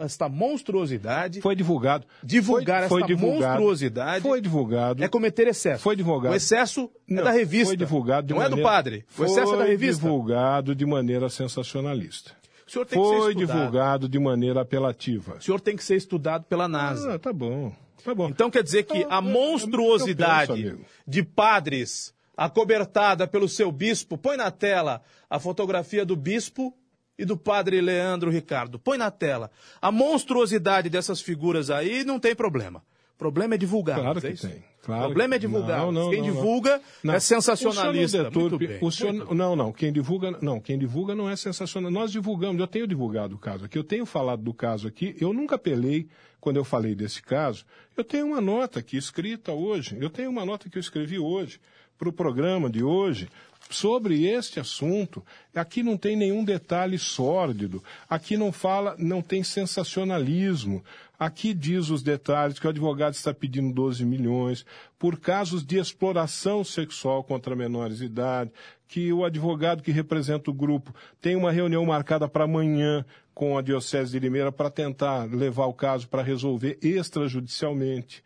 essa 0.00 0.28
monstruosidade 0.28 1.40
Foi 1.40 1.54
divulgado. 1.54 2.06
Divulgar 2.22 2.88
foi, 2.88 3.02
essa 3.02 3.16
monstruosidade 3.16 4.22
Foi 4.22 4.40
divulgado. 4.40 5.02
é 5.04 5.08
cometer 5.08 5.46
excesso. 5.46 5.82
Foi 5.82 5.94
divulgado. 5.96 6.32
O 6.34 6.36
excesso 6.36 6.90
Não, 7.06 7.20
é 7.22 7.24
da 7.24 7.30
revista. 7.30 7.66
Foi 7.68 7.76
divulgado 7.76 8.26
de 8.26 8.34
Não 8.34 8.40
é 8.42 8.44
do 8.46 8.50
maneira- 8.50 8.70
padre. 8.70 9.04
O 9.16 9.24
excesso 9.24 9.54
é 9.54 9.56
da 9.56 9.62
Foi 9.64 9.68
revista. 9.68 10.02
divulgado 10.02 10.74
de 10.74 10.84
maneira 10.86 11.28
sensacionalista. 11.28 12.32
O 12.68 12.70
senhor 12.70 12.84
tem 12.86 13.00
que 13.00 13.04
Foi 13.08 13.14
ser 13.20 13.28
estudado. 13.30 13.56
divulgado 13.58 14.08
de 14.08 14.18
maneira 14.18 14.60
apelativa. 14.60 15.36
O 15.36 15.42
senhor 15.42 15.60
tem 15.60 15.74
que 15.76 15.82
ser 15.82 15.96
estudado 15.96 16.44
pela 16.44 16.68
NASA. 16.68 17.14
Ah, 17.14 17.18
tá 17.18 17.32
bom. 17.32 17.72
Tá 18.04 18.14
bom. 18.14 18.28
Então 18.28 18.50
quer 18.50 18.62
dizer 18.62 18.84
que 18.84 18.98
Eu- 18.98 19.10
a 19.10 19.16
eu- 19.16 19.22
monstruosidade 19.22 20.62
eu 20.62 20.76
penso, 20.76 20.84
de 21.06 21.22
padres 21.22 22.14
acobertada 22.36 23.26
pelo 23.26 23.48
seu 23.48 23.72
bispo, 23.72 24.16
põe 24.16 24.36
na 24.36 24.50
tela 24.50 25.02
a 25.28 25.40
fotografia 25.40 26.04
do 26.04 26.14
bispo 26.14 26.72
e 27.18 27.24
do 27.24 27.36
padre 27.36 27.80
Leandro 27.80 28.30
Ricardo. 28.30 28.78
Põe 28.78 28.96
na 28.96 29.10
tela. 29.10 29.50
A 29.82 29.90
monstruosidade 29.90 30.88
dessas 30.88 31.20
figuras 31.20 31.68
aí 31.70 32.04
não 32.04 32.20
tem 32.20 32.34
problema. 32.34 32.82
Problema 33.18 33.56
é 33.56 33.58
divulgar. 33.58 33.98
Claro 34.00 34.18
é 34.18 34.22
que 34.22 34.28
isso? 34.28 34.48
tem. 34.48 34.64
Claro 34.80 35.02
o 35.02 35.06
problema 35.06 35.34
é 35.34 35.38
que- 35.38 35.46
divulgar. 35.46 35.78
Não, 35.80 35.92
não, 35.92 36.10
Quem 36.10 36.20
não, 36.20 36.24
divulga 36.32 36.80
é 37.04 37.18
sensacionalista. 37.20 38.06
O 38.06 38.08
senhor 38.08 38.22
não 38.22 38.30
deturpe- 38.30 38.66
Muito 38.68 38.78
bem, 38.80 38.88
o 38.88 38.92
senhor- 38.92 39.12
não, 39.34 39.56
não. 39.56 39.72
Quem 39.72 39.92
divulga, 39.92 40.38
não. 40.40 40.60
Quem 40.60 40.78
divulga 40.78 41.14
não 41.16 41.28
é 41.28 41.34
sensacional. 41.34 41.90
Nós 41.90 42.12
divulgamos. 42.12 42.60
Eu 42.60 42.66
tenho 42.68 42.86
divulgado 42.86 43.34
o 43.34 43.38
caso 43.38 43.64
aqui. 43.64 43.76
Eu 43.76 43.84
tenho 43.84 44.06
falado 44.06 44.40
do 44.42 44.54
caso 44.54 44.86
aqui. 44.86 45.16
Eu 45.20 45.32
nunca 45.32 45.56
apelei 45.56 46.08
quando 46.40 46.56
eu 46.56 46.64
falei 46.64 46.94
desse 46.94 47.20
caso. 47.20 47.64
Eu 47.96 48.04
tenho 48.04 48.26
uma 48.26 48.40
nota 48.40 48.78
aqui 48.78 48.96
escrita 48.96 49.52
hoje. 49.52 49.98
Eu 50.00 50.08
tenho 50.08 50.30
uma 50.30 50.44
nota 50.44 50.70
que 50.70 50.78
eu 50.78 50.80
escrevi 50.80 51.18
hoje 51.18 51.60
para 51.98 52.08
o 52.08 52.12
programa 52.12 52.70
de 52.70 52.84
hoje 52.84 53.28
sobre 53.68 54.24
este 54.26 54.60
assunto. 54.60 55.22
Aqui 55.52 55.82
não 55.82 55.96
tem 55.96 56.14
nenhum 56.16 56.44
detalhe 56.44 56.96
sórdido. 56.96 57.82
Aqui 58.08 58.36
não 58.36 58.52
fala, 58.52 58.94
não 58.96 59.20
tem 59.20 59.42
sensacionalismo. 59.42 60.82
Aqui 61.18 61.52
diz 61.52 61.90
os 61.90 62.00
detalhes 62.00 62.60
que 62.60 62.66
o 62.66 62.70
advogado 62.70 63.14
está 63.14 63.34
pedindo 63.34 63.74
12 63.74 64.04
milhões 64.04 64.64
por 64.96 65.18
casos 65.18 65.66
de 65.66 65.76
exploração 65.76 66.62
sexual 66.62 67.24
contra 67.24 67.56
menores 67.56 67.98
de 67.98 68.04
idade, 68.04 68.52
que 68.86 69.12
o 69.12 69.24
advogado 69.24 69.82
que 69.82 69.90
representa 69.90 70.48
o 70.48 70.54
grupo 70.54 70.94
tem 71.20 71.34
uma 71.34 71.50
reunião 71.50 71.84
marcada 71.84 72.28
para 72.28 72.44
amanhã 72.44 73.04
com 73.34 73.58
a 73.58 73.62
Diocese 73.62 74.12
de 74.12 74.20
Limeira 74.20 74.52
para 74.52 74.70
tentar 74.70 75.24
levar 75.24 75.66
o 75.66 75.74
caso 75.74 76.06
para 76.06 76.22
resolver 76.22 76.78
extrajudicialmente. 76.80 78.22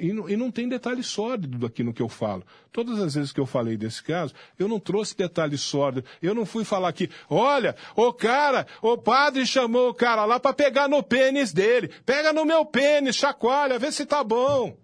E, 0.00 0.12
não, 0.12 0.28
e, 0.28 0.36
não, 0.36 0.50
tem 0.50 0.68
detalhe 0.68 1.02
sórdido 1.02 1.64
aqui 1.66 1.82
no 1.82 1.92
que 1.92 2.02
eu 2.02 2.08
falo. 2.08 2.42
Todas 2.72 3.00
as 3.00 3.14
vezes 3.14 3.32
que 3.32 3.40
eu 3.40 3.46
falei 3.46 3.76
desse 3.76 4.02
caso, 4.02 4.34
eu 4.58 4.68
não 4.68 4.80
trouxe 4.80 5.16
detalhe 5.16 5.56
sórdido. 5.56 6.06
Eu 6.22 6.34
não 6.34 6.44
fui 6.44 6.64
falar 6.64 6.88
aqui, 6.88 7.10
olha, 7.28 7.76
o 7.94 8.12
cara, 8.12 8.66
o 8.82 8.96
padre 8.98 9.46
chamou 9.46 9.90
o 9.90 9.94
cara 9.94 10.24
lá 10.24 10.38
para 10.40 10.52
pegar 10.52 10.88
no 10.88 11.02
pênis 11.02 11.52
dele. 11.52 11.90
Pega 12.04 12.32
no 12.32 12.44
meu 12.44 12.64
pênis, 12.64 13.16
chacoalha, 13.16 13.78
vê 13.78 13.90
se 13.92 14.04
tá 14.04 14.22
bom. 14.24 14.76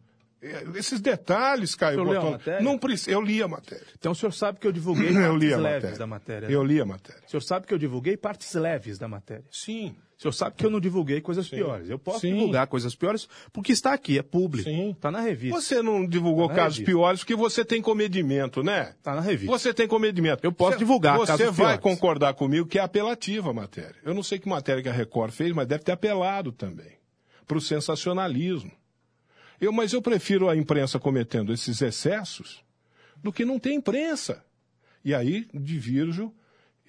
Esses 0.74 1.00
detalhes, 1.00 1.74
Caio 1.74 2.05
Botão, 2.05 2.38
não 2.61 2.76
precisa. 2.76 3.11
Eu 3.11 3.22
li 3.22 3.42
a 3.42 3.48
matéria. 3.48 3.86
Então 3.98 4.12
o 4.12 4.14
senhor 4.14 4.32
sabe 4.32 4.59
que 4.59 4.66
eu 4.66 4.72
divulguei 4.72 5.09
partes 5.14 5.40
leves 5.40 5.62
matéria. 5.62 5.98
da 5.98 6.07
matéria. 6.07 6.48
Né? 6.48 6.55
Eu 6.55 6.62
li 6.62 6.80
a 6.80 6.84
matéria. 6.84 7.22
O 7.26 7.30
senhor 7.30 7.40
sabe 7.40 7.66
que 7.66 7.72
eu 7.72 7.78
divulguei 7.78 8.16
partes 8.16 8.52
leves 8.55 8.98
da 8.98 9.09
matéria. 9.09 9.44
Sim. 9.50 9.96
O 10.18 10.22
senhor 10.22 10.32
sabe 10.32 10.56
que 10.56 10.64
eu 10.64 10.70
não 10.70 10.80
divulguei 10.80 11.20
coisas 11.20 11.46
Sim. 11.46 11.56
piores. 11.56 11.90
Eu 11.90 11.98
posso 11.98 12.20
Sim. 12.20 12.34
divulgar 12.34 12.66
coisas 12.66 12.94
piores 12.94 13.28
porque 13.52 13.72
está 13.72 13.92
aqui, 13.92 14.18
é 14.18 14.22
público. 14.22 14.68
Sim. 14.68 14.90
Está 14.90 15.10
na 15.10 15.20
revista. 15.20 15.60
Você 15.60 15.82
não 15.82 16.06
divulgou 16.06 16.48
tá 16.48 16.54
casos 16.54 16.78
revista. 16.78 16.92
piores 16.92 17.20
porque 17.20 17.34
você 17.34 17.64
tem 17.64 17.82
comedimento, 17.82 18.62
né? 18.62 18.94
Está 18.96 19.14
na 19.14 19.20
revista. 19.20 19.50
Você 19.52 19.74
tem 19.74 19.88
comedimento. 19.88 20.44
Eu 20.44 20.52
posso 20.52 20.72
você, 20.72 20.78
divulgar 20.78 21.18
Você 21.18 21.32
casos 21.32 21.46
vai 21.46 21.78
piores. 21.78 21.80
concordar 21.80 22.34
comigo 22.34 22.66
que 22.66 22.78
é 22.78 22.82
apelativa 22.82 23.50
a 23.50 23.52
matéria. 23.52 23.96
Eu 24.04 24.14
não 24.14 24.22
sei 24.22 24.38
que 24.38 24.48
matéria 24.48 24.82
que 24.82 24.88
a 24.88 24.92
Record 24.92 25.32
fez, 25.32 25.52
mas 25.52 25.66
deve 25.66 25.82
ter 25.82 25.92
apelado 25.92 26.52
também 26.52 26.98
para 27.46 27.58
o 27.58 27.60
sensacionalismo. 27.60 28.70
Eu, 29.60 29.72
mas 29.72 29.92
eu 29.92 30.02
prefiro 30.02 30.48
a 30.48 30.56
imprensa 30.56 30.98
cometendo 30.98 31.52
esses 31.52 31.80
excessos 31.80 32.62
do 33.22 33.32
que 33.32 33.44
não 33.44 33.58
ter 33.58 33.72
imprensa. 33.72 34.44
E 35.04 35.14
aí 35.14 35.46
divirjo 35.52 36.32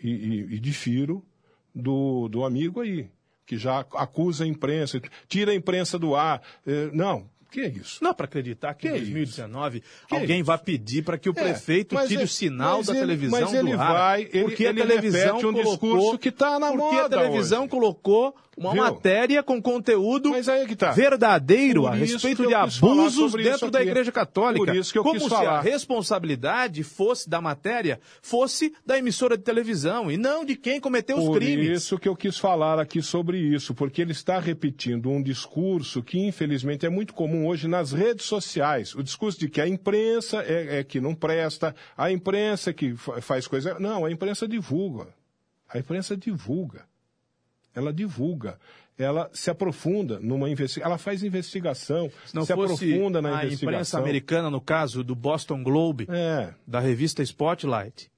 e, 0.01 0.09
e, 0.09 0.55
e 0.55 0.59
difiro 0.59 1.25
do, 1.73 2.27
do 2.29 2.45
amigo 2.45 2.79
aí, 2.81 3.09
que 3.45 3.57
já 3.57 3.79
acusa 3.93 4.43
a 4.43 4.47
imprensa, 4.47 5.01
tira 5.27 5.51
a 5.51 5.55
imprensa 5.55 5.99
do 5.99 6.15
ar. 6.15 6.41
Eh, 6.65 6.89
não, 6.93 7.29
que 7.55 7.61
é 7.61 7.67
isso? 7.69 8.03
Não, 8.03 8.13
para 8.13 8.25
acreditar 8.25 8.73
que, 8.73 8.81
que 8.81 8.87
em 8.89 8.99
2019 8.99 9.81
é 10.11 10.15
alguém 10.15 10.41
é 10.41 10.43
vai 10.43 10.57
pedir 10.57 11.03
para 11.03 11.17
que 11.17 11.29
o 11.29 11.31
é, 11.31 11.41
prefeito 11.41 11.95
tire 12.05 12.21
é, 12.21 12.25
o 12.25 12.27
sinal 12.27 12.83
da 12.83 12.91
ele, 12.91 13.01
televisão 13.01 13.39
mas 13.39 13.53
ele 13.53 13.71
do 13.71 13.81
ar. 13.81 13.93
Vai, 13.93 14.21
ele, 14.23 14.43
porque 14.43 14.63
ele 14.65 14.81
a 14.81 14.85
televisão 14.85 15.37
um 15.37 15.41
colocou, 15.41 15.63
discurso 15.63 16.19
que 16.19 16.29
está 16.29 16.59
na 16.59 16.67
porque 16.67 16.83
moda 16.83 17.03
Porque 17.03 17.15
a 17.15 17.17
televisão 17.17 17.61
hoje. 17.61 17.69
colocou 17.69 18.35
uma 18.57 18.71
Viu? 18.71 18.83
matéria 18.83 19.43
com 19.43 19.61
conteúdo 19.61 20.33
é 20.33 20.75
tá. 20.75 20.91
verdadeiro 20.91 21.81
Por 21.81 21.91
a 21.91 21.95
respeito 21.95 22.47
de 22.47 22.53
abusos 22.53 23.33
dentro 23.33 23.69
da 23.69 23.81
Igreja 23.81 24.11
Católica. 24.11 24.65
Por 24.65 24.75
isso 24.75 24.93
que 24.93 24.97
eu 24.97 25.03
Como 25.03 25.19
se 25.19 25.29
falar. 25.29 25.59
a 25.59 25.61
responsabilidade 25.61 26.81
fosse 26.83 27.29
da 27.29 27.41
matéria, 27.41 27.99
fosse 28.21 28.73
da 28.85 28.97
emissora 28.97 29.37
de 29.37 29.43
televisão 29.43 30.09
e 30.09 30.15
não 30.15 30.45
de 30.45 30.55
quem 30.55 30.79
cometeu 30.79 31.17
Por 31.17 31.31
os 31.31 31.37
crimes. 31.37 31.67
Por 31.67 31.73
isso 31.73 31.99
que 31.99 32.07
eu 32.07 32.15
quis 32.15 32.37
falar 32.37 32.79
aqui 32.79 33.01
sobre 33.01 33.37
isso, 33.37 33.75
porque 33.75 34.01
ele 34.01 34.13
está 34.13 34.39
repetindo 34.39 35.09
um 35.09 35.21
discurso 35.21 36.01
que 36.01 36.17
infelizmente 36.17 36.85
é 36.85 36.89
muito 36.89 37.13
comum 37.13 37.47
hoje 37.47 37.67
nas 37.67 37.91
redes 37.91 38.25
sociais. 38.25 38.95
O 38.95 39.03
discurso 39.03 39.37
de 39.37 39.49
que 39.49 39.59
a 39.59 39.67
imprensa 39.67 40.41
é, 40.47 40.79
é 40.79 40.83
que 40.83 41.01
não 41.01 41.13
presta, 41.13 41.75
a 41.97 42.09
imprensa 42.09 42.71
que 42.71 42.95
faz 42.95 43.47
coisa. 43.47 43.77
Não, 43.79 44.05
a 44.05 44.11
imprensa 44.11 44.47
divulga. 44.47 45.07
A 45.67 45.77
imprensa 45.77 46.15
divulga 46.15 46.85
ela 47.75 47.91
divulga, 47.91 48.57
ela 48.97 49.29
se 49.33 49.49
aprofunda 49.49 50.19
numa 50.19 50.49
investigação, 50.49 50.89
ela 50.89 50.97
faz 50.97 51.21
investigação, 51.21 52.09
se, 52.25 52.33
não 52.33 52.45
se 52.45 52.53
aprofunda 52.53 53.21
na 53.21 53.29
a 53.29 53.45
investigação. 53.45 53.69
A 53.69 53.71
imprensa 53.73 53.99
americana, 53.99 54.49
no 54.49 54.61
caso 54.61 55.03
do 55.03 55.13
Boston 55.13 55.61
Globe, 55.61 56.07
é. 56.09 56.53
da 56.65 56.79
revista 56.79 57.21
Spotlight, 57.21 58.09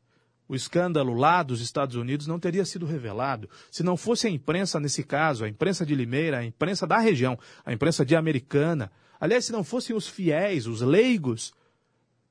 o 0.47 0.55
escândalo 0.55 1.13
lá 1.13 1.43
dos 1.43 1.59
Estados 1.59 1.95
Unidos 1.95 2.27
não 2.27 2.39
teria 2.39 2.63
sido 2.63 2.85
revelado 2.85 3.49
se 3.69 3.83
não 3.83 3.97
fosse 3.97 4.27
a 4.27 4.29
imprensa, 4.29 4.79
nesse 4.79 5.03
caso, 5.03 5.43
a 5.43 5.49
imprensa 5.49 5.85
de 5.85 5.93
Limeira, 5.93 6.37
a 6.37 6.45
imprensa 6.45 6.87
da 6.87 6.99
região, 6.99 7.37
a 7.65 7.73
imprensa 7.73 8.05
de 8.05 8.15
Americana. 8.15 8.91
Aliás, 9.19 9.45
se 9.45 9.51
não 9.51 9.63
fossem 9.63 9.95
os 9.95 10.07
fiéis, 10.07 10.67
os 10.67 10.81
leigos 10.81 11.51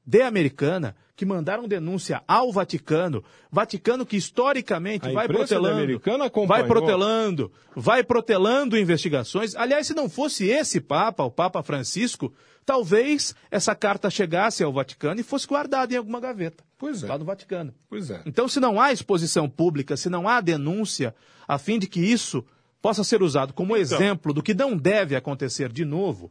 de 0.07 0.23
Americana, 0.23 0.95
que 1.17 1.25
mandaram 1.25 1.67
denúncia 1.67 2.23
ao 2.29 2.53
Vaticano, 2.53 3.25
Vaticano 3.51 4.07
que 4.07 4.17
historicamente 4.17 5.11
vai 5.11 5.27
protelando, 5.27 6.01
vai 6.47 6.65
protelando, 6.65 7.53
vai 7.75 8.05
protelando 8.05 8.79
investigações. 8.79 9.57
Aliás, 9.57 9.87
se 9.87 9.95
não 9.95 10.09
fosse 10.09 10.47
esse 10.47 10.81
Papa, 10.81 11.25
o 11.25 11.31
Papa 11.31 11.63
Francisco, 11.63 12.33
talvez 12.65 13.35
essa 13.51 13.75
carta 13.75 14.11
chegasse 14.11 14.63
ao 14.63 14.73
Vaticano 14.73 15.21
e 15.21 15.25
fosse 15.25 15.47
guardada 15.47 15.93
em 15.93 15.97
alguma 15.97 16.21
gaveta. 16.21 16.63
Pois 16.79 17.03
é. 17.03 17.07
Lá 17.07 17.19
no 17.19 17.25
Vaticano. 17.25 17.75
Pois 17.89 18.11
é. 18.11 18.23
Então, 18.27 18.47
se 18.47 18.61
não 18.61 18.81
há 18.81 18.93
exposição 18.93 19.49
pública, 19.49 19.97
se 19.97 20.11
não 20.11 20.29
há 20.29 20.41
denúncia, 20.41 21.15
a 21.49 21.59
fim 21.59 21.79
de 21.79 21.89
que 21.89 22.01
isso 22.01 22.45
possa 22.81 23.03
ser 23.03 23.23
usado 23.23 23.53
como 23.53 23.77
então. 23.77 23.81
exemplo 23.81 24.33
do 24.33 24.43
que 24.43 24.55
não 24.55 24.77
deve 24.77 25.17
acontecer 25.17 25.73
de 25.73 25.85
novo, 25.85 26.31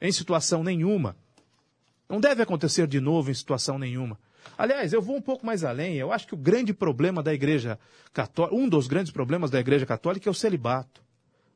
em 0.00 0.12
situação 0.12 0.62
nenhuma, 0.62 1.16
não 2.08 2.20
deve 2.20 2.42
acontecer 2.42 2.86
de 2.86 3.00
novo 3.00 3.30
em 3.30 3.34
situação 3.34 3.78
nenhuma. 3.78 4.18
Aliás, 4.56 4.92
eu 4.92 5.02
vou 5.02 5.16
um 5.16 5.20
pouco 5.20 5.44
mais 5.44 5.62
além. 5.62 5.96
Eu 5.96 6.10
acho 6.10 6.26
que 6.26 6.34
o 6.34 6.38
grande 6.38 6.72
problema 6.72 7.22
da 7.22 7.34
Igreja 7.34 7.78
Católica, 8.14 8.56
um 8.56 8.68
dos 8.68 8.86
grandes 8.86 9.12
problemas 9.12 9.50
da 9.50 9.60
Igreja 9.60 9.84
Católica 9.84 10.28
é 10.28 10.32
o 10.32 10.34
celibato. 10.34 11.02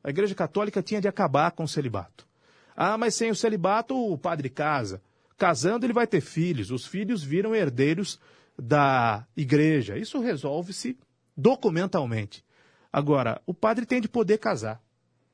A 0.03 0.09
Igreja 0.09 0.35
Católica 0.35 0.83
tinha 0.83 1.01
de 1.01 1.07
acabar 1.07 1.51
com 1.51 1.63
o 1.63 1.67
celibato. 1.67 2.27
Ah, 2.75 2.97
mas 2.97 3.15
sem 3.15 3.31
o 3.31 3.35
celibato 3.35 3.95
o 3.95 4.17
padre 4.17 4.49
casa. 4.49 5.01
Casando 5.37 5.85
ele 5.85 5.93
vai 5.93 6.05
ter 6.05 6.21
filhos. 6.21 6.69
Os 6.69 6.85
filhos 6.85 7.23
viram 7.23 7.55
herdeiros 7.55 8.19
da 8.57 9.25
igreja. 9.35 9.97
Isso 9.97 10.19
resolve-se 10.19 10.97
documentalmente. 11.35 12.43
Agora, 12.91 13.41
o 13.47 13.53
padre 13.53 13.87
tem 13.87 13.99
de 13.99 14.07
poder 14.07 14.37
casar. 14.37 14.79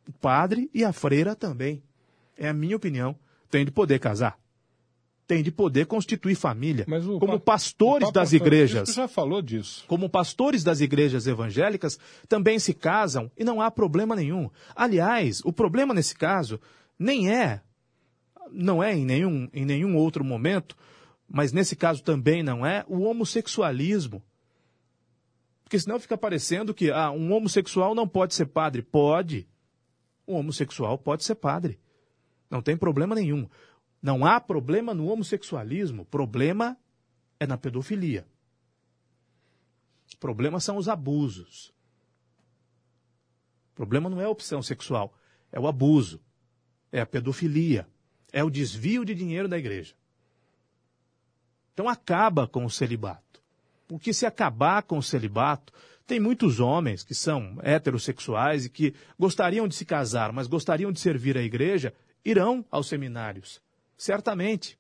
O 0.07 0.13
padre 0.13 0.69
e 0.73 0.85
a 0.85 0.93
freira 0.93 1.35
também. 1.35 1.83
É 2.37 2.47
a 2.47 2.53
minha 2.53 2.77
opinião. 2.77 3.17
Tem 3.49 3.65
de 3.65 3.71
poder 3.71 3.99
casar 3.99 4.39
tem 5.29 5.43
de 5.43 5.51
poder 5.51 5.85
constituir 5.85 6.33
família. 6.33 6.87
como 7.19 7.39
pastores 7.39 8.11
das 8.11 8.33
igrejas. 8.33 8.95
já 8.95 9.07
falou 9.07 9.43
disso. 9.43 9.85
Como 9.87 10.09
pastores 10.09 10.63
das 10.63 10.81
igrejas 10.81 11.27
evangélicas 11.27 11.99
também 12.27 12.57
se 12.57 12.73
casam 12.73 13.31
e 13.37 13.43
não 13.43 13.61
há 13.61 13.69
problema 13.69 14.15
nenhum. 14.15 14.49
Aliás, 14.75 15.39
o 15.45 15.53
problema 15.53 15.93
nesse 15.93 16.15
caso 16.15 16.59
nem 16.97 17.31
é, 17.31 17.61
não 18.51 18.83
é 18.83 18.95
em 18.95 19.05
nenhum, 19.05 19.47
em 19.53 19.65
nenhum 19.65 19.95
outro 19.95 20.23
momento, 20.23 20.75
mas 21.27 21.53
nesse 21.53 21.75
caso 21.75 22.01
também 22.01 22.41
não 22.41 22.65
é, 22.65 22.83
o 22.87 23.01
homossexualismo. 23.03 24.23
Porque 25.63 25.77
senão 25.77 25.99
fica 25.99 26.17
parecendo 26.17 26.73
que 26.73 26.89
ah, 26.89 27.11
um 27.11 27.31
homossexual 27.33 27.93
não 27.93 28.07
pode 28.07 28.33
ser 28.33 28.47
padre. 28.47 28.81
Pode. 28.81 29.47
Um 30.27 30.37
homossexual 30.37 30.97
pode 30.97 31.23
ser 31.23 31.35
padre. 31.35 31.79
Não 32.49 32.63
tem 32.63 32.75
problema 32.75 33.13
nenhum. 33.13 33.47
Não 34.01 34.25
há 34.25 34.39
problema 34.39 34.93
no 34.93 35.07
homossexualismo, 35.07 36.05
problema 36.05 36.77
é 37.39 37.45
na 37.45 37.57
pedofilia. 37.57 38.25
Problemas 40.19 40.63
são 40.63 40.77
os 40.77 40.87
abusos. 40.87 41.73
Problema 43.75 44.09
não 44.09 44.21
é 44.21 44.25
a 44.25 44.29
opção 44.29 44.61
sexual, 44.61 45.13
é 45.51 45.59
o 45.59 45.67
abuso, 45.67 46.21
é 46.91 46.99
a 46.99 47.05
pedofilia, 47.05 47.87
é 48.31 48.43
o 48.43 48.49
desvio 48.49 49.05
de 49.05 49.13
dinheiro 49.13 49.47
da 49.47 49.57
igreja. 49.57 49.95
Então 51.73 51.87
acaba 51.87 52.47
com 52.47 52.65
o 52.65 52.69
celibato. 52.69 53.41
Porque 53.87 54.13
se 54.13 54.25
acabar 54.25 54.83
com 54.83 54.97
o 54.97 55.03
celibato, 55.03 55.73
tem 56.05 56.19
muitos 56.19 56.59
homens 56.59 57.03
que 57.03 57.15
são 57.15 57.57
heterossexuais 57.61 58.65
e 58.65 58.69
que 58.69 58.93
gostariam 59.17 59.67
de 59.67 59.75
se 59.75 59.85
casar, 59.85 60.31
mas 60.31 60.47
gostariam 60.47 60.91
de 60.91 60.99
servir 60.99 61.37
a 61.37 61.41
igreja, 61.41 61.93
irão 62.23 62.65
aos 62.69 62.87
seminários 62.87 63.61
Certamente. 63.99 64.79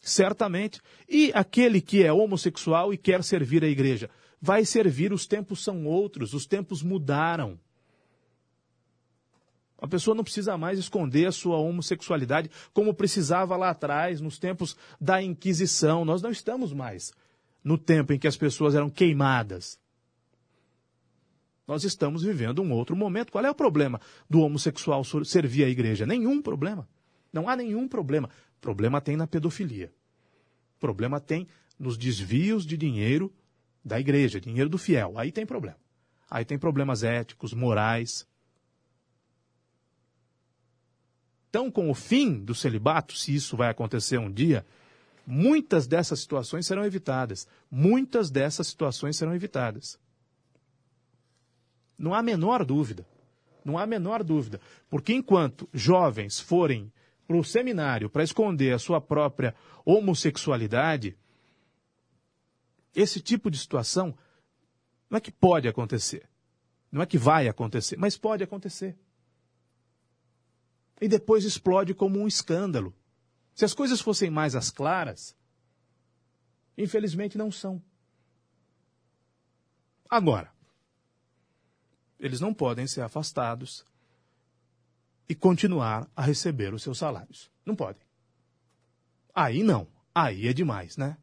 Certamente. 0.00 0.80
E 1.06 1.30
aquele 1.34 1.82
que 1.82 2.02
é 2.02 2.10
homossexual 2.10 2.94
e 2.94 2.96
quer 2.96 3.22
servir 3.22 3.62
a 3.62 3.68
igreja? 3.68 4.08
Vai 4.40 4.64
servir, 4.64 5.12
os 5.12 5.26
tempos 5.26 5.62
são 5.62 5.84
outros, 5.84 6.32
os 6.32 6.46
tempos 6.46 6.82
mudaram. 6.82 7.60
A 9.76 9.86
pessoa 9.86 10.14
não 10.14 10.24
precisa 10.24 10.56
mais 10.56 10.78
esconder 10.78 11.26
a 11.26 11.32
sua 11.32 11.58
homossexualidade 11.58 12.50
como 12.72 12.94
precisava 12.94 13.54
lá 13.54 13.68
atrás, 13.68 14.18
nos 14.18 14.38
tempos 14.38 14.74
da 14.98 15.22
Inquisição. 15.22 16.06
Nós 16.06 16.22
não 16.22 16.30
estamos 16.30 16.72
mais 16.72 17.12
no 17.62 17.76
tempo 17.76 18.14
em 18.14 18.18
que 18.18 18.26
as 18.26 18.36
pessoas 18.38 18.74
eram 18.74 18.88
queimadas. 18.88 19.78
Nós 21.68 21.84
estamos 21.84 22.22
vivendo 22.22 22.62
um 22.62 22.72
outro 22.72 22.96
momento. 22.96 23.30
Qual 23.30 23.44
é 23.44 23.50
o 23.50 23.54
problema 23.54 24.00
do 24.30 24.40
homossexual 24.40 25.04
servir 25.04 25.64
a 25.64 25.68
igreja? 25.68 26.06
Nenhum 26.06 26.40
problema. 26.40 26.88
Não 27.36 27.50
há 27.50 27.54
nenhum 27.54 27.86
problema. 27.86 28.30
Problema 28.62 28.98
tem 28.98 29.14
na 29.14 29.26
pedofilia. 29.26 29.92
Problema 30.80 31.20
tem 31.20 31.46
nos 31.78 31.98
desvios 31.98 32.64
de 32.64 32.78
dinheiro 32.78 33.30
da 33.84 34.00
igreja, 34.00 34.40
dinheiro 34.40 34.70
do 34.70 34.78
fiel. 34.78 35.18
Aí 35.18 35.30
tem 35.30 35.44
problema. 35.44 35.76
Aí 36.30 36.46
tem 36.46 36.58
problemas 36.58 37.02
éticos, 37.02 37.52
morais. 37.52 38.26
Então, 41.50 41.70
com 41.70 41.90
o 41.90 41.94
fim 41.94 42.42
do 42.42 42.54
celibato, 42.54 43.14
se 43.14 43.34
isso 43.34 43.54
vai 43.54 43.68
acontecer 43.68 44.16
um 44.16 44.32
dia, 44.32 44.64
muitas 45.26 45.86
dessas 45.86 46.20
situações 46.20 46.66
serão 46.66 46.86
evitadas. 46.86 47.46
Muitas 47.70 48.30
dessas 48.30 48.66
situações 48.66 49.18
serão 49.18 49.34
evitadas. 49.34 49.98
Não 51.98 52.14
há 52.14 52.20
a 52.20 52.22
menor 52.22 52.64
dúvida. 52.64 53.06
Não 53.62 53.76
há 53.76 53.82
a 53.82 53.86
menor 53.86 54.24
dúvida. 54.24 54.58
Porque 54.88 55.12
enquanto 55.12 55.68
jovens 55.74 56.40
forem 56.40 56.90
para 57.26 57.36
o 57.36 57.44
seminário 57.44 58.08
para 58.08 58.22
esconder 58.22 58.72
a 58.72 58.78
sua 58.78 59.00
própria 59.00 59.54
homossexualidade, 59.84 61.16
esse 62.94 63.20
tipo 63.20 63.50
de 63.50 63.58
situação 63.58 64.16
não 65.10 65.18
é 65.18 65.20
que 65.20 65.30
pode 65.30 65.68
acontecer, 65.68 66.28
não 66.90 67.02
é 67.02 67.06
que 67.06 67.18
vai 67.18 67.48
acontecer, 67.48 67.96
mas 67.96 68.16
pode 68.16 68.42
acontecer. 68.42 68.96
E 71.00 71.08
depois 71.08 71.44
explode 71.44 71.92
como 71.94 72.18
um 72.18 72.26
escândalo. 72.26 72.94
Se 73.54 73.64
as 73.64 73.74
coisas 73.74 74.00
fossem 74.00 74.30
mais 74.30 74.54
às 74.54 74.70
claras, 74.70 75.36
infelizmente 76.76 77.36
não 77.36 77.50
são. 77.50 77.82
Agora, 80.08 80.50
eles 82.18 82.40
não 82.40 82.54
podem 82.54 82.86
ser 82.86 83.02
afastados 83.02 83.84
e 85.28 85.34
continuar 85.34 86.08
a 86.14 86.22
receber 86.22 86.72
os 86.72 86.82
seus 86.82 86.98
salários. 86.98 87.50
Não 87.64 87.74
podem. 87.74 88.02
Aí 89.34 89.62
não. 89.62 89.88
Aí 90.14 90.48
é 90.48 90.52
demais, 90.52 90.96
né? 90.96 91.16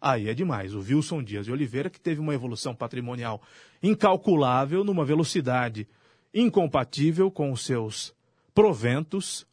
Aí 0.00 0.28
é 0.28 0.34
demais. 0.34 0.74
O 0.74 0.80
Wilson 0.80 1.22
Dias 1.22 1.46
de 1.46 1.52
Oliveira, 1.52 1.88
que 1.88 2.00
teve 2.00 2.20
uma 2.20 2.34
evolução 2.34 2.74
patrimonial 2.74 3.40
incalculável, 3.82 4.84
numa 4.84 5.04
velocidade 5.04 5.88
incompatível 6.32 7.30
com 7.30 7.52
os 7.52 7.64
seus 7.64 8.14
proventos, 8.52 9.46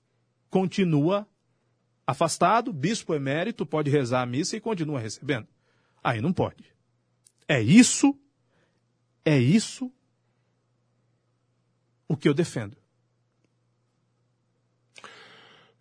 continua 0.49 1.27
afastado, 2.05 2.73
bispo 2.73 3.13
emérito, 3.13 3.65
pode 3.65 3.89
rezar 3.89 4.23
a 4.23 4.25
missa 4.25 4.57
e 4.57 4.59
continua 4.59 4.99
recebendo. 4.99 5.47
Aí 6.03 6.19
não 6.19 6.33
pode. 6.33 6.65
É 7.47 7.61
isso, 7.61 8.17
é 9.23 9.37
isso 9.37 9.91
o 12.07 12.17
que 12.17 12.27
eu 12.27 12.33
defendo. 12.33 12.80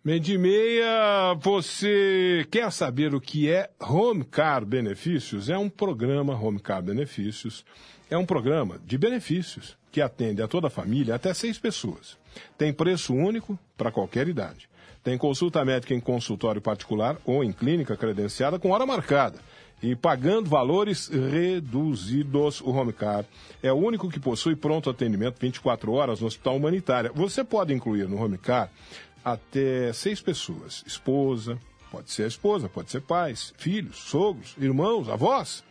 Meio 0.03 0.19
de 0.19 0.35
meia, 0.35 1.35
você 1.39 2.43
quer 2.49 2.71
saber 2.71 3.13
o 3.13 3.21
que 3.21 3.51
é 3.51 3.69
Home 3.79 4.23
Car 4.23 4.65
Benefícios? 4.65 5.47
É 5.47 5.55
um 5.55 5.69
programa 5.69 6.33
Home 6.33 6.59
Car 6.59 6.81
Benefícios. 6.81 7.63
É 8.09 8.17
um 8.17 8.25
programa 8.25 8.79
de 8.83 8.97
benefícios 8.97 9.77
que 9.91 10.01
atende 10.01 10.41
a 10.41 10.47
toda 10.47 10.65
a 10.65 10.71
família, 10.71 11.13
até 11.13 11.31
seis 11.35 11.59
pessoas. 11.59 12.17
Tem 12.57 12.73
preço 12.73 13.13
único 13.13 13.59
para 13.77 13.91
qualquer 13.91 14.27
idade. 14.27 14.67
Tem 15.03 15.19
consulta 15.19 15.63
médica 15.63 15.93
em 15.93 15.99
consultório 15.99 16.61
particular 16.61 17.17
ou 17.23 17.43
em 17.43 17.51
clínica 17.51 17.95
credenciada 17.95 18.57
com 18.57 18.71
hora 18.71 18.87
marcada 18.87 19.37
e 19.83 19.95
pagando 19.95 20.49
valores 20.49 21.09
reduzidos. 21.09 22.59
O 22.61 22.71
Home 22.71 22.93
Car 22.93 23.23
é 23.61 23.71
o 23.71 23.77
único 23.77 24.09
que 24.09 24.19
possui 24.19 24.55
pronto 24.55 24.89
atendimento 24.89 25.39
24 25.39 25.91
horas 25.91 26.21
no 26.21 26.27
Hospital 26.27 26.57
Humanitária. 26.57 27.11
Você 27.13 27.43
pode 27.43 27.71
incluir 27.71 28.07
no 28.07 28.19
Home 28.19 28.39
Car 28.39 28.69
até 29.23 29.91
seis 29.93 30.21
pessoas: 30.21 30.83
esposa, 30.85 31.57
pode 31.91 32.11
ser 32.11 32.23
a 32.23 32.27
esposa, 32.27 32.69
pode 32.69 32.91
ser 32.91 33.01
pais, 33.01 33.53
filhos, 33.57 33.97
sogros, 33.97 34.55
irmãos, 34.57 35.09
avós. 35.09 35.63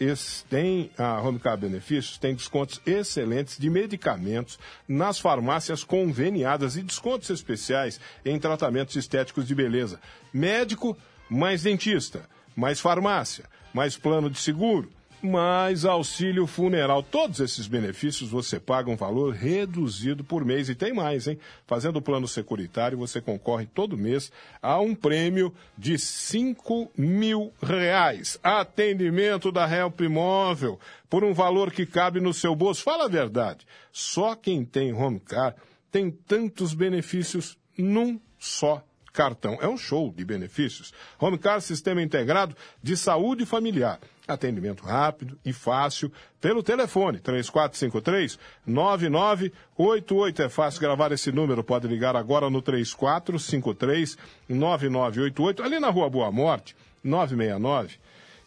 Esse, 0.00 0.44
tem 0.44 0.92
a 0.96 1.20
Home 1.20 1.40
Car 1.40 1.58
Benefícios 1.58 2.18
tem 2.18 2.32
descontos 2.32 2.80
excelentes 2.86 3.58
de 3.58 3.68
medicamentos 3.68 4.56
nas 4.86 5.18
farmácias 5.18 5.82
conveniadas 5.82 6.76
e 6.76 6.82
descontos 6.82 7.28
especiais 7.30 8.00
em 8.24 8.38
tratamentos 8.38 8.94
estéticos 8.94 9.44
de 9.44 9.56
beleza. 9.56 10.00
Médico 10.32 10.96
mais 11.28 11.64
dentista 11.64 12.28
mais 12.58 12.80
farmácia, 12.80 13.44
mais 13.72 13.96
plano 13.96 14.28
de 14.28 14.36
seguro, 14.36 14.90
mais 15.22 15.84
auxílio 15.84 16.46
funeral. 16.46 17.02
Todos 17.02 17.40
esses 17.40 17.66
benefícios 17.66 18.30
você 18.30 18.60
paga 18.60 18.90
um 18.90 18.96
valor 18.96 19.34
reduzido 19.34 20.22
por 20.22 20.44
mês. 20.44 20.68
E 20.68 20.74
tem 20.74 20.92
mais, 20.92 21.26
hein? 21.26 21.38
Fazendo 21.66 21.96
o 21.96 22.02
plano 22.02 22.28
securitário, 22.28 22.98
você 22.98 23.20
concorre 23.20 23.66
todo 23.66 23.96
mês 23.96 24.30
a 24.62 24.78
um 24.80 24.94
prêmio 24.94 25.52
de 25.76 25.98
5 25.98 26.92
mil 26.96 27.52
reais. 27.62 28.38
Atendimento 28.42 29.50
da 29.50 29.68
Help 29.68 30.00
Imóvel, 30.00 30.78
por 31.08 31.24
um 31.24 31.32
valor 31.32 31.70
que 31.72 31.86
cabe 31.86 32.20
no 32.20 32.32
seu 32.32 32.54
bolso. 32.54 32.82
Fala 32.82 33.04
a 33.04 33.08
verdade. 33.08 33.66
Só 33.92 34.34
quem 34.34 34.64
tem 34.64 34.92
home 34.92 35.20
car 35.20 35.54
tem 35.90 36.10
tantos 36.10 36.74
benefícios 36.74 37.56
num 37.76 38.20
só 38.38 38.84
cartão. 39.12 39.58
É 39.60 39.68
um 39.68 39.76
show 39.76 40.12
de 40.16 40.24
benefícios. 40.24 40.92
Homecar 41.18 41.60
Sistema 41.60 42.00
Integrado 42.00 42.56
de 42.80 42.96
Saúde 42.96 43.44
Familiar. 43.44 43.98
Atendimento 44.28 44.84
rápido 44.84 45.38
e 45.44 45.52
fácil 45.52 46.12
pelo 46.40 46.62
telefone 46.62 47.18
3453 47.18 48.38
9988. 48.66 50.42
É 50.42 50.48
fácil 50.48 50.80
gravar 50.80 51.12
esse 51.12 51.32
número, 51.32 51.64
pode 51.64 51.88
ligar 51.88 52.14
agora 52.14 52.50
no 52.50 52.60
3453 52.60 54.18
9988, 54.48 55.62
ali 55.62 55.80
na 55.80 55.88
Rua 55.88 56.10
Boa 56.10 56.30
Morte, 56.30 56.76
969, 57.02 57.96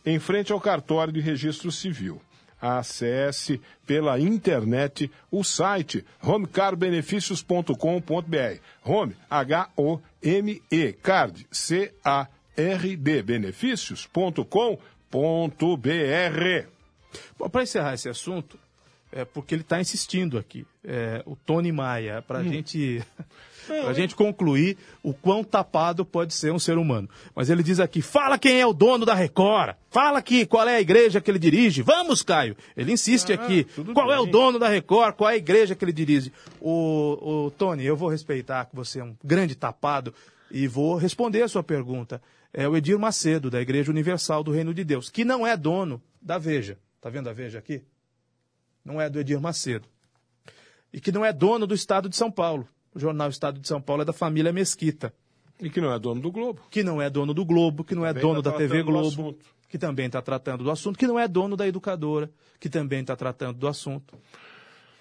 em 0.05 0.19
frente 0.19 0.51
ao 0.51 0.61
cartório 0.61 1.11
de 1.11 1.19
registro 1.19 1.71
civil 1.71 2.21
acesse 2.61 3.59
pela 3.86 4.17
internet 4.19 5.11
o 5.32 5.43
site 5.43 6.05
homecarbenefícios.com.br. 6.21 8.59
Home, 8.86 9.15
H-O-M-E, 9.29 10.93
card, 11.01 11.47
C-A-R-D, 11.51 13.23
benefícios.com.br. 13.23 14.79
Para 17.51 17.64
encerrar 17.64 17.93
esse 17.93 18.07
assunto, 18.07 18.57
é 19.12 19.26
porque 19.26 19.53
ele 19.53 19.62
está 19.62 19.80
insistindo 19.82 20.38
aqui, 20.38 20.66
é, 20.84 21.22
o 21.26 21.36
Tony 21.36 21.72
Maia, 21.72 22.22
para 22.22 22.39
a 22.39 22.41
hum. 22.41 22.49
gente 22.49 23.03
a 23.88 23.93
gente 23.93 24.16
concluir 24.16 24.78
o 25.03 25.14
quão 25.14 25.43
tapado 25.43 26.05
pode 26.05 26.34
ser 26.34 26.51
um 26.51 26.59
ser 26.59 26.78
humano. 26.78 27.09
Mas 27.36 27.49
ele 27.49 27.64
diz 27.64 27.80
aqui: 27.80 28.01
fala 28.01 28.38
quem 28.38 28.59
é 28.59 28.66
o 28.66 28.74
dono 28.74 29.05
da 29.05 29.14
Record. 29.14 29.76
Fala 29.89 30.20
aqui 30.20 30.45
qual 30.45 30.68
é 30.68 30.78
a 30.78 30.82
igreja 30.82 31.22
que 31.22 31.30
ele 31.30 31.39
dirige. 31.39 31.82
Vamos, 31.82 32.22
Caio. 32.24 32.55
Ele 32.76 32.91
insiste 32.91 33.32
ah, 33.32 33.36
aqui. 33.36 33.66
Qual 33.93 34.07
bem. 34.07 34.16
é 34.16 34.20
o 34.20 34.26
dono 34.26 34.57
da 34.57 34.68
Record? 34.68 35.16
Qual 35.16 35.30
é 35.30 35.34
a 35.34 35.38
igreja 35.38 35.76
que 35.76 35.86
ele 35.86 35.93
dirige? 35.93 36.32
O, 36.59 37.45
o 37.45 37.51
Tony, 37.51 37.86
eu 37.86 37.95
vou 37.95 38.09
respeitar 38.09 38.66
que 38.66 38.76
você 38.76 38.99
é 38.99 39.03
um 39.03 39.16
grande 39.24 39.55
tapado 39.55 40.14
e 40.49 40.68
vou 40.68 40.95
responder 40.95 41.41
a 41.43 41.47
sua 41.47 41.64
pergunta. 41.64 42.22
É 42.53 42.67
o 42.67 42.75
Edir 42.75 42.99
Macedo, 42.99 43.49
da 43.49 43.61
Igreja 43.61 43.91
Universal 43.91 44.43
do 44.43 44.51
Reino 44.51 44.73
de 44.73 44.83
Deus, 44.83 45.09
que 45.09 45.23
não 45.23 45.47
é 45.47 45.55
dono 45.55 46.01
da 46.21 46.37
Veja. 46.37 46.77
Tá 46.99 47.09
vendo 47.09 47.29
a 47.29 47.33
Veja 47.33 47.59
aqui? 47.59 47.83
Não 48.83 48.99
é 48.99 49.09
do 49.09 49.19
Edir 49.19 49.39
Macedo. 49.39 49.87
E 50.91 50.99
que 50.99 51.11
não 51.11 51.23
é 51.23 51.31
dono 51.31 51.65
do 51.65 51.73
Estado 51.73 52.09
de 52.09 52.15
São 52.15 52.29
Paulo. 52.29 52.67
O 52.93 52.99
jornal 52.99 53.29
Estado 53.29 53.59
de 53.59 53.67
São 53.67 53.81
Paulo 53.81 54.01
é 54.01 54.05
da 54.05 54.11
família 54.11 54.51
Mesquita. 54.51 55.13
E 55.59 55.69
que 55.69 55.79
não 55.79 55.93
é 55.93 55.99
dono 55.99 56.19
do 56.19 56.31
Globo. 56.31 56.61
Que 56.69 56.83
não 56.83 57.01
é 57.01 57.09
dono 57.09 57.33
do 57.33 57.45
Globo, 57.45 57.83
que 57.83 57.95
não 57.95 58.05
é 58.05 58.13
dono 58.13 58.41
tá 58.41 58.51
da 58.51 58.57
TV 58.57 58.83
Globo. 58.83 59.37
Que 59.69 59.77
também 59.77 60.07
está 60.07 60.21
tratando 60.21 60.63
do 60.63 60.71
assunto, 60.71 60.99
que 60.99 61.07
não 61.07 61.17
é 61.17 61.27
dono 61.27 61.55
da 61.55 61.65
educadora, 61.65 62.29
que 62.59 62.69
também 62.69 63.01
está 63.01 63.15
tratando 63.15 63.57
do 63.57 63.67
assunto. 63.67 64.17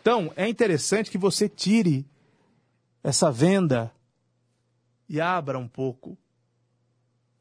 Então, 0.01 0.33
é 0.37 0.49
interessante 0.49 1.11
que 1.11 1.19
você 1.19 1.49
tire 1.49 2.07
essa 3.03 3.33
venda 3.33 3.91
e 5.09 5.21
abra 5.21 5.59
um 5.59 5.67
pouco 5.67 6.17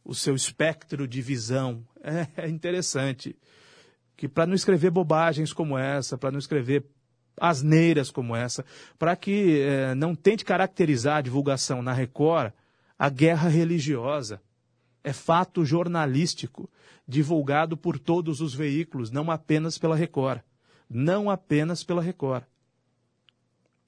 o 0.10 0.16
seu 0.16 0.36
espectro 0.36 1.08
de 1.08 1.22
visão. 1.22 1.86
É, 2.02 2.46
é 2.46 2.50
interessante 2.50 3.38
que 4.18 4.28
para 4.28 4.48
não 4.48 4.56
escrever 4.56 4.90
bobagens 4.90 5.54
como 5.54 5.78
essa, 5.78 6.18
para 6.18 6.32
não 6.32 6.40
escrever 6.40 6.84
asneiras 7.40 8.10
como 8.10 8.36
essa, 8.36 8.66
para 8.98 9.16
que 9.16 9.62
eh, 9.62 9.94
não 9.96 10.16
tente 10.16 10.44
caracterizar 10.44 11.18
a 11.18 11.22
divulgação 11.22 11.82
na 11.82 11.94
Record 11.94 12.52
a 12.98 13.08
guerra 13.08 13.48
religiosa. 13.48 14.42
É 15.04 15.14
fato 15.14 15.64
jornalístico, 15.64 16.70
divulgado 17.08 17.78
por 17.78 18.00
todos 18.00 18.42
os 18.42 18.54
veículos, 18.54 19.12
não 19.12 19.30
apenas 19.30 19.78
pela 19.78 19.96
Record. 19.96 20.42
Não 20.90 21.30
apenas 21.30 21.84
pela 21.84 22.02
Record. 22.02 22.44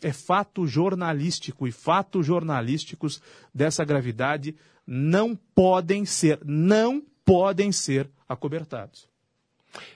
É 0.01 0.13
fato 0.13 0.67
jornalístico 0.67 1.67
e 1.67 1.71
fatos 1.71 2.25
jornalísticos 2.25 3.21
dessa 3.53 3.83
gravidade 3.83 4.55
não 4.93 5.35
podem 5.55 6.05
ser, 6.05 6.39
não 6.43 7.01
podem 7.23 7.71
ser 7.71 8.09
acobertados. 8.27 9.07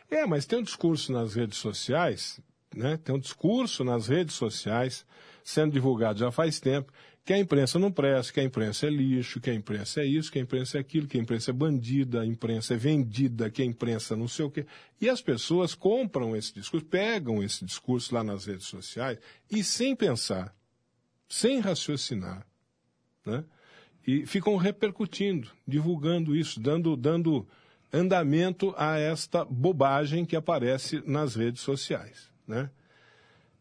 É, 0.10 0.26
mas 0.26 0.46
tem 0.46 0.60
um 0.60 0.64
discurso 0.64 1.12
nas 1.12 1.34
redes 1.34 1.58
sociais 1.58 2.42
né? 2.76 2.98
Tem 2.98 3.16
um 3.16 3.20
discurso 3.20 3.84
nas 3.84 4.08
redes 4.08 4.36
sociais 4.36 5.06
sendo 5.44 5.74
divulgado 5.74 6.20
já 6.20 6.32
faz 6.32 6.60
tempo 6.60 6.92
que 7.24 7.34
a 7.34 7.40
imprensa 7.40 7.80
não 7.80 7.92
presta, 7.92 8.34
que 8.34 8.40
a 8.40 8.44
imprensa 8.44 8.86
é 8.86 8.90
lixo, 8.90 9.40
que 9.40 9.50
a 9.50 9.54
imprensa 9.54 10.02
é 10.02 10.06
isso, 10.06 10.32
que 10.32 10.38
a 10.38 10.42
imprensa 10.44 10.78
é 10.78 10.82
aquilo, 10.82 11.08
que 11.08 11.18
a 11.18 11.22
imprensa 11.22 11.50
é 11.50 11.54
bandida, 11.54 12.22
a 12.22 12.26
imprensa 12.26 12.76
é 12.76 12.78
vendida, 12.78 13.50
que 13.50 13.64
a 13.64 13.66
imprensa 13.66 14.16
não 14.16 14.28
sei 14.28 14.46
o 14.46 14.52
quê. 14.52 14.68
E 15.02 15.10
as 15.10 15.22
pessoas 15.22 15.74
compram 15.74 16.36
esse 16.36 16.54
discurso, 16.54 16.86
pegam 16.86 17.42
esse 17.42 17.66
discurso 17.66 18.14
lá 18.14 18.24
nas 18.24 18.46
redes 18.46 18.68
sociais 18.68 19.18
e 19.50 19.64
sem 19.64 19.96
pensar, 19.96 20.56
sem 21.28 21.60
raciocinar, 21.60 22.46
né? 23.26 23.44
E 24.06 24.26
ficam 24.26 24.56
repercutindo, 24.56 25.50
divulgando 25.68 26.36
isso, 26.36 26.60
dando, 26.60 26.96
dando 26.96 27.48
andamento 27.92 28.74
a 28.78 28.98
esta 29.00 29.44
bobagem 29.44 30.26
que 30.26 30.36
aparece 30.36 31.02
nas 31.06 31.36
redes 31.36 31.62
sociais 31.62 32.34
né? 32.48 32.70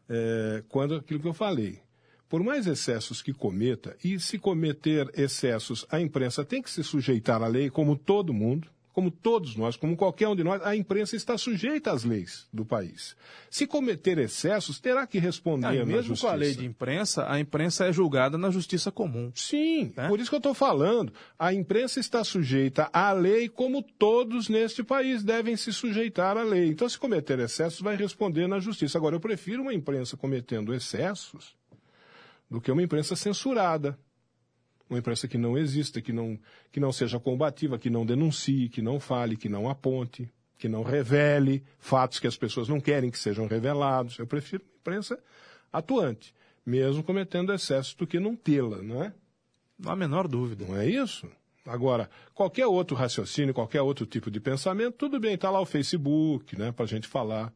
É, 0.07 0.63
quando 0.69 0.95
aquilo 0.95 1.19
que 1.19 1.27
eu 1.27 1.33
falei. 1.33 1.83
por 2.27 2.43
mais 2.43 2.67
excessos 2.67 3.21
que 3.21 3.31
cometa, 3.33 3.95
e 4.03 4.19
se 4.19 4.37
cometer 4.37 5.09
excessos, 5.15 5.85
a 5.89 6.01
imprensa 6.01 6.43
tem 6.43 6.61
que 6.61 6.69
se 6.69 6.83
sujeitar 6.83 7.41
à 7.41 7.47
lei, 7.47 7.69
como 7.69 7.95
todo 7.95 8.33
mundo, 8.33 8.67
como 8.95 9.11
todos 9.11 9.57
nós, 9.57 9.75
como 9.75 9.97
qualquer 9.97 10.29
um 10.29 10.35
de 10.37 10.41
nós, 10.41 10.61
a 10.65 10.73
imprensa 10.73 11.17
está 11.17 11.37
sujeita 11.37 11.91
às 11.91 12.05
leis 12.05 12.47
do 12.53 12.63
país. 12.63 13.13
Se 13.49 13.67
cometer 13.67 14.17
excessos, 14.17 14.79
terá 14.79 15.05
que 15.05 15.19
responder 15.19 15.67
Ah, 15.67 15.75
e 15.75 15.79
na 15.79 15.85
mesmo 15.85 16.03
justiça. 16.15 16.27
com 16.27 16.33
a 16.33 16.35
lei 16.37 16.55
de 16.55 16.65
imprensa, 16.65 17.29
a 17.29 17.37
imprensa 17.37 17.85
é 17.87 17.91
julgada 17.91 18.37
na 18.37 18.49
justiça 18.49 18.93
comum. 18.93 19.33
Sim, 19.35 19.91
Né? 19.97 20.07
por 20.07 20.17
isso 20.21 20.29
que 20.29 20.35
eu 20.35 20.39
estou 20.39 20.53
falando. 20.53 21.11
A 21.37 21.53
imprensa 21.53 21.99
está 21.99 22.23
sujeita 22.23 22.89
à 22.93 23.11
lei, 23.11 23.49
como 23.49 23.83
todos 23.83 24.47
neste 24.47 24.81
país 24.81 25.23
devem 25.25 25.57
se 25.57 25.73
sujeitar 25.73 26.37
à 26.37 26.43
lei. 26.43 26.69
Então, 26.69 26.87
se 26.87 26.97
cometer 26.97 27.37
excessos, 27.39 27.81
vai 27.81 27.97
responder 27.97 28.47
na 28.47 28.61
justiça. 28.61 28.97
Agora, 28.97 29.17
eu 29.17 29.19
prefiro 29.19 29.61
uma 29.61 29.73
imprensa 29.73 30.15
cometendo 30.15 30.73
excessos 30.73 31.53
do 32.49 32.61
que 32.61 32.71
uma 32.71 32.81
imprensa 32.81 33.13
censurada. 33.13 33.99
Uma 34.89 34.99
imprensa 34.99 35.27
que 35.27 35.37
não 35.37 35.57
exista, 35.57 36.01
que 36.01 36.13
não, 36.13 36.39
que 36.71 36.79
não 36.79 36.91
seja 36.91 37.19
combativa, 37.19 37.79
que 37.79 37.89
não 37.89 38.05
denuncie, 38.05 38.69
que 38.69 38.81
não 38.81 38.99
fale, 38.99 39.35
que 39.35 39.49
não 39.49 39.67
aponte, 39.67 40.29
que 40.57 40.69
não 40.69 40.83
revele 40.83 41.63
fatos 41.79 42.19
que 42.19 42.27
as 42.27 42.37
pessoas 42.37 42.69
não 42.69 42.79
querem 42.79 43.09
que 43.09 43.17
sejam 43.17 43.47
revelados. 43.47 44.19
Eu 44.19 44.27
prefiro 44.27 44.63
uma 44.63 44.79
imprensa 44.79 45.19
atuante, 45.73 46.33
mesmo 46.65 47.03
cometendo 47.03 47.51
excessos, 47.51 47.95
do 47.95 48.05
que 48.05 48.19
não 48.19 48.35
tê-la, 48.35 48.81
não 48.81 49.03
é? 49.03 49.13
Não 49.77 49.89
há 49.89 49.93
a 49.93 49.97
menor 49.97 50.27
dúvida. 50.27 50.65
Não 50.65 50.77
é 50.77 50.87
isso? 50.87 51.27
Agora, 51.65 52.09
qualquer 52.33 52.67
outro 52.67 52.95
raciocínio, 52.95 53.53
qualquer 53.53 53.81
outro 53.81 54.05
tipo 54.05 54.29
de 54.29 54.39
pensamento, 54.39 54.93
tudo 54.97 55.19
bem, 55.19 55.33
está 55.33 55.49
lá 55.49 55.59
o 55.59 55.65
Facebook, 55.65 56.55
né, 56.57 56.71
para 56.71 56.85
a 56.85 56.87
gente 56.87 57.07
falar 57.07 57.51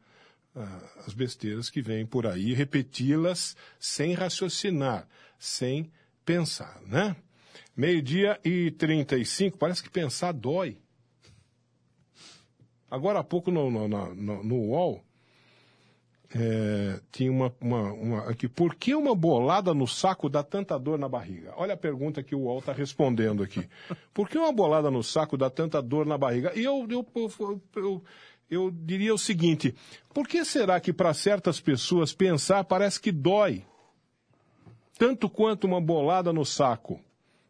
ah, 0.55 0.79
as 1.05 1.13
besteiras 1.13 1.69
que 1.69 1.81
vêm 1.81 2.05
por 2.07 2.25
aí, 2.25 2.53
repeti-las 2.53 3.55
sem 3.79 4.13
raciocinar, 4.13 5.07
sem 5.37 5.91
pensar, 6.29 6.79
né? 6.85 7.15
Meio-dia 7.75 8.39
e 8.45 8.69
35, 8.69 9.57
parece 9.57 9.81
que 9.81 9.89
pensar 9.89 10.31
dói. 10.31 10.77
Agora 12.87 13.17
há 13.17 13.23
pouco 13.23 13.49
no, 13.49 13.71
no, 13.71 13.87
no, 13.87 14.43
no, 14.43 14.55
UOL, 14.67 15.03
é, 16.35 16.99
tinha 17.11 17.31
uma, 17.31 17.51
uma, 17.59 17.93
uma 17.93 18.29
aqui. 18.29 18.47
Por 18.47 18.75
que 18.75 18.93
uma 18.93 19.15
bolada 19.15 19.73
no 19.73 19.87
saco 19.87 20.29
dá 20.29 20.43
tanta 20.43 20.77
dor 20.77 20.99
na 20.99 21.09
barriga? 21.09 21.51
Olha 21.57 21.73
a 21.73 21.77
pergunta 21.77 22.21
que 22.21 22.35
o 22.35 22.41
UOL 22.41 22.59
está 22.59 22.73
respondendo 22.73 23.41
aqui. 23.41 23.67
Por 24.13 24.29
que 24.29 24.37
uma 24.37 24.51
bolada 24.51 24.91
no 24.91 25.01
saco 25.01 25.35
dá 25.35 25.49
tanta 25.49 25.81
dor 25.81 26.05
na 26.05 26.15
barriga? 26.15 26.51
E 26.55 26.63
eu, 26.63 26.85
eu, 26.91 27.07
eu, 27.15 27.61
eu, 27.75 28.03
eu 28.51 28.71
diria 28.71 29.15
o 29.15 29.17
seguinte: 29.17 29.73
por 30.13 30.27
que 30.27 30.45
será 30.45 30.79
que 30.79 30.93
para 30.93 31.11
certas 31.11 31.59
pessoas 31.59 32.13
pensar 32.13 32.63
parece 32.65 33.01
que 33.01 33.11
dói? 33.11 33.65
Tanto 34.99 35.27
quanto 35.29 35.65
uma 35.65 35.81
bolada 35.81 36.31
no 36.31 36.45
saco. 36.45 36.99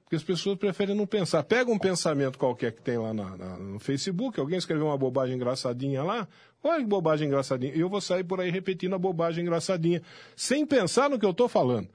Porque 0.04 0.16
as 0.16 0.24
pessoas 0.24 0.58
preferem 0.58 0.96
não 0.96 1.06
pensar. 1.06 1.44
Pega 1.44 1.70
um 1.72 1.78
pensamento 1.78 2.38
qualquer 2.40 2.72
que 2.72 2.82
tem 2.82 2.98
lá 2.98 3.14
na- 3.14 3.36
na- 3.36 3.58
no 3.58 3.80
Facebook, 3.80 4.40
alguém 4.40 4.58
escreveu 4.58 4.86
uma 4.86 4.98
bobagem 4.98 5.36
engraçadinha 5.36 6.02
lá, 6.04 6.28
olha 6.64 6.82
que 6.82 6.88
bobagem 6.88 7.28
engraçadinha. 7.28 7.74
E 7.76 7.80
eu 7.80 7.90
vou 7.90 8.00
sair 8.00 8.24
por 8.24 8.40
aí 8.40 8.50
repetindo 8.50 8.94
a 8.96 9.00
bobagem 9.00 9.44
engraçadinha, 9.44 10.02
sem 10.36 10.66
pensar 10.66 11.10
no 11.10 11.20
que 11.20 11.26
eu 11.26 11.32
estou 11.32 11.50
falando. 11.50 11.90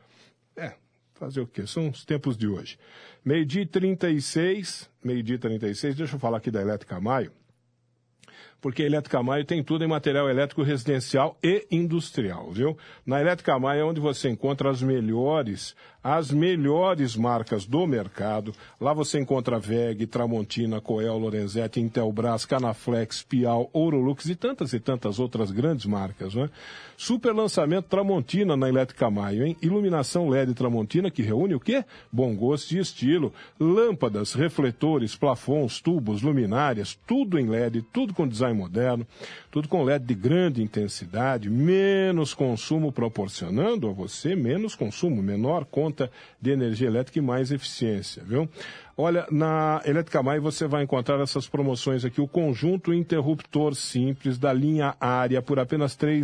É, 0.57 0.75
fazer 1.15 1.41
o 1.41 1.47
quê? 1.47 1.67
São 1.67 1.89
os 1.89 2.05
tempos 2.05 2.37
de 2.37 2.47
hoje. 2.49 2.79
Meio-dia 3.25 3.63
e 3.63 3.67
36, 3.67 4.91
meio-dia 5.03 5.37
e 5.37 5.39
36, 5.39 5.95
deixa 5.95 6.17
eu 6.17 6.21
falar 6.21 6.37
aqui 6.39 6.51
da 6.51 6.61
Elétrica 6.61 7.01
Maio 7.01 7.33
porque 8.65 8.83
a 8.83 8.87
Elétrica 8.87 9.23
Maio 9.23 9.45
tem 9.45 9.63
tudo 9.63 9.85
em 9.85 9.87
material 9.87 10.27
elétrico 10.27 10.63
residencial 10.63 11.37
e 11.43 11.67
industrial, 11.71 12.51
viu? 12.51 12.79
Na 13.05 13.21
Elétrica 13.21 13.59
Maio 13.59 13.83
é 13.83 13.85
onde 13.85 14.01
você 14.01 14.31
encontra 14.31 14.71
as 14.71 14.81
melhores, 14.81 15.77
as 16.05 16.31
melhores 16.31 17.17
marcas 17.17 17.65
do 17.65 17.87
mercado. 17.87 18.55
Lá 18.79 18.93
você 18.93 19.19
encontra 19.19 19.59
VEG, 19.59 20.07
Tramontina, 20.07 20.79
Coel, 20.79 21.17
Lorenzetti, 21.17 21.81
Intelbras, 21.81 22.45
Canaflex, 22.45 23.23
Pial, 23.23 23.71
Ourolux 23.73 24.27
e 24.27 24.37
tantas 24.37 24.75
e 24.75 24.79
tantas 24.79 25.19
outras 25.19 25.51
grandes 25.51 25.87
marcas, 25.87 26.35
né? 26.35 26.51
Super 26.95 27.33
lançamento 27.33 27.87
Tramontina 27.87 28.55
na 28.55 28.69
Elétrica 28.69 29.11
Maio, 29.11 29.47
hein? 29.47 29.57
Iluminação 29.63 30.29
LED 30.29 30.53
Tramontina 30.53 31.11
que 31.11 31.23
reúne 31.23 31.55
o 31.55 31.61
quê? 31.61 31.83
Bom 32.13 32.37
gosto 32.37 32.73
e 32.73 32.79
estilo. 32.79 33.33
Lâmpadas, 33.59 34.35
refletores, 34.35 35.17
plafons, 35.17 35.81
tubos, 35.81 36.21
luminárias, 36.21 36.99
tudo 37.07 37.39
em 37.39 37.49
LED, 37.49 37.81
tudo 37.93 38.13
com 38.13 38.29
design 38.29 38.57
moderno, 38.57 39.07
tudo 39.51 39.69
com 39.69 39.83
LED 39.83 40.05
de 40.05 40.15
grande 40.15 40.63
intensidade, 40.63 41.49
menos 41.49 42.35
consumo 42.35 42.93
proporcionando 42.93 43.89
a 43.89 43.93
você 43.93 44.37
menos 44.37 44.75
consumo, 44.75 45.23
menor 45.23 45.65
conta 45.65 45.94
de 46.41 46.51
energia 46.51 46.89
elétrica 46.89 47.19
e 47.19 47.23
mais 47.23 47.51
eficiência, 47.51 48.23
viu? 48.25 48.49
Olha, 48.97 49.27
na 49.31 49.83
Elétrica 49.85 50.23
Mai 50.23 50.39
você 50.39 50.69
vai 50.69 50.85
encontrar 50.85 51.21
essas 51.21 51.49
promoções 51.49 52.05
aqui, 52.05 52.21
o 52.21 52.29
conjunto 52.29 52.95
interruptor 52.95 53.75
simples 53.75 54.39
da 54.39 54.53
linha 54.53 54.95
área 55.01 55.43
por 55.43 55.59
apenas 55.59 55.97
R$ 55.97 56.21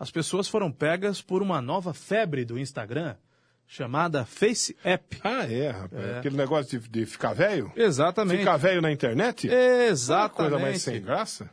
as 0.00 0.10
pessoas 0.10 0.48
foram 0.48 0.72
pegas 0.72 1.22
por 1.22 1.42
uma 1.42 1.62
nova 1.62 1.94
febre 1.94 2.44
do 2.44 2.58
Instagram 2.58 3.14
chamada 3.66 4.24
Face 4.24 4.76
App. 4.84 5.18
Ah, 5.24 5.44
é, 5.50 5.70
rapaz. 5.70 6.16
Aquele 6.18 6.36
negócio 6.36 6.78
de, 6.80 6.88
de 6.88 7.06
ficar 7.06 7.32
velho? 7.32 7.72
Exatamente. 7.74 8.38
Ficar 8.38 8.56
velho 8.56 8.80
na 8.80 8.92
internet? 8.92 9.48
Exatamente. 9.48 10.36
Coisa 10.36 10.58
mais 10.58 10.82
sem 10.82 11.00
graça? 11.02 11.50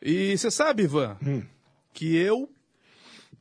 E 0.00 0.36
você 0.36 0.50
sabe, 0.50 0.82
Ivan, 0.84 1.16
Hum. 1.24 1.42
que 1.92 2.16
eu 2.16 2.50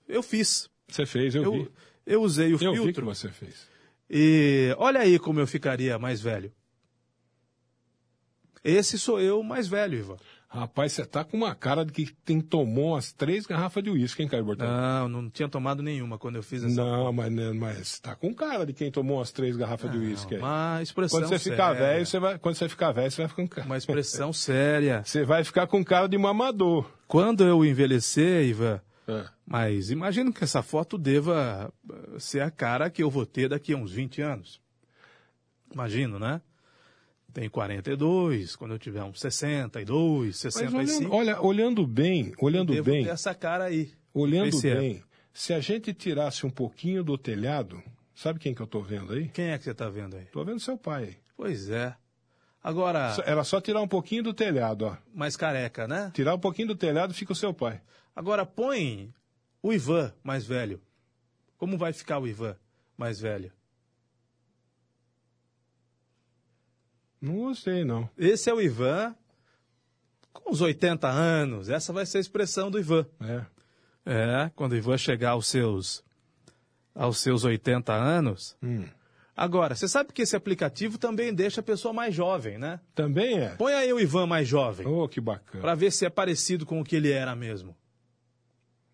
eu 0.07 0.21
fiz. 0.21 0.69
Você 0.87 1.05
fez, 1.05 1.33
eu, 1.35 1.43
Eu, 1.43 1.51
vi. 1.53 1.71
eu 2.05 2.21
usei 2.21 2.53
o 2.53 2.57
Eu 2.61 2.73
vi 2.73 2.77
que 2.79 2.83
filtro. 2.83 3.05
você 3.05 3.29
fez. 3.29 3.67
E 4.09 4.73
olha 4.77 4.99
aí 4.99 5.17
como 5.17 5.39
eu 5.39 5.47
ficaria 5.47 5.97
mais 5.97 6.19
velho. 6.21 6.51
Esse 8.63 8.99
sou 8.99 9.19
eu 9.19 9.41
mais 9.41 9.67
velho, 9.67 9.97
Ivan. 9.97 10.17
Rapaz, 10.53 10.91
você 10.91 11.05
tá 11.05 11.23
com 11.23 11.37
uma 11.37 11.55
cara 11.55 11.85
de 11.85 11.93
que 11.93 12.11
tem, 12.25 12.41
tomou 12.41 12.91
umas 12.91 13.13
três 13.13 13.45
garrafas 13.45 13.81
de 13.81 13.89
uísque, 13.89 14.21
hein, 14.21 14.27
Caio 14.27 14.43
Bortolã? 14.43 14.69
Não, 15.07 15.21
não 15.21 15.29
tinha 15.29 15.47
tomado 15.47 15.81
nenhuma 15.81 16.17
quando 16.17 16.35
eu 16.35 16.43
fiz 16.43 16.61
essa. 16.61 16.75
Não, 16.75 17.13
mas, 17.13 17.31
né, 17.31 17.53
mas 17.53 17.99
tá 18.01 18.15
com 18.17 18.33
cara 18.35 18.65
de 18.65 18.73
quem 18.73 18.91
tomou 18.91 19.19
umas 19.19 19.31
três 19.31 19.55
garrafas 19.55 19.89
de 19.89 19.97
uísque. 19.97 20.35
Uma 20.35 20.79
expressão 20.83 21.21
Quando 21.21 21.29
você 21.29 21.39
ficar 21.39 21.71
séria. 21.73 21.87
velho, 21.93 22.05
você 22.05 22.19
vai, 22.19 22.37
quando 22.37 22.55
você 22.55 22.67
ficar 22.67 22.91
velho, 22.91 23.09
você 23.09 23.21
vai 23.21 23.29
ficar 23.29 23.41
com 23.43 23.47
cara. 23.47 23.65
Uma 23.65 23.77
expressão 23.77 24.33
séria. 24.33 25.01
Você 25.07 25.23
vai 25.23 25.41
ficar 25.45 25.67
com 25.67 25.81
cara 25.85 26.07
de 26.07 26.17
mamador. 26.17 26.91
Quando 27.07 27.45
eu 27.45 27.63
envelhecer, 27.63 28.45
Ivan, 28.45 28.81
É. 29.07 29.23
mas 29.47 29.89
imagino 29.89 30.33
que 30.33 30.43
essa 30.43 30.61
foto 30.61 30.97
deva 30.97 31.73
eh, 31.89 32.19
ser 32.19 32.41
a 32.41 32.51
cara 32.51 32.89
que 32.89 33.01
eu 33.01 33.09
vou 33.09 33.25
ter 33.25 33.47
daqui 33.47 33.71
a 33.71 33.77
uns 33.77 33.91
20 33.93 34.21
anos. 34.21 34.59
Imagino, 35.73 36.19
né? 36.19 36.41
Tenho 37.33 37.49
42, 37.49 38.55
quando 38.55 38.71
eu 38.73 38.79
tiver 38.79 39.03
uns 39.03 39.19
62, 39.21 40.27
Mas 40.27 40.53
65, 40.53 40.77
olhando, 40.77 41.13
olha, 41.15 41.41
olhando 41.41 41.87
bem, 41.87 42.33
olhando 42.39 42.73
devo 42.73 42.89
bem, 42.91 43.03
ter 43.05 43.09
essa 43.11 43.33
cara 43.33 43.65
aí. 43.65 43.91
olhando 44.13 44.59
bem, 44.61 45.01
se 45.33 45.53
a 45.53 45.59
gente 45.61 45.93
tirasse 45.93 46.45
um 46.45 46.49
pouquinho 46.49 47.03
do 47.03 47.17
telhado, 47.17 47.81
sabe 48.13 48.37
quem 48.39 48.53
que 48.53 48.61
eu 48.61 48.67
tô 48.67 48.81
vendo 48.81 49.13
aí? 49.13 49.29
Quem 49.29 49.45
é 49.51 49.57
que 49.57 49.63
você 49.63 49.71
está 49.71 49.87
vendo 49.89 50.17
aí? 50.17 50.25
Tô 50.25 50.43
vendo 50.43 50.59
seu 50.59 50.77
pai 50.77 51.03
aí. 51.05 51.17
Pois 51.37 51.69
é. 51.69 51.95
Agora, 52.63 53.15
Era 53.25 53.43
só 53.43 53.59
tirar 53.59 53.81
um 53.81 53.87
pouquinho 53.87 54.21
do 54.23 54.33
telhado, 54.33 54.85
ó. 54.85 54.97
mais 55.13 55.35
careca, 55.35 55.87
né? 55.87 56.11
Tirar 56.13 56.35
um 56.35 56.39
pouquinho 56.39 56.67
do 56.69 56.75
telhado 56.75 57.13
fica 57.13 57.31
o 57.31 57.35
seu 57.35 57.53
pai. 57.53 57.81
Agora 58.15 58.45
põe 58.45 59.11
o 59.63 59.71
Ivan 59.73 60.13
mais 60.23 60.45
velho. 60.45 60.79
Como 61.57 61.77
vai 61.77 61.93
ficar 61.93 62.19
o 62.19 62.27
Ivan 62.27 62.55
mais 62.97 63.19
velho? 63.19 63.51
Não 67.21 67.35
gostei, 67.35 67.85
não. 67.85 68.09
Esse 68.17 68.49
é 68.49 68.53
o 68.53 68.61
Ivan 68.61 69.15
com 70.33 70.51
uns 70.51 70.61
80 70.61 71.07
anos. 71.07 71.69
Essa 71.69 71.93
vai 71.93 72.05
ser 72.05 72.17
a 72.17 72.21
expressão 72.21 72.71
do 72.71 72.79
Ivan. 72.79 73.05
É. 73.19 73.45
É, 74.03 74.51
quando 74.55 74.71
o 74.71 74.75
Ivan 74.75 74.97
chegar 74.97 75.31
aos 75.31 75.47
seus 75.47 76.03
aos 76.95 77.19
seus 77.19 77.43
80 77.45 77.93
anos. 77.93 78.57
Hum. 78.61 78.85
Agora, 79.35 79.75
você 79.75 79.87
sabe 79.87 80.11
que 80.11 80.23
esse 80.23 80.35
aplicativo 80.35 80.97
também 80.97 81.33
deixa 81.33 81.61
a 81.61 81.63
pessoa 81.63 81.93
mais 81.93 82.13
jovem, 82.13 82.57
né? 82.57 82.79
Também 82.93 83.39
é. 83.39 83.49
Põe 83.55 83.73
aí 83.73 83.93
o 83.93 83.99
Ivan 83.99 84.27
mais 84.27 84.47
jovem, 84.47 84.85
Oh, 84.85 85.07
que 85.07 85.21
bacana. 85.21 85.61
para 85.61 85.73
ver 85.75 85.91
se 85.91 86.05
é 86.05 86.09
parecido 86.09 86.65
com 86.65 86.81
o 86.81 86.83
que 86.83 86.95
ele 86.95 87.11
era 87.11 87.35
mesmo. 87.35 87.75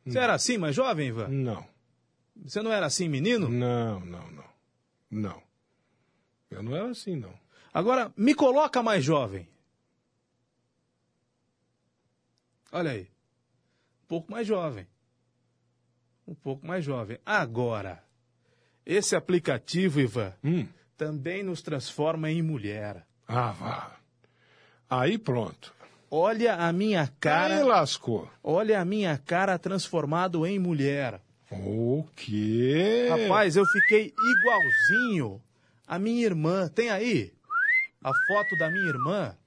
Você 0.05 0.19
era 0.19 0.33
assim, 0.33 0.57
mais 0.57 0.73
jovem, 0.75 1.09
Ivan? 1.09 1.27
Não. 1.27 1.65
Você 2.45 2.61
não 2.61 2.71
era 2.71 2.85
assim, 2.85 3.09
menino? 3.09 3.49
Não, 3.49 3.99
não, 3.99 4.31
não. 4.31 4.43
Não. 5.09 5.43
Eu 6.49 6.63
não 6.63 6.75
era 6.75 6.89
assim, 6.89 7.15
não. 7.15 7.33
Agora, 7.77 8.11
me 8.17 8.33
coloca 8.33 8.81
mais 8.81 9.03
jovem. 9.03 9.47
Olha 12.71 12.89
aí. 12.89 13.01
Um 14.03 14.07
pouco 14.07 14.31
mais 14.31 14.47
jovem. 14.47 14.87
Um 16.27 16.33
pouco 16.33 16.65
mais 16.65 16.83
jovem. 16.83 17.19
Agora, 17.23 18.03
esse 18.83 19.15
aplicativo, 19.15 19.99
Ivan, 19.99 20.33
Hum. 20.43 20.67
também 20.97 21.43
nos 21.43 21.61
transforma 21.61 22.31
em 22.31 22.41
mulher. 22.41 23.05
Ah, 23.27 23.51
vá. 23.51 23.95
Aí 24.89 25.19
pronto. 25.19 25.71
Olha 26.09 26.55
a 26.55 26.73
minha 26.73 27.01
Aí 27.03 27.09
cara, 27.19 27.63
lascou. 27.63 28.27
olha 28.43 28.81
a 28.81 28.85
minha 28.85 29.15
cara 29.19 29.59
transformado 29.59 30.47
em 30.47 30.57
mulher. 30.57 31.21
O 31.51 32.07
quê? 32.15 33.07
Rapaz, 33.07 33.55
eu 33.55 33.65
fiquei 33.67 34.15
igualzinho 34.17 35.39
à 35.85 35.99
minha 35.99 36.25
irmã. 36.25 36.67
Tem 36.69 36.89
aí 36.89 37.36
a 38.09 38.13
foto 38.27 38.55
da 38.57 38.69
minha 38.69 38.87
irmã? 38.87 39.37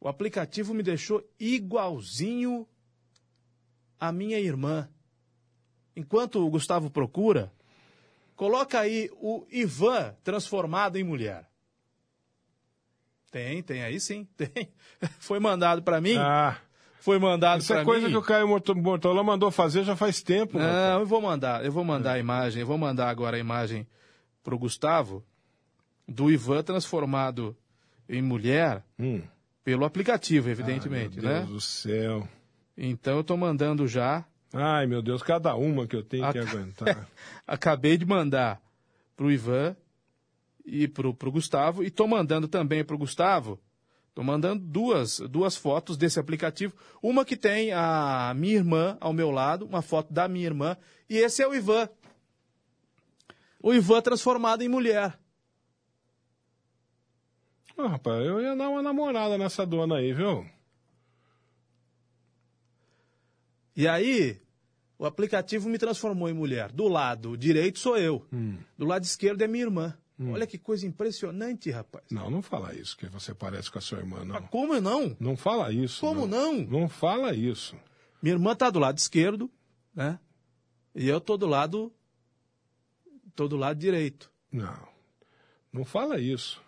O 0.00 0.08
aplicativo 0.08 0.74
me 0.74 0.82
deixou 0.82 1.22
igualzinho 1.40 2.66
à 3.98 4.12
minha 4.12 4.38
irmã. 4.38 4.88
Enquanto 5.96 6.44
o 6.44 6.50
Gustavo 6.50 6.90
procura, 6.90 7.52
coloca 8.36 8.78
aí 8.80 9.08
o 9.14 9.46
Ivan 9.50 10.14
transformado 10.22 10.96
em 10.96 11.04
mulher. 11.04 11.48
Tem, 13.30 13.62
tem 13.62 13.82
aí 13.82 13.98
sim, 13.98 14.24
tem. 14.36 14.68
Foi 15.18 15.40
mandado 15.40 15.82
para 15.82 16.00
mim. 16.00 16.16
Ah, 16.18 16.58
Foi 17.00 17.18
mandado 17.18 17.60
isso 17.60 17.72
para 17.72 17.82
é 17.82 17.84
coisa 17.84 18.06
mim. 18.06 18.12
que 18.12 18.18
o 18.18 18.22
Caio 18.22 18.46
Morto- 18.46 18.74
Mortola 18.76 19.22
mandou 19.24 19.50
fazer 19.50 19.84
já 19.84 19.96
faz 19.96 20.22
tempo. 20.22 20.58
rapaz. 20.58 20.74
Não, 20.74 21.00
eu 21.00 21.06
vou 21.06 21.20
mandar, 21.20 21.64
eu 21.64 21.72
vou 21.72 21.84
mandar 21.84 22.12
a 22.12 22.18
imagem, 22.18 22.60
eu 22.60 22.66
vou 22.66 22.78
mandar 22.78 23.08
agora 23.08 23.36
a 23.36 23.40
imagem 23.40 23.86
pro 24.42 24.58
Gustavo 24.58 25.24
do 26.06 26.30
Ivan 26.30 26.62
transformado 26.62 27.56
em 28.08 28.20
mulher 28.22 28.84
Hum. 28.98 29.22
pelo 29.64 29.84
aplicativo, 29.84 30.48
evidentemente, 30.50 31.18
Ai, 31.18 31.22
meu 31.24 31.32
né? 31.32 31.38
Deus 31.40 31.50
do 31.50 31.60
céu. 31.60 32.28
Então 32.76 33.16
eu 33.18 33.24
tô 33.24 33.36
mandando 33.36 33.86
já. 33.86 34.24
Ai, 34.52 34.86
meu 34.86 35.02
Deus, 35.02 35.22
cada 35.22 35.54
uma 35.56 35.86
que 35.86 35.96
eu 35.96 36.02
tenho 36.02 36.24
Ah, 36.24 36.32
que 36.32 36.38
aguentar. 36.38 37.08
Acabei 37.46 37.96
de 37.96 38.04
mandar 38.04 38.60
pro 39.16 39.30
Ivan 39.30 39.76
e 40.64 40.86
pro, 40.88 41.12
pro 41.14 41.30
Gustavo 41.32 41.82
e 41.82 41.90
tô 41.90 42.06
mandando 42.06 42.46
também 42.48 42.84
pro 42.84 42.98
Gustavo. 42.98 43.58
Tô 44.14 44.22
mandando 44.22 44.64
duas, 44.64 45.18
duas 45.18 45.56
fotos 45.56 45.96
desse 45.96 46.20
aplicativo. 46.20 46.72
Uma 47.02 47.24
que 47.24 47.36
tem 47.36 47.72
a 47.72 48.32
minha 48.36 48.54
irmã 48.54 48.96
ao 49.00 49.12
meu 49.12 49.30
lado, 49.32 49.66
uma 49.66 49.82
foto 49.82 50.12
da 50.12 50.28
minha 50.28 50.46
irmã, 50.46 50.76
e 51.10 51.16
esse 51.16 51.42
é 51.42 51.48
o 51.48 51.54
Ivan. 51.54 51.88
O 53.60 53.74
Ivan 53.74 54.00
transformado 54.02 54.62
em 54.62 54.68
mulher. 54.68 55.18
Ah, 57.76 57.88
rapaz, 57.88 58.24
eu 58.24 58.40
ia 58.40 58.54
dar 58.54 58.68
uma 58.68 58.82
namorada 58.82 59.36
nessa 59.36 59.66
dona 59.66 59.96
aí, 59.96 60.12
viu? 60.12 60.46
E 63.76 63.88
aí, 63.88 64.40
o 64.96 65.04
aplicativo 65.04 65.68
me 65.68 65.78
transformou 65.78 66.28
em 66.28 66.32
mulher. 66.34 66.70
Do 66.70 66.86
lado 66.86 67.36
direito 67.36 67.78
sou 67.78 67.96
eu. 67.96 68.24
Hum. 68.32 68.58
Do 68.78 68.86
lado 68.86 69.02
esquerdo 69.02 69.42
é 69.42 69.48
minha 69.48 69.64
irmã. 69.64 69.98
Olha 70.20 70.46
que 70.46 70.56
coisa 70.56 70.86
impressionante, 70.86 71.70
rapaz. 71.72 72.04
Não, 72.08 72.30
não 72.30 72.40
fala 72.40 72.72
isso, 72.72 72.96
que 72.96 73.06
você 73.08 73.34
parece 73.34 73.68
com 73.68 73.78
a 73.78 73.80
sua 73.80 73.98
irmã, 73.98 74.24
não. 74.24 74.40
Mas 74.40 74.48
como 74.48 74.80
não? 74.80 75.16
Não 75.18 75.36
fala 75.36 75.72
isso. 75.72 76.00
Como 76.00 76.24
não? 76.24 76.62
Não 76.62 76.88
fala 76.88 77.34
isso. 77.34 77.76
Minha 78.22 78.36
irmã 78.36 78.54
tá 78.54 78.70
do 78.70 78.78
lado 78.78 78.96
esquerdo, 78.96 79.50
né? 79.92 80.20
E 80.94 81.08
eu 81.08 81.20
tô 81.20 81.36
do 81.36 81.46
lado. 81.46 81.92
tô 83.34 83.48
do 83.48 83.56
lado 83.56 83.76
direito. 83.76 84.30
Não. 84.52 84.88
Não 85.72 85.84
fala 85.84 86.20
isso. 86.20 86.62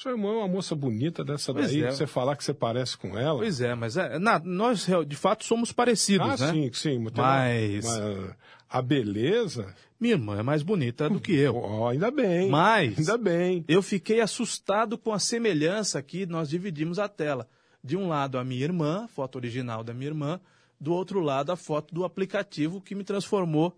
Sua 0.00 0.12
irmã 0.12 0.28
é 0.28 0.36
uma 0.36 0.46
moça 0.46 0.76
bonita 0.76 1.24
dessa 1.24 1.52
Pois 1.52 1.72
daí, 1.72 1.82
é. 1.82 1.90
você 1.90 2.06
falar 2.06 2.36
que 2.36 2.44
você 2.44 2.54
parece 2.54 2.96
com 2.96 3.18
ela. 3.18 3.38
Pois 3.40 3.60
é, 3.60 3.74
mas 3.74 3.96
é, 3.96 4.16
na- 4.16 4.38
nós 4.38 4.86
de 5.04 5.16
fato 5.16 5.44
somos 5.44 5.72
parecidos, 5.72 6.40
ah, 6.40 6.46
né? 6.46 6.52
sim, 6.52 6.70
sim. 6.72 6.90
tem 6.90 6.98
uma- 6.98 7.10
Mas- 7.16 7.84
uma- 7.84 8.36
a 8.70 8.80
beleza. 8.80 9.74
Minha 9.98 10.14
irmã 10.14 10.38
é 10.38 10.42
mais 10.44 10.62
bonita 10.62 11.10
do 11.10 11.18
que 11.20 11.32
eu. 11.32 11.56
Ó, 11.56 11.88
ainda 11.88 12.12
bem. 12.12 12.48
Mas- 12.48 12.96
Ainda 12.96 13.18
bem. 13.18 13.64
Eu 13.66 13.82
fiquei 13.82 14.20
assustado 14.20 14.96
com 14.96 15.12
a 15.12 15.18
semelhança 15.18 16.00
que 16.00 16.24
nós 16.26 16.48
dividimos 16.48 17.00
a 17.00 17.08
tela. 17.08 17.48
De 17.82 17.96
um 17.96 18.06
lado 18.06 18.38
a 18.38 18.44
minha 18.44 18.62
irmã, 18.62 19.02
a 19.06 19.08
foto 19.08 19.34
original 19.34 19.82
da 19.82 19.92
minha 19.92 20.10
irmã, 20.10 20.40
do 20.80 20.92
outro 20.92 21.18
lado 21.18 21.50
a 21.50 21.56
foto 21.56 21.92
do 21.92 22.04
aplicativo 22.04 22.80
que 22.80 22.94
me 22.94 23.02
transformou 23.02 23.76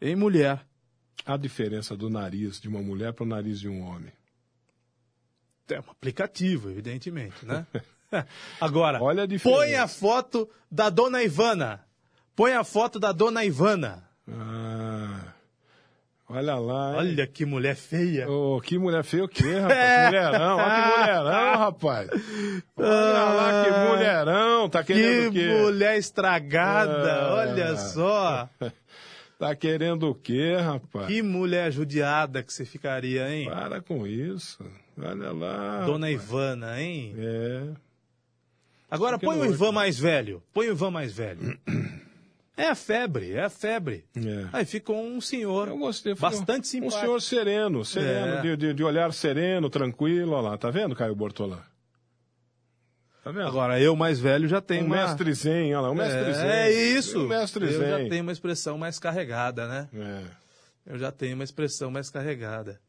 em 0.00 0.16
mulher. 0.16 0.66
A 1.24 1.36
diferença 1.36 1.96
do 1.96 2.10
nariz 2.10 2.60
de 2.60 2.66
uma 2.66 2.82
mulher 2.82 3.12
para 3.12 3.22
o 3.22 3.28
nariz 3.28 3.60
de 3.60 3.68
um 3.68 3.80
homem. 3.82 4.10
É 5.70 5.78
um 5.80 5.90
aplicativo, 5.90 6.70
evidentemente, 6.70 7.44
né? 7.46 7.66
Agora, 8.60 9.02
Olha 9.02 9.24
a 9.24 9.28
põe 9.42 9.74
a 9.74 9.88
foto 9.88 10.48
da 10.70 10.88
dona 10.90 11.22
Ivana. 11.22 11.80
Põe 12.36 12.52
a 12.52 12.62
foto 12.64 12.98
da 13.00 13.12
dona 13.12 13.44
Ivana. 13.44 14.04
Ah, 14.30 15.32
olha 16.28 16.54
lá. 16.56 16.90
hein? 16.92 16.96
Olha 16.98 17.26
que 17.26 17.44
mulher 17.44 17.74
feia. 17.76 18.28
Ô, 18.30 18.60
que 18.60 18.78
mulher 18.78 19.02
feia 19.04 19.24
o 19.24 19.28
quê, 19.28 19.58
rapaz? 19.58 19.78
Que 19.78 20.04
mulherão, 20.06 20.56
olha 20.56 20.82
que 20.82 20.98
mulherão, 20.98 21.58
rapaz. 21.58 22.10
Olha 22.76 23.24
lá 23.24 23.64
que 23.64 23.70
mulherão, 23.88 24.68
tá 24.68 24.84
querendo 24.84 25.20
Que 25.22 25.26
o 25.28 25.32
quê? 25.32 25.62
mulher 25.62 25.96
estragada, 25.98 27.12
Ah. 27.14 27.34
olha 27.34 27.76
só. 27.76 28.48
Tá 29.38 29.54
querendo 29.56 30.08
o 30.10 30.14
quê, 30.14 30.56
rapaz? 30.56 31.06
Que 31.08 31.20
mulher 31.22 31.72
judiada 31.72 32.42
que 32.42 32.52
você 32.52 32.64
ficaria, 32.64 33.28
hein? 33.28 33.46
Para 33.50 33.80
com 33.80 34.06
isso. 34.06 34.64
Olha 34.96 35.32
lá. 35.32 35.84
Dona 35.84 36.06
rapaz. 36.08 36.22
Ivana, 36.24 36.80
hein? 36.80 37.14
É. 37.18 37.62
Agora 38.90 39.18
põe 39.18 39.38
o. 39.40 39.44
Ivan 39.46 39.72
mais 39.72 39.98
velho. 39.98 40.42
Põe 40.52 40.68
o 40.68 40.72
Ivan 40.72 40.90
mais 40.90 41.12
velho. 41.12 41.58
É 42.56 42.68
a 42.68 42.76
febre, 42.76 43.32
é 43.32 43.42
a 43.42 43.50
febre. 43.50 44.04
É. 44.16 44.46
Aí 44.52 44.64
ficou 44.64 45.04
um 45.04 45.20
senhor 45.20 45.66
Eu 45.66 45.76
gostei. 45.76 46.14
bastante 46.14 46.60
um, 46.60 46.70
simpático. 46.70 46.98
Um 46.98 47.00
senhor 47.00 47.20
sereno, 47.20 47.84
sereno, 47.84 48.34
É. 48.34 48.42
de, 48.42 48.56
de- 48.56 48.74
de 48.74 48.84
olhar 48.84 49.12
sereno, 49.12 49.68
tranquilo. 49.68 50.34
Olha 50.34 50.50
lá, 50.50 50.56
tá 50.56 50.70
vendo, 50.70 50.94
Caio 50.94 51.16
Bortolã? 51.16 51.58
Tá 53.24 53.32
vendo? 53.32 53.48
Agora, 53.48 53.80
eu 53.80 53.96
mais 53.96 54.20
velho 54.20 54.46
já 54.46 54.60
tenho 54.60 54.84
um 54.84 54.86
uma... 54.86 54.94
mestre 54.96 55.34
zen, 55.34 55.74
olha 55.74 55.80
lá, 55.80 55.90
um 55.90 55.94
mestre 55.96 56.32
zen. 56.32 56.46
É 56.46 56.70
isso. 56.72 57.24
Um 57.24 57.26
mestre 57.26 57.64
eu 57.64 57.72
zen. 57.72 57.88
já 58.04 58.08
tenho 58.08 58.22
uma 58.22 58.30
expressão 58.32 58.78
mais 58.78 59.00
carregada, 59.00 59.66
né? 59.66 59.88
É. 59.92 60.92
Eu 60.92 60.96
já 60.96 61.10
tenho 61.10 61.34
uma 61.34 61.42
expressão 61.42 61.90
mais 61.90 62.08
carregada. 62.08 62.80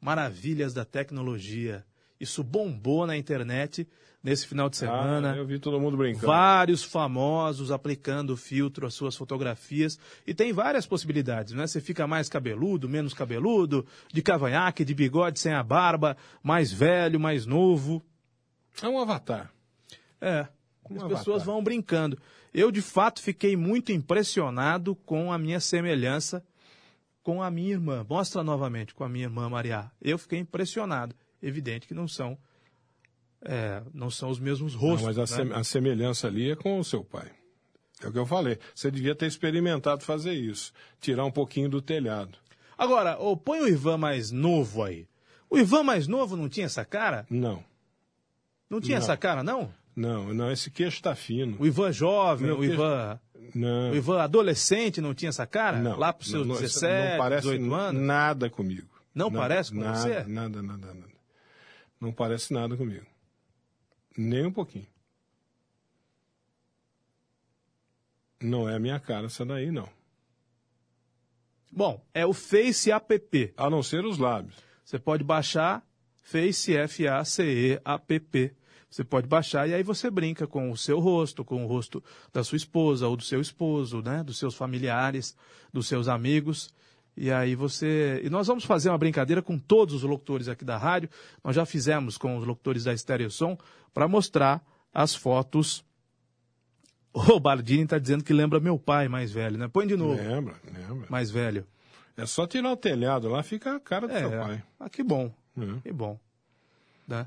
Maravilhas 0.00 0.72
da 0.72 0.84
tecnologia. 0.84 1.84
Isso 2.20 2.42
bombou 2.42 3.06
na 3.06 3.16
internet 3.16 3.86
nesse 4.22 4.46
final 4.46 4.68
de 4.68 4.76
semana. 4.76 5.32
Ah, 5.32 5.36
eu 5.36 5.46
vi 5.46 5.58
todo 5.58 5.80
mundo 5.80 5.96
brincando. 5.96 6.26
Vários 6.26 6.82
famosos 6.82 7.70
aplicando 7.70 8.36
filtro 8.36 8.86
às 8.86 8.94
suas 8.94 9.16
fotografias. 9.16 9.98
E 10.26 10.34
tem 10.34 10.52
várias 10.52 10.86
possibilidades, 10.86 11.54
né? 11.54 11.66
Você 11.66 11.80
fica 11.80 12.06
mais 12.06 12.28
cabeludo, 12.28 12.88
menos 12.88 13.14
cabeludo, 13.14 13.86
de 14.12 14.22
cavanhaque, 14.22 14.84
de 14.84 14.94
bigode 14.94 15.38
sem 15.38 15.52
a 15.52 15.62
barba, 15.62 16.16
mais 16.42 16.72
velho, 16.72 17.20
mais 17.20 17.46
novo. 17.46 18.04
É 18.82 18.88
um 18.88 18.98
avatar. 18.98 19.50
É. 20.20 20.46
Um 20.90 20.96
As 20.96 21.02
avatar. 21.02 21.18
pessoas 21.18 21.42
vão 21.44 21.62
brincando. 21.62 22.18
Eu, 22.52 22.72
de 22.72 22.82
fato, 22.82 23.22
fiquei 23.22 23.56
muito 23.56 23.92
impressionado 23.92 24.96
com 24.96 25.32
a 25.32 25.38
minha 25.38 25.60
semelhança 25.60 26.42
com 27.28 27.42
a 27.42 27.50
minha 27.50 27.72
irmã. 27.72 28.06
Mostra 28.08 28.42
novamente 28.42 28.94
com 28.94 29.04
a 29.04 29.08
minha 29.08 29.26
irmã 29.26 29.50
Maria. 29.50 29.90
Eu 30.00 30.16
fiquei 30.16 30.38
impressionado. 30.38 31.14
Evidente 31.42 31.86
que 31.86 31.92
não 31.92 32.08
são, 32.08 32.38
é, 33.42 33.82
não 33.92 34.08
são 34.10 34.30
os 34.30 34.40
mesmos 34.40 34.72
Não, 34.72 34.80
rostos. 34.80 35.14
mas 35.18 35.32
a, 35.38 35.44
né? 35.44 35.62
semelhança 35.62 36.26
ali 36.26 36.50
é 36.52 36.56
com 36.56 36.78
o 36.78 36.84
seu 36.84 37.04
pai. 37.04 37.30
É 38.02 38.08
o 38.08 38.12
que 38.12 38.18
eu 38.18 38.24
falei. 38.24 38.58
Você 38.74 38.90
devia 38.90 39.14
ter 39.14 39.26
experimentado 39.26 40.04
fazer 40.04 40.32
isso. 40.32 40.72
Tirar 41.02 41.26
um 41.26 41.30
pouquinho 41.30 41.68
do 41.68 41.82
telhado. 41.82 42.38
Agora, 42.78 43.18
ô, 43.20 43.36
põe 43.36 43.60
o 43.60 43.68
Ivan 43.68 43.98
mais 43.98 44.30
novo 44.30 44.82
aí. 44.82 45.06
O 45.50 45.58
Ivan 45.58 45.82
mais 45.82 46.06
novo 46.08 46.34
não 46.34 46.48
tinha 46.48 46.64
essa 46.64 46.82
cara? 46.82 47.26
Não. 47.28 47.62
Não 48.70 48.80
tinha 48.80 48.96
Não. 48.96 49.04
essa 49.04 49.18
cara, 49.18 49.42
não? 49.42 49.70
Não, 49.94 50.32
não, 50.32 50.50
esse 50.50 50.70
queixo 50.70 51.02
tá 51.02 51.14
fino. 51.14 51.58
O 51.60 51.66
Ivan 51.66 51.92
jovem, 51.92 52.46
Meu 52.46 52.56
o 52.56 52.60
queixo- 52.60 52.72
Ivan, 52.74 53.20
Não. 53.54 53.92
o 53.92 53.96
Ivan 53.96 54.22
adolescente 54.22 55.00
não 55.00 55.14
tinha 55.14 55.28
essa 55.28 55.46
cara? 55.46 55.78
Não. 55.78 55.98
Lá 55.98 56.12
pros 56.12 56.30
seus 56.30 56.46
não, 56.46 56.54
não, 56.54 56.60
17, 56.60 57.10
não 57.10 57.18
parece 57.18 57.42
18 57.48 57.74
anos? 57.74 58.02
Nada 58.02 58.50
comigo. 58.50 58.88
Não 59.14 59.30
Nada, 59.30 59.38
parece 59.40 59.72
com 59.72 59.80
nada, 59.80 59.98
você? 59.98 60.24
Nada, 60.24 60.62
nada, 60.62 60.94
nada. 60.94 61.08
Não 62.00 62.12
parece 62.12 62.52
nada 62.52 62.76
comigo. 62.76 63.06
Nem 64.16 64.46
um 64.46 64.52
pouquinho. 64.52 64.86
Não 68.40 68.68
é 68.68 68.76
a 68.76 68.78
minha 68.78 69.00
cara 69.00 69.26
essa 69.26 69.44
daí, 69.44 69.70
não. 69.70 69.88
Bom, 71.70 72.04
é 72.14 72.24
o 72.24 72.32
Face 72.32 72.90
App. 72.90 73.52
A 73.56 73.68
não 73.68 73.82
ser 73.82 74.04
os 74.04 74.18
lábios. 74.18 74.56
Você 74.84 74.98
pode 74.98 75.24
baixar 75.24 75.84
Face 76.22 76.74
F-A-C-E-A-P-P. 76.76 78.54
Você 78.90 79.04
pode 79.04 79.26
baixar 79.28 79.68
e 79.68 79.74
aí 79.74 79.82
você 79.82 80.10
brinca 80.10 80.46
com 80.46 80.70
o 80.70 80.76
seu 80.76 80.98
rosto, 80.98 81.44
com 81.44 81.62
o 81.64 81.66
rosto 81.66 82.02
da 82.32 82.42
sua 82.42 82.56
esposa 82.56 83.06
ou 83.06 83.16
do 83.16 83.22
seu 83.22 83.40
esposo, 83.40 84.00
né? 84.02 84.22
Dos 84.24 84.38
seus 84.38 84.54
familiares, 84.54 85.36
dos 85.72 85.86
seus 85.86 86.08
amigos. 86.08 86.72
E 87.16 87.30
aí 87.30 87.54
você. 87.54 88.20
E 88.24 88.30
nós 88.30 88.46
vamos 88.46 88.64
fazer 88.64 88.88
uma 88.88 88.96
brincadeira 88.96 89.42
com 89.42 89.58
todos 89.58 89.94
os 89.96 90.02
locutores 90.04 90.48
aqui 90.48 90.64
da 90.64 90.78
rádio. 90.78 91.10
Nós 91.44 91.54
já 91.54 91.66
fizemos 91.66 92.16
com 92.16 92.36
os 92.38 92.46
locutores 92.46 92.84
da 92.84 92.96
Stereo 92.96 93.30
Som 93.30 93.58
para 93.92 94.08
mostrar 94.08 94.64
as 94.94 95.14
fotos. 95.14 95.84
O 97.12 97.40
Bardini 97.40 97.82
está 97.82 97.98
dizendo 97.98 98.22
que 98.22 98.32
lembra 98.32 98.60
meu 98.60 98.78
pai 98.78 99.08
mais 99.08 99.32
velho, 99.32 99.58
né? 99.58 99.66
Põe 99.68 99.86
de 99.86 99.96
novo, 99.96 100.14
Lembra, 100.22 100.54
lembra. 100.64 101.06
mais 101.10 101.30
velho. 101.30 101.66
É 102.16 102.24
só 102.26 102.46
tirar 102.46 102.70
o 102.72 102.76
telhado 102.76 103.28
lá, 103.28 103.42
fica 103.42 103.76
a 103.76 103.80
cara 103.80 104.06
do 104.06 104.12
seu 104.16 104.32
É, 104.32 104.38
pai. 104.40 104.62
ah, 104.78 104.88
que 104.88 105.02
bom. 105.02 105.32
É. 105.56 105.80
Que 105.82 105.92
bom. 105.92 106.18
Né? 107.06 107.26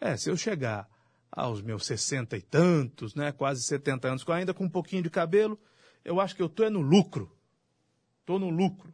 É, 0.00 0.16
se 0.16 0.30
eu 0.30 0.36
chegar 0.36 0.88
aos 1.30 1.60
meus 1.60 1.86
sessenta 1.86 2.36
e 2.36 2.40
tantos, 2.42 3.14
né, 3.14 3.32
quase 3.32 3.62
70 3.62 4.08
anos, 4.08 4.24
ainda 4.28 4.54
com 4.54 4.64
um 4.64 4.68
pouquinho 4.70 5.02
de 5.02 5.10
cabelo, 5.10 5.58
eu 6.04 6.20
acho 6.20 6.34
que 6.34 6.42
eu 6.42 6.48
tô 6.48 6.64
é 6.64 6.70
no 6.70 6.80
lucro. 6.80 7.30
Tô 8.24 8.38
no 8.38 8.48
lucro. 8.50 8.92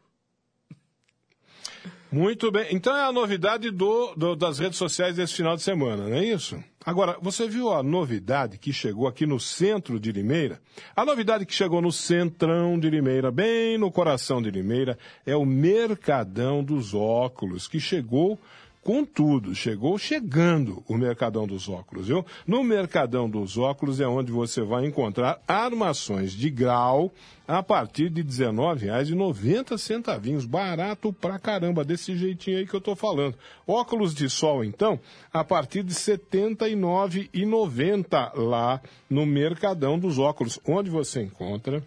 Muito 2.11 2.51
bem. 2.53 2.69
Então 2.71 2.97
é 2.97 3.03
a 3.05 3.13
novidade 3.13 3.71
do, 3.73 4.15
do- 4.15 4.37
das 4.37 4.59
redes 4.61 4.79
sociais 4.79 5.17
desse 5.17 5.35
final 5.35 5.57
de 5.57 5.63
semana, 5.63 6.09
não 6.09 6.17
é 6.17 6.25
isso? 6.25 6.63
Agora, 6.87 7.19
você 7.21 7.49
viu 7.49 7.73
a 7.73 7.83
novidade 7.83 8.57
que 8.59 8.73
chegou 8.73 9.09
aqui 9.09 9.27
no 9.27 9.41
centro 9.41 9.99
de 9.99 10.13
Limeira? 10.13 10.61
A 10.95 11.05
novidade 11.05 11.45
que 11.45 11.55
chegou 11.55 11.81
no 11.83 11.91
centrão 11.91 12.79
de 12.79 12.89
Limeira, 12.89 13.33
bem 13.33 13.77
no 13.79 13.91
coração 13.91 14.41
de 14.41 14.51
Limeira, 14.51 14.97
é 15.27 15.35
o 15.35 15.45
Mercadão 15.45 16.63
dos 16.63 16.95
Óculos, 16.95 17.67
que 17.67 17.81
chegou 17.81 18.39
com 18.85 19.05
tudo. 19.05 19.55
Chegou 19.55 19.99
chegando 19.99 20.85
o 20.87 20.97
Mercadão 20.97 21.47
dos 21.47 21.69
Óculos, 21.69 22.09
viu? 22.09 22.25
No 22.47 22.63
Mercadão 22.63 23.29
dos 23.29 23.57
Óculos 23.57 23.99
é 23.99 24.07
onde 24.07 24.31
você 24.31 24.61
vai 24.61 24.87
encontrar 24.87 25.41
armações 25.49 26.33
de 26.33 26.51
grau 26.51 27.11
a 27.49 27.63
partir 27.63 28.11
de 28.11 28.21
R$19,90. 28.21 30.47
Barato 30.47 31.11
pra 31.13 31.39
caramba, 31.39 31.85
desse 31.85 32.17
jeitinho 32.17 32.59
aí 32.59 32.67
que 32.67 32.75
eu 32.75 32.81
tô 32.81 32.95
falando. 32.95 33.37
Óculos 33.67 34.15
de 34.15 34.29
sol, 34.29 34.63
então, 34.63 35.01
a 35.33 35.43
partir 35.43 35.83
de 35.83 35.95
R$ 35.95 36.19
79,90 36.19 38.37
lá 38.37 38.83
no 39.09 39.25
Mercadão 39.25 39.99
dos 39.99 40.19
Óculos, 40.19 40.61
onde 40.67 40.91
você 40.91 41.23
encontra 41.23 41.83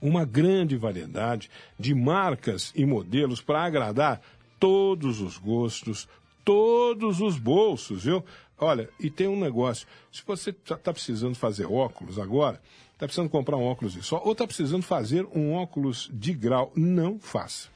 uma 0.00 0.24
grande 0.24 0.76
variedade 0.76 1.50
de 1.78 1.94
marcas 1.94 2.72
e 2.74 2.86
modelos 2.86 3.40
para 3.40 3.64
agradar 3.64 4.20
todos 4.58 5.20
os 5.20 5.36
gostos, 5.36 6.08
todos 6.44 7.20
os 7.20 7.38
bolsos, 7.38 8.04
viu? 8.04 8.24
Olha, 8.58 8.88
e 8.98 9.08
tem 9.10 9.28
um 9.28 9.38
negócio. 9.38 9.86
Se 10.10 10.22
você 10.26 10.50
está 10.50 10.92
precisando 10.92 11.34
fazer 11.34 11.66
óculos 11.66 12.18
agora, 12.18 12.60
está 12.92 13.06
precisando 13.06 13.30
comprar 13.30 13.56
um 13.56 13.64
óculos 13.64 13.92
de 13.92 14.02
sol, 14.02 14.22
ou 14.24 14.32
está 14.32 14.46
precisando 14.46 14.82
fazer 14.82 15.24
um 15.32 15.52
óculos 15.52 16.10
de 16.12 16.34
grau, 16.34 16.72
não 16.74 17.18
faça. 17.18 17.68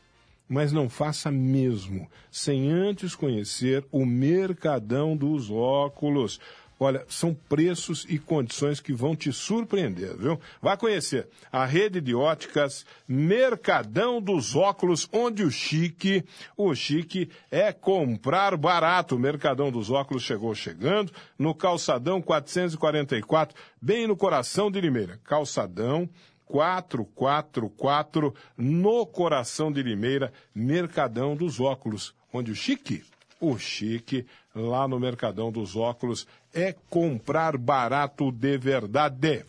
Mas 0.49 0.73
não 0.73 0.89
faça 0.89 1.31
mesmo, 1.31 2.11
sem 2.31 2.71
antes 2.71 3.15
conhecer 3.15 3.87
o 3.91 4.05
Mercadão 4.05 5.17
dos 5.17 5.51
Óculos. 5.51 6.41
Olha, 6.83 7.05
são 7.09 7.33
preços 7.33 8.05
e 8.09 8.19
condições 8.19 8.81
que 8.81 8.93
vão 8.93 9.15
te 9.15 9.33
surpreender, 9.33 10.17
viu? 10.17 10.41
Vai 10.61 10.77
conhecer 10.77 11.29
a 11.53 11.65
rede 11.65 12.01
de 12.01 12.13
óticas 12.13 12.85
Mercadão 13.07 14.21
dos 14.21 14.57
Óculos, 14.57 15.09
onde 15.13 15.45
o 15.45 15.51
chique, 15.51 16.25
o 16.57 16.75
chique 16.75 17.31
é 17.53 17.73
comprar 17.73 18.57
barato. 18.57 19.15
O 19.15 19.19
Mercadão 19.21 19.71
dos 19.71 19.93
Óculos 19.93 20.25
chegou 20.25 20.53
chegando 20.57 21.13
no 21.39 21.55
Calçadão 21.55 22.21
444, 22.21 23.57
bem 23.81 24.09
no 24.09 24.17
coração 24.17 24.69
de 24.69 24.81
Limeira. 24.81 25.21
Calçadão 25.23 26.11
444, 26.47 28.35
no 28.57 29.07
coração 29.07 29.71
de 29.71 29.81
Limeira, 29.85 30.33
Mercadão 30.53 31.37
dos 31.37 31.61
Óculos, 31.61 32.13
onde 32.33 32.51
o 32.51 32.57
chique 32.57 33.05
o 33.43 33.59
chique 33.59 34.25
lá 34.55 34.87
no 34.87 35.01
Mercadão 35.01 35.51
dos 35.51 35.75
Óculos 35.75 36.27
é 36.53 36.75
comprar 36.91 37.57
barato 37.57 38.31
de 38.31 38.59
verdade. 38.59 39.45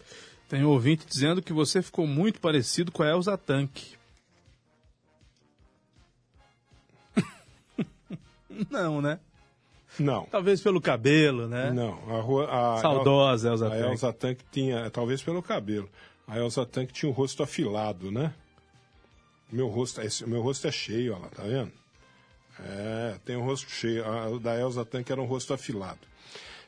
Tem 0.48 0.64
um 0.64 0.70
ouvinte 0.70 1.06
dizendo 1.06 1.42
que 1.42 1.52
você 1.52 1.82
ficou 1.82 2.06
muito 2.08 2.40
parecido 2.40 2.92
com 2.92 3.04
a 3.04 3.10
Elza 3.10 3.38
Tanque. 3.38 3.96
Não, 8.70 9.02
né? 9.02 9.20
Não, 10.00 10.26
Talvez 10.26 10.60
pelo 10.62 10.82
cabelo, 10.82 11.48
né? 11.48 11.72
não. 11.72 11.94
A, 12.10 12.20
rua- 12.20 12.50
a, 12.50 12.78
Saudosa 12.82 13.50
Elza 13.50 13.72
a. 13.72 13.78
Elza 13.78 14.12
Tank 14.12 14.40
tinha, 14.52 14.90
talvez 14.90 15.22
pelo 15.22 15.42
cabelo, 15.44 15.88
a 16.28 16.40
Elza 16.40 16.66
Tank 16.66 16.92
tinha 16.92 17.10
o 17.12 17.14
rosto 17.14 17.44
afilado, 17.44 18.12
né? 18.12 18.34
Meu 19.52 19.68
rosto, 19.68 20.02
esse, 20.02 20.28
meu 20.28 20.42
rosto 20.42 20.68
é 20.68 20.72
cheio, 20.72 21.14
olha 21.14 21.22
lá, 21.22 21.28
tá 21.30 21.44
vendo? 21.44 21.72
É, 22.60 23.20
tem 23.24 23.36
um 23.38 23.44
rosto 23.46 23.70
cheio. 23.70 24.04
A, 24.04 24.40
da 24.40 24.60
Elza 24.60 24.84
Tank 24.84 25.08
era 25.12 25.22
um 25.22 25.26
rosto 25.26 25.54
afilado. 25.54 26.00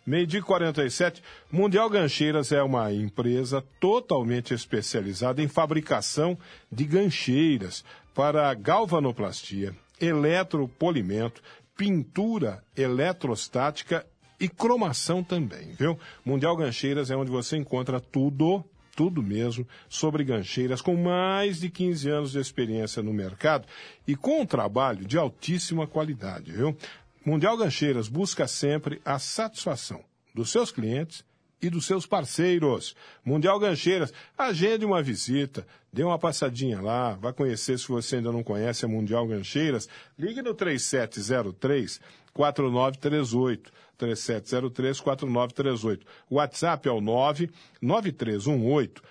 Meio-dia 0.05 0.39
e 0.39 0.43
47, 0.43 1.23
Mundial 1.51 1.89
Gancheiras 1.89 2.51
é 2.51 2.61
uma 2.61 2.93
empresa 2.93 3.63
totalmente 3.79 4.53
especializada 4.53 5.41
em 5.41 5.47
fabricação 5.47 6.37
de 6.71 6.83
gancheiras 6.85 7.83
para 8.13 8.53
galvanoplastia, 8.53 9.75
eletropolimento, 9.99 11.41
pintura 11.75 12.63
eletrostática 12.77 14.05
e 14.39 14.47
cromação 14.47 15.23
também, 15.23 15.73
viu? 15.73 15.97
Mundial 16.23 16.55
Gancheiras 16.55 17.09
é 17.09 17.15
onde 17.15 17.31
você 17.31 17.57
encontra 17.57 17.99
tudo, 17.99 18.63
tudo 18.95 19.23
mesmo, 19.23 19.67
sobre 19.89 20.23
gancheiras 20.23 20.83
com 20.83 20.95
mais 20.95 21.59
de 21.59 21.69
15 21.69 22.09
anos 22.11 22.31
de 22.31 22.39
experiência 22.39 23.01
no 23.01 23.11
mercado 23.11 23.67
e 24.07 24.15
com 24.15 24.41
um 24.41 24.45
trabalho 24.45 25.03
de 25.03 25.17
altíssima 25.17 25.87
qualidade, 25.87 26.51
viu? 26.51 26.77
Mundial 27.25 27.57
Gancheiras 27.57 28.07
busca 28.07 28.47
sempre 28.47 29.01
a 29.03 29.17
satisfação 29.17 30.05
dos 30.33 30.51
seus 30.51 30.71
clientes 30.71 31.25
e 31.59 31.71
dos 31.71 31.85
seus 31.85 32.05
parceiros. 32.05 32.95
Mundial 33.25 33.59
Gancheiras, 33.59 34.13
agende 34.37 34.85
uma 34.85 35.01
visita, 35.01 35.65
dê 35.91 36.03
uma 36.03 36.19
passadinha 36.19 36.79
lá, 36.79 37.13
vai 37.13 37.33
conhecer 37.33 37.79
se 37.79 37.87
você 37.87 38.17
ainda 38.17 38.31
não 38.31 38.43
conhece 38.43 38.85
a 38.85 38.87
Mundial 38.87 39.25
Gancheiras. 39.25 39.89
Ligue 40.19 40.43
no 40.43 40.53
3703 40.53 41.99
4938. 42.31 43.71
3703-4938. 43.97 46.01
O 46.29 46.35
WhatsApp 46.35 46.87
é 46.87 46.91
o 46.91 47.01
99318 47.01 49.01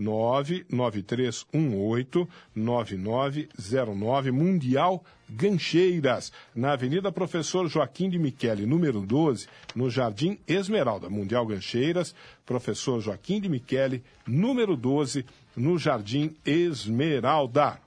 9909. 0.00 0.70
99318 0.70 2.28
9909 2.54 4.30
Mundial 4.30 5.04
Gancheiras, 5.28 6.32
na 6.54 6.72
Avenida 6.72 7.12
Professor 7.12 7.68
Joaquim 7.68 8.08
de 8.10 8.18
Michele, 8.18 8.66
número 8.66 9.00
12, 9.02 9.46
no 9.76 9.88
Jardim 9.88 10.38
Esmeralda. 10.48 11.08
Mundial 11.08 11.46
Gancheiras, 11.46 12.14
Professor 12.44 13.00
Joaquim 13.00 13.40
de 13.40 13.48
Michele, 13.48 14.02
número 14.26 14.76
12, 14.76 15.24
no 15.56 15.78
Jardim 15.78 16.34
Esmeralda. 16.44 17.78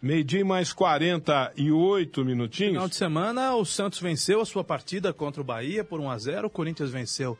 Meio-dia 0.00 0.44
mais 0.44 0.72
48 0.72 2.24
minutinhos. 2.24 2.72
Final 2.72 2.88
de 2.88 2.96
semana, 2.96 3.54
o 3.54 3.64
Santos 3.64 4.00
venceu 4.00 4.40
a 4.40 4.44
sua 4.44 4.64
partida 4.64 5.12
contra 5.12 5.40
o 5.40 5.44
Bahia 5.44 5.84
por 5.84 6.00
1 6.00 6.10
a 6.10 6.18
0 6.18 6.46
o 6.48 6.50
Corinthians 6.50 6.90
venceu 6.90 7.38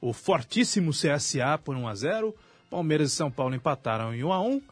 o 0.00 0.12
fortíssimo 0.12 0.92
CSA 0.92 1.58
por 1.58 1.74
1 1.74 1.88
a 1.88 1.94
0 1.94 2.34
Palmeiras 2.72 3.12
e 3.12 3.14
São 3.14 3.30
Paulo 3.30 3.54
empataram 3.54 4.14
em 4.14 4.24
1 4.24 4.32
a 4.32 4.40
1 4.40 4.62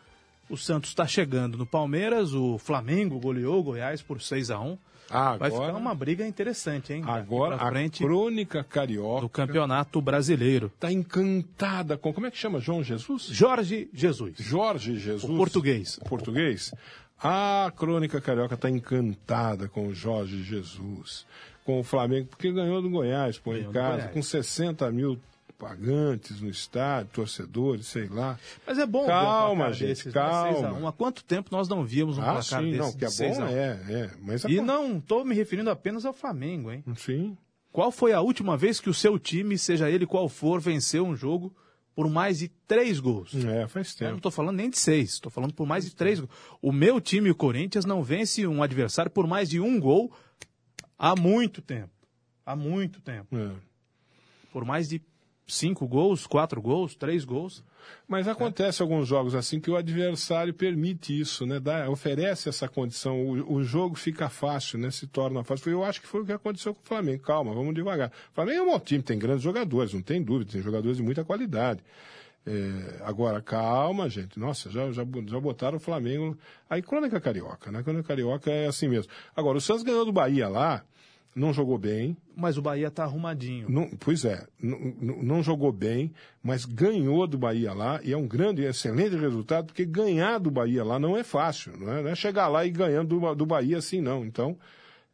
O 0.48 0.56
Santos 0.56 0.88
está 0.88 1.06
chegando 1.06 1.58
no 1.58 1.66
Palmeiras, 1.66 2.32
o 2.32 2.56
Flamengo 2.56 3.20
goleou 3.20 3.60
o 3.60 3.62
Goiás 3.62 4.00
por 4.00 4.22
6 4.22 4.50
a 4.50 4.58
1 4.58 4.78
Agora, 5.10 5.38
Vai 5.38 5.50
ficar 5.50 5.76
uma 5.76 5.92
briga 5.92 6.24
interessante, 6.24 6.92
hein? 6.92 7.02
agora 7.04 7.56
a 7.56 7.68
frente 7.68 8.04
crônica 8.04 8.62
carioca 8.62 9.22
do 9.22 9.28
Campeonato 9.28 10.00
Brasileiro. 10.00 10.68
está 10.68 10.90
encantada 10.92 11.98
com. 11.98 12.12
Como 12.12 12.28
é 12.28 12.30
que 12.30 12.38
chama? 12.38 12.60
João 12.60 12.80
Jesus? 12.80 13.24
Jorge 13.24 13.90
Jesus. 13.92 14.36
Jorge 14.38 14.96
Jesus. 14.98 15.24
O 15.24 15.36
português. 15.36 15.98
Português. 16.08 16.72
A 17.20 17.72
crônica 17.76 18.20
carioca 18.20 18.54
está 18.54 18.70
encantada 18.70 19.68
com 19.68 19.88
o 19.88 19.94
Jorge 19.94 20.44
Jesus, 20.44 21.26
com 21.64 21.80
o 21.80 21.84
Flamengo, 21.84 22.28
porque 22.28 22.52
ganhou 22.52 22.80
do 22.80 22.88
Goiás, 22.88 23.36
pô, 23.36 23.54
em 23.54 23.70
casa, 23.72 24.08
com 24.08 24.22
60 24.22 24.90
mil 24.92 25.18
pagantes 25.60 26.40
no 26.40 26.48
estádio, 26.48 27.12
torcedores, 27.12 27.86
sei 27.86 28.08
lá. 28.08 28.38
Mas 28.66 28.78
é 28.78 28.86
bom 28.86 29.06
calma, 29.06 29.66
ver 29.66 29.70
um 29.70 29.74
gente, 29.74 29.88
desses, 29.88 30.12
calma. 30.12 30.80
Né? 30.80 30.88
Há 30.88 30.92
quanto 30.92 31.22
tempo 31.22 31.50
nós 31.52 31.68
não 31.68 31.84
víamos 31.84 32.16
um 32.16 32.22
ah, 32.22 32.32
placar 32.32 32.62
sim, 32.62 32.70
desse 32.70 32.78
não, 32.78 32.92
que 32.94 33.04
é 33.04 33.10
bom, 33.10 33.46
é, 33.46 33.80
é. 33.92 34.10
Mas 34.22 34.44
e 34.44 34.60
não 34.62 34.96
estou 34.96 35.22
me 35.22 35.34
referindo 35.34 35.68
apenas 35.68 36.06
ao 36.06 36.14
Flamengo, 36.14 36.72
hein? 36.72 36.82
Sim. 36.96 37.36
Qual 37.70 37.92
foi 37.92 38.14
a 38.14 38.20
última 38.22 38.56
vez 38.56 38.80
que 38.80 38.88
o 38.88 38.94
seu 38.94 39.18
time, 39.18 39.58
seja 39.58 39.90
ele 39.90 40.06
qual 40.06 40.28
for, 40.28 40.60
venceu 40.60 41.06
um 41.06 41.14
jogo 41.14 41.54
por 41.94 42.08
mais 42.08 42.38
de 42.38 42.48
três 42.66 42.98
gols? 42.98 43.34
É, 43.34 43.68
faz 43.68 43.94
tempo. 43.94 44.04
Eu 44.04 44.10
não 44.12 44.16
estou 44.16 44.32
falando 44.32 44.56
nem 44.56 44.70
de 44.70 44.78
seis, 44.78 45.10
estou 45.10 45.30
falando 45.30 45.52
por 45.52 45.66
mais 45.66 45.84
de 45.84 45.94
três 45.94 46.18
gols. 46.18 46.32
O 46.62 46.72
meu 46.72 47.00
time, 47.00 47.30
o 47.30 47.34
Corinthians, 47.34 47.84
não 47.84 48.02
vence 48.02 48.46
um 48.46 48.62
adversário 48.62 49.10
por 49.10 49.26
mais 49.26 49.50
de 49.50 49.60
um 49.60 49.78
gol 49.78 50.10
há 50.98 51.14
muito 51.14 51.60
tempo. 51.60 51.92
Há 52.46 52.56
muito 52.56 53.00
tempo. 53.00 53.36
É. 53.36 53.50
Por 54.52 54.64
mais 54.64 54.88
de 54.88 55.00
cinco 55.50 55.86
gols, 55.86 56.26
quatro 56.26 56.60
gols, 56.60 56.94
três 56.94 57.24
gols. 57.24 57.64
Mas 58.06 58.28
acontece 58.28 58.80
é. 58.80 58.82
alguns 58.82 59.06
jogos 59.06 59.34
assim 59.34 59.60
que 59.60 59.70
o 59.70 59.76
adversário 59.76 60.52
permite 60.52 61.18
isso, 61.18 61.46
né? 61.46 61.58
Dá, 61.60 61.88
oferece 61.88 62.48
essa 62.48 62.68
condição, 62.68 63.20
o, 63.20 63.54
o, 63.54 63.64
jogo 63.64 63.94
fica 63.94 64.28
fácil, 64.28 64.78
né? 64.78 64.90
Se 64.90 65.06
torna 65.06 65.42
fácil. 65.44 65.70
Eu 65.70 65.84
acho 65.84 66.00
que 66.00 66.06
foi 66.06 66.22
o 66.22 66.26
que 66.26 66.32
aconteceu 66.32 66.74
com 66.74 66.82
o 66.82 66.86
Flamengo. 66.86 67.22
Calma, 67.22 67.52
vamos 67.52 67.74
devagar. 67.74 68.10
O 68.30 68.34
Flamengo 68.34 68.58
é 68.58 68.62
um 68.62 68.70
bom 68.70 68.80
time, 68.80 69.02
tem 69.02 69.18
grandes 69.18 69.42
jogadores, 69.42 69.94
não 69.94 70.02
tem 70.02 70.22
dúvida, 70.22 70.52
tem 70.52 70.62
jogadores 70.62 70.96
de 70.96 71.02
muita 71.02 71.24
qualidade. 71.24 71.82
É, 72.46 73.02
agora, 73.04 73.40
calma, 73.42 74.08
gente. 74.08 74.38
Nossa, 74.38 74.70
já, 74.70 74.90
já, 74.90 75.04
já 75.26 75.40
botaram 75.40 75.76
o 75.76 75.80
Flamengo. 75.80 76.36
Aí, 76.68 76.82
crônica 76.82 77.20
carioca, 77.20 77.70
né? 77.70 77.82
Crônica 77.82 78.06
carioca 78.08 78.50
é 78.50 78.66
assim 78.66 78.88
mesmo. 78.88 79.12
Agora, 79.36 79.58
o 79.58 79.60
Santos 79.60 79.82
ganhou 79.82 80.04
do 80.04 80.12
Bahia 80.12 80.48
lá, 80.48 80.82
não 81.34 81.52
jogou 81.52 81.78
bem. 81.78 82.16
Mas 82.36 82.56
o 82.56 82.62
Bahia 82.62 82.88
está 82.88 83.04
arrumadinho. 83.04 83.68
Não, 83.68 83.88
pois 83.98 84.24
é, 84.24 84.46
não, 84.60 84.78
não, 85.22 85.42
jogou 85.42 85.72
bem, 85.72 86.12
mas 86.42 86.64
ganhou 86.64 87.26
do 87.26 87.38
Bahia 87.38 87.72
lá 87.72 88.00
e 88.02 88.12
é 88.12 88.16
um 88.16 88.26
grande, 88.26 88.62
excelente 88.62 89.16
resultado, 89.16 89.66
porque 89.66 89.84
ganhar 89.84 90.38
do 90.38 90.50
Bahia 90.50 90.82
lá 90.84 90.98
não 90.98 91.16
é 91.16 91.22
fácil, 91.22 91.76
não 91.76 91.92
é, 91.92 92.02
não 92.02 92.10
é 92.10 92.14
chegar 92.14 92.48
lá 92.48 92.64
e 92.64 92.70
ganhando 92.70 93.18
do, 93.18 93.34
do 93.34 93.46
Bahia 93.46 93.78
assim, 93.78 94.00
não. 94.00 94.24
Então, 94.24 94.58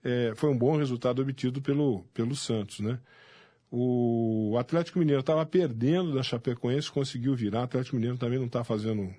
é, 0.03 0.33
foi 0.37 0.51
um 0.51 0.57
bom 0.57 0.77
resultado 0.77 1.21
obtido 1.21 1.61
pelo, 1.61 2.05
pelo 2.15 2.35
Santos, 2.35 2.81
né? 2.81 2.99
O 3.71 4.57
Atlético 4.59 5.01
Mineiro 5.01 5.21
estava 5.21 5.45
perdendo 5.45 6.15
da 6.15 6.23
Chapecoense, 6.23 6.91
conseguiu 6.91 7.35
virar. 7.35 7.63
O 7.63 7.65
Atlético 7.65 7.97
Mineiro 7.97 8.17
também 8.17 8.39
não 8.39 8.47
está 8.47 8.63
fazendo 8.63 9.13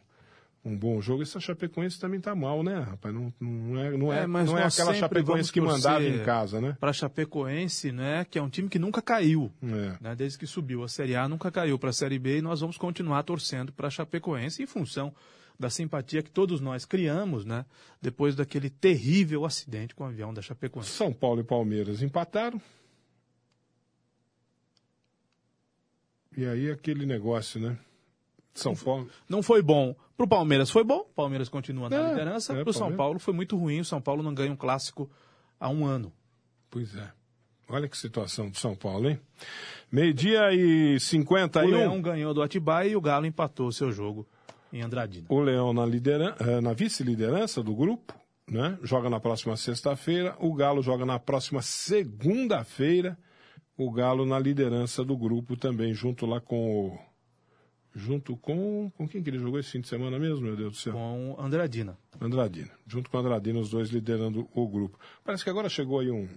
um 0.68 0.78
bom 0.78 1.02
jogo. 1.02 1.24
Essa 1.24 1.40
Chapecoense 1.40 2.00
também 2.00 2.20
tá 2.20 2.36
mal, 2.36 2.62
né, 2.62 2.80
rapaz? 2.80 3.14
Não, 3.14 3.34
não 3.40 3.80
é, 3.80 3.98
não 3.98 4.14
é, 4.14 4.24
é 4.24 4.28
não 4.28 4.58
é 4.58 4.66
aquela 4.66 4.94
Chapecoense 4.94 5.52
que 5.52 5.62
mandava 5.62 6.04
em 6.04 6.24
casa, 6.24 6.60
né? 6.60 6.78
Para 6.80 6.94
Chapecoense, 6.94 7.92
né, 7.92 8.26
que 8.30 8.38
é 8.38 8.42
um 8.42 8.50
time 8.50 8.70
que 8.70 8.78
nunca 8.78 9.02
caiu, 9.02 9.52
é. 9.64 9.98
né, 10.02 10.16
desde 10.16 10.38
que 10.38 10.46
subiu 10.46 10.84
a 10.84 10.88
Série 10.88 11.16
A, 11.16 11.28
nunca 11.28 11.52
caiu 11.52 11.80
para 11.80 11.90
a 11.90 11.94
Série 11.94 12.20
B 12.20 12.40
e 12.40 12.42
nós 12.42 12.62
vamos 12.62 12.78
continuar 12.78 13.24
torcendo 13.24 13.72
para 13.72 13.90
Chapecoense 13.90 14.62
em 14.62 14.68
função 14.68 15.14
da 15.60 15.70
simpatia 15.70 16.22
que 16.22 16.30
todos 16.30 16.62
nós 16.62 16.86
criamos, 16.86 17.46
né, 17.46 17.66
depois 18.02 18.36
daquele 18.36 18.70
terrível 18.70 19.46
acidente 19.46 19.96
com 19.96 20.04
o 20.04 20.08
avião 20.08 20.34
da 20.34 20.42
Chapecoense. 20.42 20.90
São 20.90 21.12
Paulo 21.12 21.42
e 21.42 21.44
Palmeiras 21.44 22.02
empataram. 22.02 22.62
E 26.36 26.46
aí 26.46 26.70
aquele 26.70 27.04
negócio, 27.08 27.60
né? 27.60 27.76
São 28.60 28.76
Paulo. 28.76 29.10
Não 29.30 29.42
foi 29.42 29.62
bom. 29.62 29.96
Para 30.16 30.26
o 30.26 30.30
Palmeiras 30.30 30.72
foi 30.72 30.84
bom, 30.84 31.02
o 31.02 31.14
Palmeiras 31.14 31.48
continua 31.48 31.90
na 31.90 31.96
é, 31.96 32.10
liderança. 32.10 32.54
É, 32.54 32.64
Para 32.64 32.70
o 32.70 32.74
São 32.74 32.96
Paulo 32.96 33.20
foi 33.20 33.34
muito 33.34 33.56
ruim, 33.56 33.80
o 33.80 33.86
São 33.86 34.02
Paulo 34.02 34.24
não 34.24 34.34
ganha 34.34 34.52
um 34.52 34.56
clássico 34.56 35.10
há 35.60 35.70
um 35.70 35.86
ano. 35.86 36.12
Pois 36.70 36.96
é. 36.96 37.12
Olha 37.70 37.88
que 37.88 37.98
situação 37.98 38.50
do 38.50 38.58
São 38.58 38.76
Paulo, 38.76 39.10
hein? 39.10 39.20
Meio-dia 39.92 40.54
e 40.54 41.00
51. 41.00 41.68
O 41.68 41.70
Leão 41.70 42.02
ganhou 42.02 42.34
do 42.34 42.42
Atibaia 42.42 42.90
e 42.90 42.96
o 42.96 43.02
Galo 43.02 43.26
empatou 43.26 43.72
seu 43.72 43.92
jogo 43.92 44.26
em 44.72 44.82
Andradina. 44.82 45.28
O 45.30 45.40
Leão 45.40 45.74
na. 45.74 45.84
Eh, 45.86 46.62
na 46.62 46.74
vice-liderança 46.74 47.62
do 47.62 47.76
grupo, 47.76 48.14
né? 48.50 48.78
Joga 48.82 49.10
na 49.10 49.20
próxima 49.20 49.56
sexta-feira. 49.58 50.36
O 50.40 50.54
Galo 50.54 50.82
joga 50.82 51.06
na 51.06 51.20
próxima 51.20 51.62
segunda-feira. 51.62 53.18
O 53.78 53.92
Galo 53.92 54.26
na 54.26 54.40
liderança 54.40 55.04
do 55.04 55.16
grupo 55.16 55.56
também, 55.56 55.94
junto 55.94 56.26
lá 56.26 56.42
com 56.42 56.88
o 56.88 57.00
junto 57.98 58.38
com. 58.38 58.92
Com 58.96 59.08
quem 59.08 59.22
que 59.22 59.30
ele 59.30 59.40
jogou 59.40 59.60
esse 59.60 59.72
fim 59.72 59.82
de 59.82 59.88
semana 59.88 60.20
mesmo, 60.20 60.46
meu 60.46 60.56
Deus 60.56 60.74
do 60.74 60.78
céu? 60.78 60.94
Com 60.94 61.36
Andradina. 61.40 61.98
Andradina. 62.22 62.70
Junto 62.86 63.10
com 63.10 63.18
Andradina, 63.18 63.60
os 63.60 63.70
dois 63.70 63.90
liderando 63.90 64.48
o 64.54 64.68
grupo. 64.68 65.00
Parece 65.24 65.44
que 65.44 65.50
agora 65.50 65.68
chegou 65.68 66.00
aí 66.00 66.12
um 66.12 66.28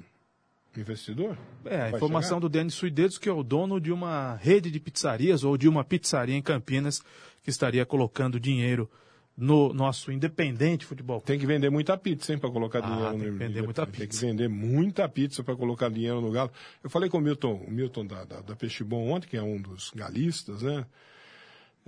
investidor? 0.76 1.36
É, 1.64 1.82
a 1.82 1.90
informação 1.90 2.38
chegar? 2.38 2.40
do 2.40 2.48
Denis 2.48 2.74
Suidedos, 2.74 3.18
que 3.18 3.28
é 3.28 3.32
o 3.32 3.42
dono 3.42 3.80
de 3.80 3.92
uma 3.92 4.36
rede 4.36 4.70
de 4.70 4.80
pizzarias 4.80 5.44
ou 5.44 5.56
de 5.56 5.68
uma 5.68 5.84
pizzaria 5.84 6.34
em 6.34 6.42
Campinas, 6.42 7.02
que 7.42 7.50
estaria 7.50 7.84
colocando 7.84 8.40
dinheiro 8.40 8.90
no 9.36 9.72
nosso 9.72 10.12
independente 10.12 10.84
futebol. 10.84 11.20
Tem 11.20 11.38
que 11.38 11.46
vender 11.46 11.70
muita 11.70 11.96
pizza, 11.96 12.32
hein, 12.32 12.38
para 12.38 12.50
colocar 12.50 12.78
ah, 12.78 12.82
dinheiro 12.82 13.10
tem 13.10 13.18
no 13.18 13.24
que 13.24 13.30
vender 13.30 13.62
muita 13.62 13.86
Tem 13.86 14.00
pizza. 14.00 14.20
que 14.20 14.26
vender 14.26 14.48
muita 14.48 15.08
pizza 15.08 15.42
para 15.42 15.56
colocar 15.56 15.88
dinheiro 15.90 16.20
no 16.20 16.30
Galo. 16.30 16.50
Eu 16.82 16.90
falei 16.90 17.08
com 17.08 17.18
o 17.18 17.20
Milton, 17.20 17.54
o 17.66 17.70
Milton 17.70 18.06
da, 18.06 18.24
da, 18.24 18.40
da 18.40 18.56
Peixe 18.56 18.84
Bom 18.84 19.10
ontem, 19.10 19.28
que 19.28 19.36
é 19.36 19.42
um 19.42 19.60
dos 19.60 19.90
galistas, 19.94 20.62
né? 20.62 20.86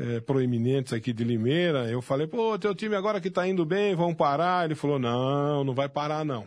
É, 0.03 0.21
proeminentes 0.21 0.93
aqui 0.93 1.13
de 1.13 1.23
Limeira, 1.23 1.89
eu 1.89 2.03
falei, 2.03 2.27
pô, 2.27 2.59
teu 2.59 2.75
time 2.75 2.97
agora 2.97 3.21
que 3.21 3.31
tá 3.31 3.47
indo 3.47 3.65
bem, 3.65 3.95
vão 3.95 4.13
parar. 4.13 4.65
Ele 4.65 4.75
falou, 4.75 4.99
não, 4.99 5.63
não 5.63 5.75
vai 5.75 5.89
parar 5.89 6.25
não. 6.25 6.47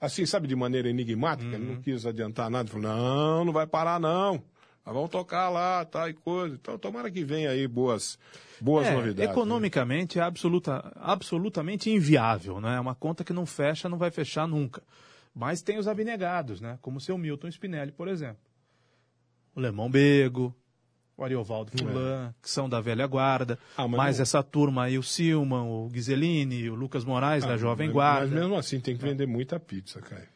Assim, 0.00 0.26
sabe, 0.26 0.48
de 0.48 0.56
maneira 0.56 0.90
enigmática, 0.90 1.48
uhum. 1.48 1.54
ele 1.54 1.74
não 1.74 1.80
quis 1.80 2.04
adiantar 2.04 2.50
nada. 2.50 2.64
Ele 2.64 2.82
falou, 2.82 2.96
não, 2.96 3.44
não 3.44 3.52
vai 3.52 3.66
parar 3.66 4.00
não. 4.00 4.42
Nós 4.84 4.92
vamos 4.92 5.10
tocar 5.10 5.48
lá, 5.48 5.84
tá, 5.84 6.10
e 6.10 6.12
coisa. 6.12 6.56
Então, 6.56 6.76
tomara 6.76 7.08
que 7.08 7.22
venha 7.22 7.50
aí 7.50 7.68
boas, 7.68 8.18
boas 8.60 8.88
é, 8.88 8.92
novidades. 8.92 9.28
Né? 9.28 9.32
Economicamente 9.32 10.18
né? 10.18 10.24
é 10.24 10.26
absoluta, 10.26 10.92
absolutamente 10.96 11.88
inviável, 11.88 12.60
né? 12.60 12.76
É 12.76 12.80
uma 12.80 12.96
conta 12.96 13.22
que 13.22 13.32
não 13.32 13.46
fecha, 13.46 13.88
não 13.88 13.96
vai 13.96 14.10
fechar 14.10 14.48
nunca. 14.48 14.82
Mas 15.32 15.62
tem 15.62 15.78
os 15.78 15.86
abnegados, 15.86 16.60
né? 16.60 16.80
Como 16.82 16.98
o 16.98 17.00
seu 17.00 17.16
Milton 17.16 17.46
Spinelli, 17.46 17.92
por 17.92 18.08
exemplo. 18.08 18.42
O 19.54 19.60
Lemão 19.60 19.88
Bego, 19.88 20.52
o 21.22 21.24
Ariovaldo 21.24 21.72
Fulan, 21.76 22.28
é. 22.28 22.34
que 22.42 22.50
são 22.50 22.68
da 22.68 22.80
velha 22.80 23.06
guarda, 23.06 23.58
ah, 23.76 23.88
mais 23.88 24.18
não... 24.18 24.22
essa 24.22 24.42
turma 24.42 24.84
aí, 24.84 24.98
o 24.98 25.02
Silman, 25.02 25.62
o 25.62 25.88
Ghiseline, 25.88 26.68
o 26.68 26.74
Lucas 26.74 27.04
Moraes, 27.04 27.44
ah, 27.44 27.48
da 27.48 27.56
Jovem 27.56 27.88
mas, 27.88 27.94
Guarda. 27.94 28.26
Mas 28.26 28.34
mesmo 28.34 28.56
assim 28.56 28.80
tem 28.80 28.96
que 28.96 29.02
vender 29.02 29.26
muita 29.26 29.58
pizza, 29.58 30.00
Caio. 30.00 30.32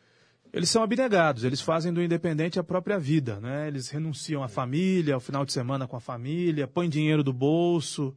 Eles 0.52 0.70
são 0.70 0.82
abnegados, 0.82 1.44
eles 1.44 1.60
fazem 1.60 1.92
do 1.92 2.02
independente 2.02 2.58
a 2.58 2.64
própria 2.64 2.98
vida, 2.98 3.38
né? 3.40 3.68
Eles 3.68 3.90
renunciam 3.90 4.42
à 4.42 4.48
família, 4.48 5.12
ao 5.12 5.20
final 5.20 5.44
de 5.44 5.52
semana 5.52 5.86
com 5.86 5.96
a 5.96 6.00
família, 6.00 6.66
põem 6.66 6.88
dinheiro 6.88 7.22
do 7.22 7.32
bolso. 7.32 8.16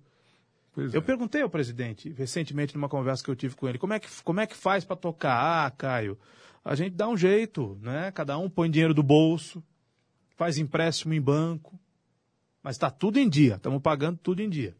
Pois 0.73 0.93
eu 0.93 1.01
é. 1.01 1.03
perguntei 1.03 1.41
ao 1.41 1.49
presidente, 1.49 2.13
recentemente, 2.17 2.75
numa 2.75 2.87
conversa 2.87 3.23
que 3.23 3.29
eu 3.29 3.35
tive 3.35 3.55
com 3.55 3.67
ele, 3.67 3.77
como 3.77 3.93
é 3.93 3.99
que, 3.99 4.07
como 4.23 4.39
é 4.39 4.47
que 4.47 4.55
faz 4.55 4.85
para 4.85 4.95
tocar? 4.95 5.65
Ah, 5.65 5.69
Caio, 5.71 6.17
a 6.63 6.75
gente 6.75 6.95
dá 6.95 7.09
um 7.09 7.17
jeito, 7.17 7.77
né? 7.81 8.11
Cada 8.11 8.37
um 8.37 8.49
põe 8.49 8.69
dinheiro 8.69 8.93
do 8.93 9.03
bolso, 9.03 9.61
faz 10.37 10.57
empréstimo 10.57 11.13
em 11.13 11.21
banco, 11.21 11.77
mas 12.63 12.75
está 12.75 12.89
tudo 12.89 13.19
em 13.19 13.29
dia, 13.29 13.55
estamos 13.55 13.81
pagando 13.81 14.17
tudo 14.17 14.41
em 14.41 14.49
dia. 14.49 14.75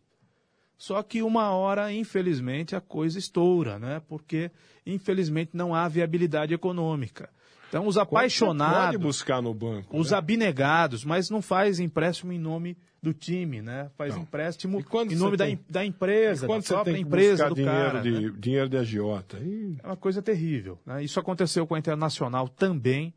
Só 0.78 1.04
que 1.04 1.22
uma 1.22 1.52
hora, 1.52 1.92
infelizmente, 1.92 2.74
a 2.74 2.80
coisa 2.80 3.20
estoura, 3.20 3.78
né? 3.78 4.02
Porque, 4.08 4.50
infelizmente, 4.86 5.52
não 5.54 5.76
há 5.76 5.88
viabilidade 5.90 6.54
econômica. 6.54 7.30
Então, 7.68 7.86
os 7.86 7.98
apaixonados. 7.98 8.86
Pode 8.86 8.98
buscar 8.98 9.42
no 9.42 9.54
banco. 9.54 9.96
Os 9.96 10.12
né? 10.12 10.18
abnegados, 10.18 11.04
mas 11.04 11.30
não 11.30 11.42
faz 11.42 11.80
empréstimo 11.80 12.32
em 12.32 12.40
nome 12.40 12.78
do 13.02 13.14
time, 13.14 13.62
né? 13.62 13.92
Faz 13.98 14.16
não. 14.16 14.24
empréstimo 14.24 14.84
em 15.10 15.16
nome 15.16 15.38
da, 15.38 15.46
tem... 15.46 15.60
da 15.70 15.86
empresa, 15.86 16.48
da 16.48 16.62
própria 16.62 16.98
empresa 16.98 17.50
do 17.50 17.56
dinheiro 17.56 17.76
cara. 17.76 18.02
De, 18.02 18.12
né? 18.12 18.34
Dinheiro 18.38 18.70
de 18.70 18.78
agiota. 18.78 19.38
E... 19.40 19.78
É 19.84 19.86
uma 19.86 19.98
coisa 19.98 20.22
terrível. 20.22 20.80
Né? 20.86 21.04
Isso 21.04 21.20
aconteceu 21.20 21.68
com 21.68 21.76
a 21.76 21.80
Internacional 21.80 22.48
também 22.48 23.14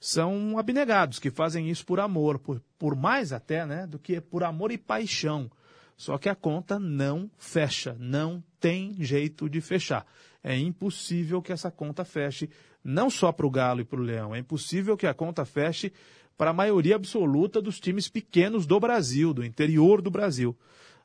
são 0.00 0.58
abnegados, 0.58 1.18
que 1.18 1.30
fazem 1.30 1.68
isso 1.68 1.84
por 1.84 2.00
amor, 2.00 2.38
por, 2.38 2.62
por 2.78 2.96
mais 2.96 3.32
até, 3.34 3.66
né, 3.66 3.86
do 3.86 3.98
que 3.98 4.18
por 4.18 4.42
amor 4.42 4.72
e 4.72 4.78
paixão. 4.78 5.50
Só 5.94 6.16
que 6.16 6.30
a 6.30 6.34
conta 6.34 6.78
não 6.78 7.30
fecha, 7.36 7.94
não 8.00 8.42
tem 8.58 8.96
jeito 8.98 9.46
de 9.50 9.60
fechar. 9.60 10.06
É 10.42 10.56
impossível 10.56 11.42
que 11.42 11.52
essa 11.52 11.70
conta 11.70 12.02
feche, 12.06 12.48
não 12.82 13.10
só 13.10 13.30
para 13.30 13.46
o 13.46 13.50
Galo 13.50 13.82
e 13.82 13.84
para 13.84 14.00
o 14.00 14.02
Leão, 14.02 14.34
é 14.34 14.38
impossível 14.38 14.96
que 14.96 15.06
a 15.06 15.12
conta 15.12 15.44
feche 15.44 15.92
para 16.38 16.50
a 16.50 16.54
maioria 16.54 16.96
absoluta 16.96 17.60
dos 17.60 17.78
times 17.78 18.08
pequenos 18.08 18.66
do 18.66 18.80
Brasil, 18.80 19.34
do 19.34 19.44
interior 19.44 20.00
do 20.00 20.10
Brasil. 20.10 20.56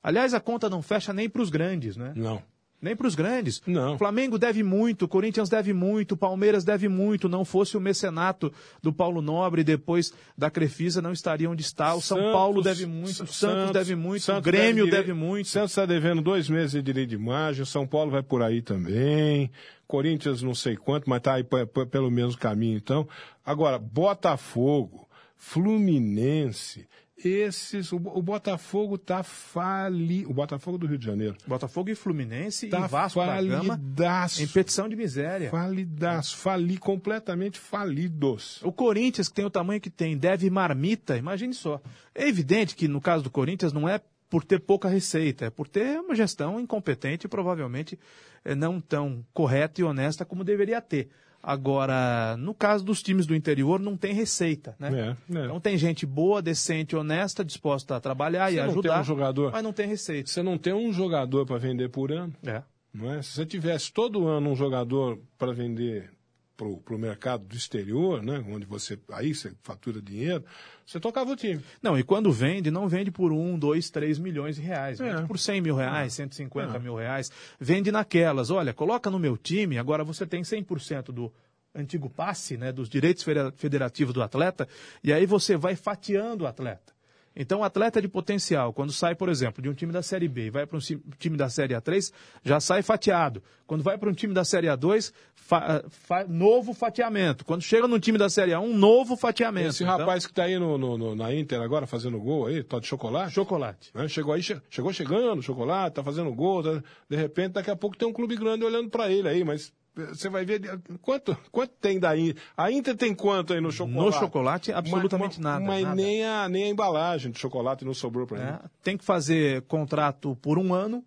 Aliás, 0.01 0.33
a 0.33 0.39
conta 0.39 0.69
não 0.69 0.81
fecha 0.81 1.11
nem 1.11 1.27
para 1.29 1.41
os 1.41 1.49
grandes, 1.49 1.97
né? 1.97 2.13
Não. 2.15 2.41
Nem 2.85 2.95
para 2.95 3.07
os 3.07 3.15
grandes. 3.15 3.61
Não. 3.65 3.95
O 3.95 3.97
Flamengo 3.97 4.37
deve 4.37 4.61
muito, 4.61 5.05
o 5.05 5.07
Corinthians 5.07 5.49
deve 5.49 5.73
muito, 5.73 6.11
o 6.13 6.17
Palmeiras 6.17 6.63
deve 6.63 6.87
muito. 6.87 7.27
Não 7.27 7.43
fosse 7.43 7.75
o 7.75 7.81
mecenato 7.81 8.53
do 8.81 8.93
Paulo 8.93 9.21
Nobre 9.21 9.63
depois 9.63 10.13
da 10.37 10.51
Crefisa, 10.51 11.01
não 11.01 11.11
estaria 11.11 11.49
onde 11.49 11.63
está. 11.63 11.95
O 11.95 12.01
São 12.01 12.17
Santos- 12.17 12.31
Paulo 12.31 12.61
deve 12.61 12.85
muito, 12.85 13.23
o 13.23 13.27
Santos, 13.27 13.71
deve 13.71 13.95
muito, 13.95 14.21
o 14.21 14.25
Santos 14.25 14.43
Grêmio 14.43 14.85
dire- 14.85 14.97
deve 14.97 15.13
muito. 15.13 15.47
Santos 15.49 15.71
está 15.71 15.85
devendo 15.85 16.21
dois 16.21 16.47
meses 16.47 16.71
de 16.73 16.81
direito 16.83 17.09
de 17.09 17.15
imagem, 17.15 17.63
o 17.63 17.65
São 17.65 17.87
Paulo 17.87 18.11
vai 18.11 18.21
por 18.21 18.43
aí 18.43 18.61
também. 18.61 19.49
Corinthians 19.87 20.41
não 20.41 20.53
sei 20.55 20.75
quanto, 20.75 21.09
mas 21.09 21.17
está 21.17 21.33
aí 21.33 21.43
pelo 21.43 22.11
mesmo 22.11 22.37
caminho, 22.39 22.77
então. 22.77 23.07
Agora, 23.45 23.77
Botafogo, 23.79 25.07
Fluminense, 25.37 26.87
esses. 27.17 27.91
O, 27.91 27.97
o 27.97 28.21
Botafogo 28.21 28.95
está 28.95 29.23
falido. 29.23 30.29
O 30.29 30.33
Botafogo 30.33 30.77
do 30.77 30.85
Rio 30.87 30.97
de 30.97 31.05
Janeiro. 31.05 31.35
Botafogo 31.47 31.89
e 31.89 31.95
Fluminense 31.95 32.65
Está 32.65 32.85
e 32.85 32.87
Vasco 32.87 33.19
da 33.19 33.41
Gama 33.41 33.75
falidaço. 33.75 34.43
em 34.43 34.47
petição 34.47 34.89
de 34.89 34.95
miséria. 34.95 35.49
Falidaço. 35.49 36.37
Fali, 36.37 36.77
completamente 36.77 37.59
falidos. 37.59 38.61
O 38.63 38.71
Corinthians, 38.71 39.29
que 39.29 39.35
tem 39.35 39.45
o 39.45 39.49
tamanho 39.49 39.81
que 39.81 39.89
tem, 39.89 40.17
deve 40.17 40.49
marmita, 40.49 41.17
imagine 41.17 41.53
só. 41.53 41.81
É 42.13 42.27
evidente 42.27 42.75
que 42.75 42.87
no 42.87 43.01
caso 43.01 43.23
do 43.23 43.29
Corinthians 43.29 43.73
não 43.73 43.87
é 43.87 44.01
por 44.29 44.43
ter 44.43 44.59
pouca 44.59 44.89
receita, 44.89 45.45
é 45.45 45.49
por 45.49 45.67
ter 45.67 45.99
uma 45.99 46.15
gestão 46.15 46.59
incompetente 46.59 47.25
e 47.25 47.29
provavelmente 47.29 47.97
eh, 48.43 48.55
não 48.55 48.81
tão 48.81 49.25
correta 49.33 49.79
e 49.79 49.83
honesta 49.83 50.25
como 50.25 50.43
deveria 50.43 50.81
ter. 50.81 51.09
Agora, 51.47 52.35
no 52.37 52.55
caso 52.55 52.83
dos 52.83 53.03
times 53.03 53.27
do 53.27 53.35
interior, 53.35 53.79
não 53.79 53.95
tem 53.95 54.13
receita, 54.13 54.75
né? 54.79 55.15
É, 55.31 55.37
é. 55.37 55.45
Então 55.45 55.59
tem 55.59 55.77
gente 55.77 56.03
boa, 56.03 56.41
decente, 56.41 56.95
honesta, 56.95 57.45
disposta 57.45 57.95
a 57.95 57.99
trabalhar 57.99 58.49
Você 58.49 58.55
e 58.57 58.61
não 58.61 58.69
ajudar, 58.71 58.91
tem 58.93 59.01
um 59.01 59.03
jogador- 59.03 59.51
mas 59.51 59.63
não 59.63 59.71
tem 59.71 59.87
receita. 59.87 60.27
Você 60.29 60.41
não 60.41 60.57
tem 60.57 60.73
um 60.73 60.91
jogador 60.91 61.45
para 61.45 61.57
vender 61.59 61.89
por 61.89 62.11
ano. 62.11 62.33
É. 62.43 62.63
Não 62.91 63.13
é? 63.13 63.21
Se 63.21 63.33
você 63.33 63.45
tivesse 63.45 63.93
todo 63.93 64.27
ano 64.27 64.49
um 64.49 64.55
jogador 64.55 65.19
para 65.37 65.51
vender 65.53 66.09
para 66.55 66.67
o 66.67 66.97
mercado 66.97 67.45
do 67.45 67.55
exterior, 67.55 68.21
né, 68.23 68.43
onde 68.49 68.65
você 68.65 68.97
aí 69.11 69.33
você 69.35 69.53
fatura 69.61 70.01
dinheiro, 70.01 70.43
você 70.85 70.99
tocava 70.99 71.31
o 71.31 71.35
time. 71.35 71.61
Não, 71.81 71.99
e 71.99 72.03
quando 72.03 72.31
vende, 72.31 72.71
não 72.71 72.87
vende 72.87 73.11
por 73.11 73.31
um, 73.33 73.59
dois, 73.59 73.89
três 73.89 74.17
milhões 74.17 74.55
de 74.55 74.61
reais. 74.61 74.99
É. 75.01 75.13
Vende 75.13 75.27
por 75.27 75.37
100 75.37 75.59
mil 75.61 75.75
reais, 75.75 76.13
150 76.13 76.75
É. 76.75 76.79
mil 76.79 76.95
reais. 76.95 77.29
Vende 77.59 77.91
naquelas. 77.91 78.49
Olha, 78.49 78.73
coloca 78.73 79.09
no 79.11 79.19
meu 79.19 79.35
time, 79.37 79.77
agora 79.77 80.03
você 80.03 80.25
tem 80.25 80.43
100% 80.43 81.11
do 81.11 81.31
antigo 81.77 82.09
passe, 82.09 82.55
né, 82.55 82.71
dos 82.71 82.87
direitos 82.87 83.21
federa- 83.21 83.51
federativos 83.57 84.13
do 84.13 84.23
atleta, 84.23 84.65
e 85.03 85.11
aí 85.11 85.25
você 85.25 85.57
vai 85.57 85.75
fatiando 85.75 86.45
o 86.45 86.47
atleta. 86.47 86.94
Então, 87.35 87.59
o 87.59 87.63
atleta 87.63 88.01
de 88.01 88.07
potencial, 88.07 88.71
quando 88.71 88.91
sai, 88.93 89.13
por 89.13 89.27
exemplo, 89.27 89.61
de 89.61 89.67
um 89.69 89.73
time 89.73 89.91
da 89.91 90.01
Série 90.01 90.27
B 90.27 90.45
e 90.45 90.49
vai 90.49 90.65
para 90.65 90.77
um 90.77 90.81
time 91.19 91.35
da 91.35 91.49
Série 91.49 91.73
A3, 91.73 92.13
já 92.43 92.59
sai 92.59 92.81
fatiado. 92.81 93.43
Quando 93.67 93.83
vai 93.83 93.97
para 93.97 94.09
um 94.09 94.13
time 94.13 94.33
da 94.33 94.45
Série 94.45 94.67
A2, 94.67 95.11
fa- 95.33 95.83
fa- 95.89 96.23
novo 96.25 96.73
fatiamento. 96.73 97.43
Quando 97.43 97.61
chega 97.61 97.87
no 97.87 97.99
time 97.99 98.17
da 98.17 98.29
Série 98.29 98.51
A1, 98.51 98.67
novo 98.73 99.17
fatiamento. 99.17 99.69
Esse 99.69 99.83
Então, 99.83 99.97
rapaz 99.97 100.25
que 100.25 100.31
está 100.31 100.43
aí 100.43 100.57
no, 100.57 100.77
no- 100.77 100.97
no- 100.97 101.15
na 101.15 101.33
Inter 101.33 101.59
agora 101.61 101.85
fazendo 101.85 102.19
gol 102.19 102.45
aí, 102.47 102.63
tá 102.63 102.79
de 102.79 102.87
chocolate. 102.87 103.33
chocolate. 103.33 103.89
né? 103.93 104.07
Chegou 104.07 104.33
aí, 104.33 104.41
che- 104.41 104.61
chegou 104.69 104.93
chegando, 104.93 105.41
chocolate, 105.41 105.95
tá 105.95 106.03
fazendo 106.03 106.31
gol, 106.33 106.63
tá- 106.63 106.81
de 107.09 107.15
repente 107.17 107.53
daqui 107.53 107.69
a 107.71 107.75
pouco 107.75 107.97
tem 107.97 108.07
um 108.07 108.13
clube 108.13 108.35
grande 108.37 108.63
olhando 108.63 108.89
para 108.89 109.11
ele 109.11 109.27
aí, 109.27 109.43
mas 109.43 109.73
você 109.95 110.29
vai 110.29 110.45
ver 110.45 110.79
quanto, 111.01 111.37
quanto 111.51 111.71
tem 111.79 111.99
da 111.99 112.17
Inter. 112.17 112.41
A 112.57 112.71
Inter 112.71 112.95
tem 112.95 113.13
quanto 113.15 113.53
aí 113.53 113.61
no 113.61 113.71
chocolate? 113.71 114.05
No 114.05 114.11
chocolate, 114.11 114.71
absolutamente 114.73 115.39
Mas- 115.39 115.53
nada. 115.53 115.65
Mas 115.65 115.83
nada. 115.83 115.95
nem 115.95 116.25
a, 116.25 116.49
nem 116.49 116.63
a 116.65 116.69
embalagem 116.69 117.31
de 117.31 117.39
chocolate 117.39 117.85
não 117.85 117.93
sobrou 117.93 118.27
para 118.27 118.37
ele. 118.37 118.45
né? 118.51 118.59
Tem 118.83 118.97
que 118.97 119.05
fazer 119.05 119.61
contrato 119.63 120.35
por 120.41 120.57
um 120.59 120.73
ano, 120.73 121.03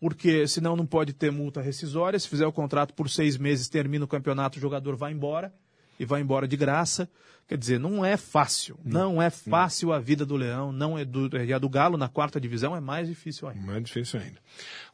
porque 0.00 0.46
senão 0.48 0.74
não 0.76 0.86
pode 0.86 1.12
ter 1.12 1.30
multa 1.30 1.60
rescisória. 1.60 2.18
Se 2.18 2.28
fizer 2.28 2.46
o 2.46 2.52
contrato 2.52 2.94
por 2.94 3.10
seis 3.10 3.36
meses, 3.36 3.68
termina 3.68 4.04
o 4.04 4.08
campeonato, 4.08 4.58
o 4.58 4.60
jogador 4.60 4.96
vai 4.96 5.12
embora 5.12 5.52
e 5.98 6.04
vai 6.04 6.20
embora 6.22 6.48
de 6.48 6.56
graça. 6.56 7.08
Quer 7.50 7.58
dizer, 7.58 7.80
não 7.80 8.04
é 8.04 8.16
fácil. 8.16 8.78
Não 8.84 9.20
é 9.20 9.28
fácil 9.28 9.92
a 9.92 9.98
vida 9.98 10.24
do 10.24 10.36
Leão, 10.36 10.70
não 10.70 10.96
é 10.96 11.04
do, 11.04 11.36
e 11.36 11.52
a 11.52 11.58
do 11.58 11.68
Galo 11.68 11.96
na 11.96 12.08
quarta 12.08 12.40
divisão 12.40 12.76
é 12.76 12.80
mais 12.80 13.08
difícil 13.08 13.48
ainda. 13.48 13.66
Mais 13.66 13.82
difícil 13.82 14.20
ainda. 14.20 14.36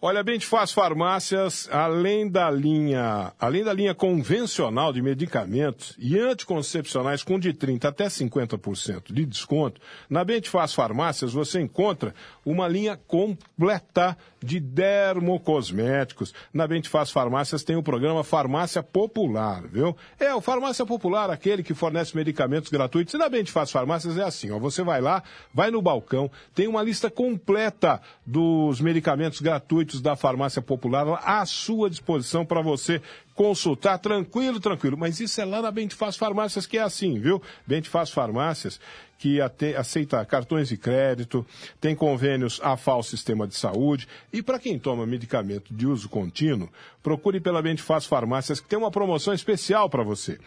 Olha, 0.00 0.22
bem, 0.22 0.40
faz 0.40 0.72
farmácias, 0.72 1.68
além 1.70 2.30
da 2.30 2.50
linha, 2.50 3.30
além 3.38 3.62
da 3.62 3.74
linha 3.74 3.94
convencional 3.94 4.90
de 4.90 5.02
medicamentos 5.02 5.94
e 5.98 6.18
anticoncepcionais 6.18 7.22
com 7.22 7.38
de 7.38 7.52
30 7.52 7.88
até 7.88 8.06
50% 8.06 9.12
de 9.12 9.26
desconto, 9.26 9.78
na 10.08 10.24
Bente 10.24 10.48
Faz 10.48 10.72
Farmácias 10.72 11.34
você 11.34 11.60
encontra 11.60 12.14
uma 12.42 12.66
linha 12.66 12.96
completa 12.96 14.16
de 14.42 14.60
dermocosméticos. 14.60 16.32
Na 16.54 16.66
Bente 16.66 16.88
Faz 16.88 17.10
Farmácias 17.10 17.64
tem 17.64 17.76
o 17.76 17.82
programa 17.82 18.24
Farmácia 18.24 18.82
Popular, 18.82 19.66
viu? 19.66 19.94
É, 20.18 20.34
o 20.34 20.40
Farmácia 20.40 20.86
Popular, 20.86 21.30
aquele 21.30 21.62
que 21.62 21.74
fornece 21.74 22.16
medicamentos 22.16 22.45
gratuitos. 22.70 23.14
E 23.14 23.18
na 23.18 23.28
Bente 23.28 23.52
Faz 23.52 23.70
Farmácias 23.70 24.18
é 24.18 24.22
assim, 24.22 24.50
ó, 24.50 24.58
você 24.58 24.82
vai 24.82 25.00
lá, 25.00 25.22
vai 25.52 25.70
no 25.70 25.82
balcão, 25.82 26.30
tem 26.54 26.66
uma 26.66 26.82
lista 26.82 27.10
completa 27.10 28.00
dos 28.24 28.80
medicamentos 28.80 29.40
gratuitos 29.40 30.00
da 30.00 30.16
Farmácia 30.16 30.62
Popular 30.62 31.20
à 31.24 31.44
sua 31.44 31.90
disposição 31.90 32.44
para 32.44 32.62
você 32.62 33.00
consultar 33.36 33.98
tranquilo, 33.98 34.58
tranquilo. 34.58 34.96
Mas 34.96 35.20
isso 35.20 35.40
é 35.40 35.44
lá 35.44 35.62
na 35.62 35.70
Bente 35.70 35.94
Faz 35.94 36.16
Farmácias 36.16 36.66
que 36.66 36.78
é 36.78 36.82
assim, 36.82 37.20
viu? 37.20 37.40
Bente 37.64 37.88
Faz 37.88 38.10
Farmácias 38.10 38.80
que 39.18 39.40
aceita 39.76 40.24
cartões 40.26 40.68
de 40.68 40.76
crédito, 40.76 41.46
tem 41.80 41.94
convênios 41.94 42.60
a 42.62 42.76
FAO 42.76 43.02
Sistema 43.02 43.46
de 43.46 43.54
Saúde. 43.54 44.06
E 44.30 44.42
para 44.42 44.58
quem 44.58 44.78
toma 44.78 45.06
medicamento 45.06 45.72
de 45.72 45.86
uso 45.86 46.08
contínuo, 46.08 46.68
procure 47.02 47.40
pela 47.40 47.62
Bente 47.62 47.82
Faz 47.82 48.04
Farmácias, 48.04 48.60
que 48.60 48.68
tem 48.68 48.78
uma 48.78 48.90
promoção 48.90 49.32
especial 49.32 49.88
para 49.88 50.02
você. 50.02 50.38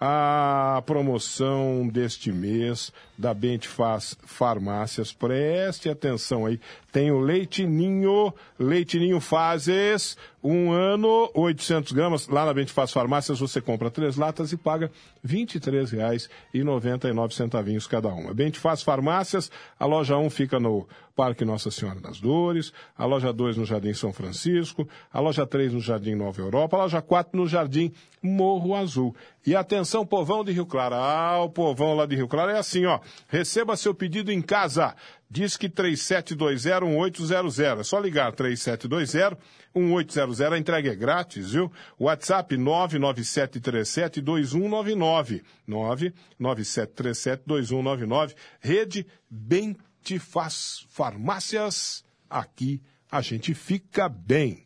A 0.00 0.82
promoção 0.84 1.88
deste 1.88 2.32
mês 2.32 2.92
da 3.16 3.32
Bente 3.32 3.68
Faz 3.68 4.16
Farmácias, 4.24 5.12
preste 5.12 5.88
atenção 5.88 6.46
aí, 6.46 6.60
tem 6.96 7.10
o 7.10 7.20
Leite 7.20 7.66
Ninho, 7.66 8.32
Leite 8.58 8.98
Ninho 8.98 9.20
Fazes, 9.20 10.16
um 10.42 10.72
ano, 10.72 11.30
800 11.34 11.92
gramas. 11.92 12.26
Lá 12.26 12.46
na 12.46 12.54
Bente 12.54 12.72
Faz 12.72 12.90
Farmácias 12.90 13.38
você 13.38 13.60
compra 13.60 13.90
três 13.90 14.16
latas 14.16 14.50
e 14.50 14.56
paga 14.56 14.90
R$ 15.26 15.46
23,99 15.46 17.88
cada 17.88 18.08
uma. 18.08 18.32
Bente 18.32 18.58
Faz 18.58 18.82
Farmácias, 18.82 19.50
a 19.78 19.84
loja 19.84 20.16
1 20.16 20.30
fica 20.30 20.58
no 20.60 20.86
Parque 21.16 21.44
Nossa 21.44 21.70
Senhora 21.70 21.98
das 21.98 22.20
Dores, 22.20 22.72
a 22.96 23.04
loja 23.06 23.32
2 23.32 23.56
no 23.56 23.64
Jardim 23.64 23.94
São 23.94 24.12
Francisco, 24.12 24.86
a 25.10 25.18
loja 25.18 25.46
3 25.46 25.72
no 25.72 25.80
Jardim 25.80 26.14
Nova 26.14 26.40
Europa, 26.40 26.76
a 26.76 26.82
loja 26.82 27.00
4 27.00 27.40
no 27.40 27.48
Jardim 27.48 27.90
Morro 28.22 28.74
Azul. 28.74 29.16
E 29.46 29.56
atenção, 29.56 30.04
povão 30.04 30.44
de 30.44 30.52
Rio 30.52 30.66
Claro. 30.66 30.96
Ah, 30.96 31.42
o 31.42 31.48
povão 31.48 31.94
lá 31.94 32.04
de 32.04 32.16
Rio 32.16 32.28
Claro 32.28 32.50
é 32.50 32.58
assim, 32.58 32.84
ó. 32.84 33.00
Receba 33.28 33.76
seu 33.76 33.94
pedido 33.94 34.30
em 34.30 34.42
casa. 34.42 34.94
Diz 35.30 35.56
que 35.56 35.68
3720-1800. 35.68 37.80
É 37.80 37.82
só 37.82 37.98
ligar 37.98 38.32
3720 38.32 39.38
1800, 39.80 40.40
a 40.40 40.58
entrega 40.58 40.92
é 40.92 40.94
grátis, 40.94 41.50
viu? 41.52 41.70
WhatsApp 41.98 42.56
997372199. 42.56 45.42
997372199. 45.68 48.34
Rede 48.60 49.06
Bem 49.28 49.76
Te 50.02 50.18
Faz 50.18 50.86
Farmácias. 50.88 52.02
Aqui 52.28 52.82
a 53.10 53.20
gente 53.20 53.54
fica 53.54 54.08
bem. 54.08 54.64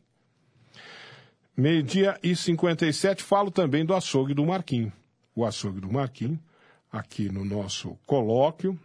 Meio-dia 1.57 2.19
e 2.23 2.35
57, 2.35 3.23
falo 3.23 3.51
também 3.51 3.85
do 3.85 3.95
açougue 3.95 4.33
do 4.33 4.47
Marquinho. 4.47 4.91
O 5.35 5.45
açougue 5.45 5.81
do 5.81 5.93
Marquinho, 5.93 6.41
aqui 6.91 7.29
no 7.29 7.45
nosso 7.45 7.99
colóquio. 8.07 8.79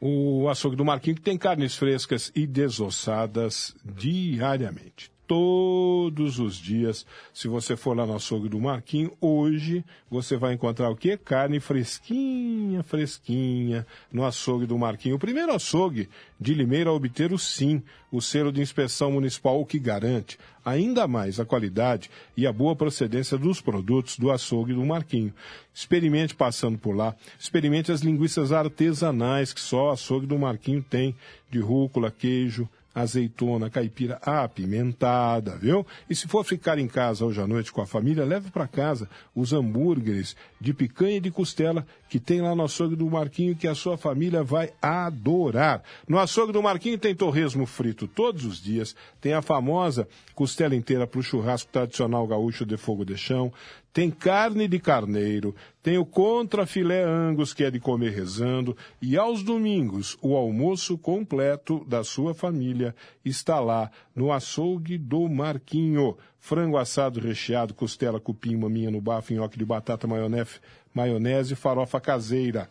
O 0.00 0.48
açougue 0.48 0.76
do 0.76 0.84
Marquinho 0.84 1.16
que 1.16 1.22
tem 1.22 1.38
carnes 1.38 1.76
frescas 1.76 2.30
e 2.34 2.46
desossadas 2.46 3.74
diariamente. 3.84 5.10
Todos 5.26 6.38
os 6.38 6.56
dias, 6.56 7.04
se 7.34 7.48
você 7.48 7.76
for 7.76 7.96
lá 7.96 8.06
no 8.06 8.14
açougue 8.14 8.48
do 8.48 8.60
Marquinho, 8.60 9.12
hoje 9.20 9.84
você 10.08 10.36
vai 10.36 10.54
encontrar 10.54 10.88
o 10.88 10.96
quê? 10.96 11.16
Carne 11.16 11.58
fresquinha, 11.58 12.82
fresquinha, 12.84 13.84
no 14.12 14.24
açougue 14.24 14.66
do 14.66 14.78
Marquinho. 14.78 15.16
O 15.16 15.18
primeiro 15.18 15.52
açougue 15.52 16.08
de 16.40 16.54
Limeira 16.54 16.90
a 16.90 16.92
obter 16.92 17.32
o 17.32 17.38
SIM, 17.38 17.82
o 18.12 18.20
selo 18.20 18.52
de 18.52 18.60
inspeção 18.60 19.10
municipal, 19.10 19.60
o 19.60 19.66
que 19.66 19.80
garante 19.80 20.38
ainda 20.66 21.06
mais 21.06 21.38
a 21.38 21.44
qualidade 21.44 22.10
e 22.36 22.44
a 22.44 22.52
boa 22.52 22.74
procedência 22.74 23.38
dos 23.38 23.60
produtos 23.60 24.18
do 24.18 24.32
açougue 24.32 24.74
do 24.74 24.84
Marquinho. 24.84 25.32
Experimente 25.72 26.34
passando 26.34 26.76
por 26.76 26.94
lá, 26.96 27.14
experimente 27.38 27.92
as 27.92 28.00
linguiças 28.00 28.50
artesanais 28.50 29.52
que 29.52 29.60
só 29.60 29.86
o 29.86 29.90
açougue 29.90 30.26
do 30.26 30.36
Marquinho 30.36 30.82
tem, 30.82 31.14
de 31.48 31.60
rúcula, 31.60 32.10
queijo, 32.10 32.68
azeitona 32.96 33.68
caipira 33.68 34.18
apimentada, 34.22 35.58
viu? 35.58 35.86
E 36.08 36.16
se 36.16 36.26
for 36.26 36.42
ficar 36.42 36.78
em 36.78 36.88
casa 36.88 37.26
hoje 37.26 37.38
à 37.42 37.46
noite 37.46 37.70
com 37.70 37.82
a 37.82 37.86
família, 37.86 38.24
leve 38.24 38.50
para 38.50 38.66
casa 38.66 39.06
os 39.34 39.52
hambúrgueres 39.52 40.34
de 40.58 40.72
picanha 40.72 41.18
e 41.18 41.20
de 41.20 41.30
costela 41.30 41.86
que 42.08 42.18
tem 42.18 42.40
lá 42.40 42.54
no 42.54 42.64
açougue 42.64 42.96
do 42.96 43.10
Marquinho 43.10 43.54
que 43.54 43.68
a 43.68 43.74
sua 43.74 43.98
família 43.98 44.42
vai 44.42 44.72
adorar. 44.80 45.82
No 46.08 46.18
açougue 46.18 46.54
do 46.54 46.62
Marquinho 46.62 46.98
tem 46.98 47.14
torresmo 47.14 47.66
frito 47.66 48.08
todos 48.08 48.46
os 48.46 48.62
dias, 48.62 48.96
tem 49.20 49.34
a 49.34 49.42
famosa 49.42 50.08
costela 50.34 50.74
inteira 50.74 51.06
para 51.06 51.20
o 51.20 51.22
churrasco 51.22 51.70
tradicional 51.70 52.26
gaúcho 52.26 52.64
de 52.64 52.78
fogo 52.78 53.04
de 53.04 53.18
chão, 53.18 53.52
tem 53.96 54.10
carne 54.10 54.68
de 54.68 54.78
carneiro, 54.78 55.56
tem 55.82 55.96
o 55.96 56.04
contra 56.04 56.66
filé 56.66 57.02
angus, 57.02 57.54
que 57.54 57.64
é 57.64 57.70
de 57.70 57.80
comer 57.80 58.10
rezando, 58.10 58.76
e 59.00 59.16
aos 59.16 59.42
domingos, 59.42 60.18
o 60.20 60.36
almoço 60.36 60.98
completo 60.98 61.82
da 61.88 62.04
sua 62.04 62.34
família 62.34 62.94
está 63.24 63.58
lá 63.58 63.90
no 64.14 64.30
açougue 64.30 64.98
do 64.98 65.26
Marquinho. 65.30 66.14
Frango 66.38 66.76
assado 66.76 67.20
recheado, 67.20 67.72
costela, 67.72 68.20
cupim, 68.20 68.54
maminha 68.54 68.90
no 68.90 69.00
bafo, 69.00 69.32
nhoque 69.32 69.58
de 69.58 69.64
batata, 69.64 70.06
maionese, 70.06 70.60
maionese 70.92 71.54
farofa 71.54 71.98
caseira. 71.98 72.68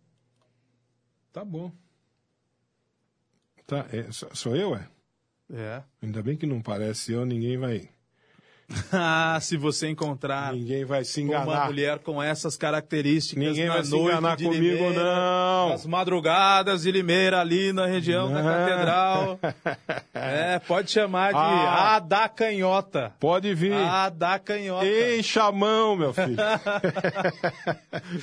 Tá 1.33 1.45
bom. 1.45 1.73
Tá, 3.67 3.87
é, 3.93 4.07
sou 4.13 4.55
eu, 4.55 4.77
é? 4.77 4.89
É. 5.53 5.83
Ainda 6.01 6.23
bem 6.23 6.37
que 6.37 6.47
não 6.47 6.61
parece 6.61 7.13
eu, 7.13 7.27
ninguém 7.27 7.59
vai 7.59 7.89
ah, 8.93 9.39
se 9.41 9.57
você 9.57 9.89
encontrar 9.89 10.53
ninguém 10.53 10.85
vai 10.85 11.05
se 11.05 11.21
enganar. 11.21 11.45
uma 11.45 11.65
mulher 11.67 11.99
com 11.99 12.23
essas 12.23 12.57
características 12.57 13.43
ninguém 13.43 13.67
na 13.67 13.75
vai 13.75 13.85
se 13.85 13.97
enganar 13.97 14.37
comigo 14.37 14.53
Limeira, 14.55 15.05
não. 15.05 15.69
Nas 15.71 15.87
madrugadas 15.87 16.83
de 16.83 16.91
Limeira 16.91 17.41
ali 17.41 17.73
na 17.73 17.87
região 17.87 18.29
não. 18.29 18.35
da 18.35 18.43
Catedral. 18.43 19.39
é, 20.15 20.59
pode 20.61 20.91
chamar 20.91 21.33
de 21.33 21.39
ah, 21.39 21.97
a 21.97 21.99
da 21.99 22.29
canhota. 22.29 23.13
Pode 23.21 23.55
vir. 23.55 23.75
A 23.75 24.09
da 24.09 24.39
canhota. 24.39 24.87
Ei, 24.87 25.23
chamão, 25.23 25.97
meu 25.97 26.13
filho. 26.13 26.37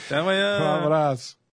Até 0.05 0.17
amanhã. 0.17 0.59
Um 0.61 0.85
abraço. 0.85 1.40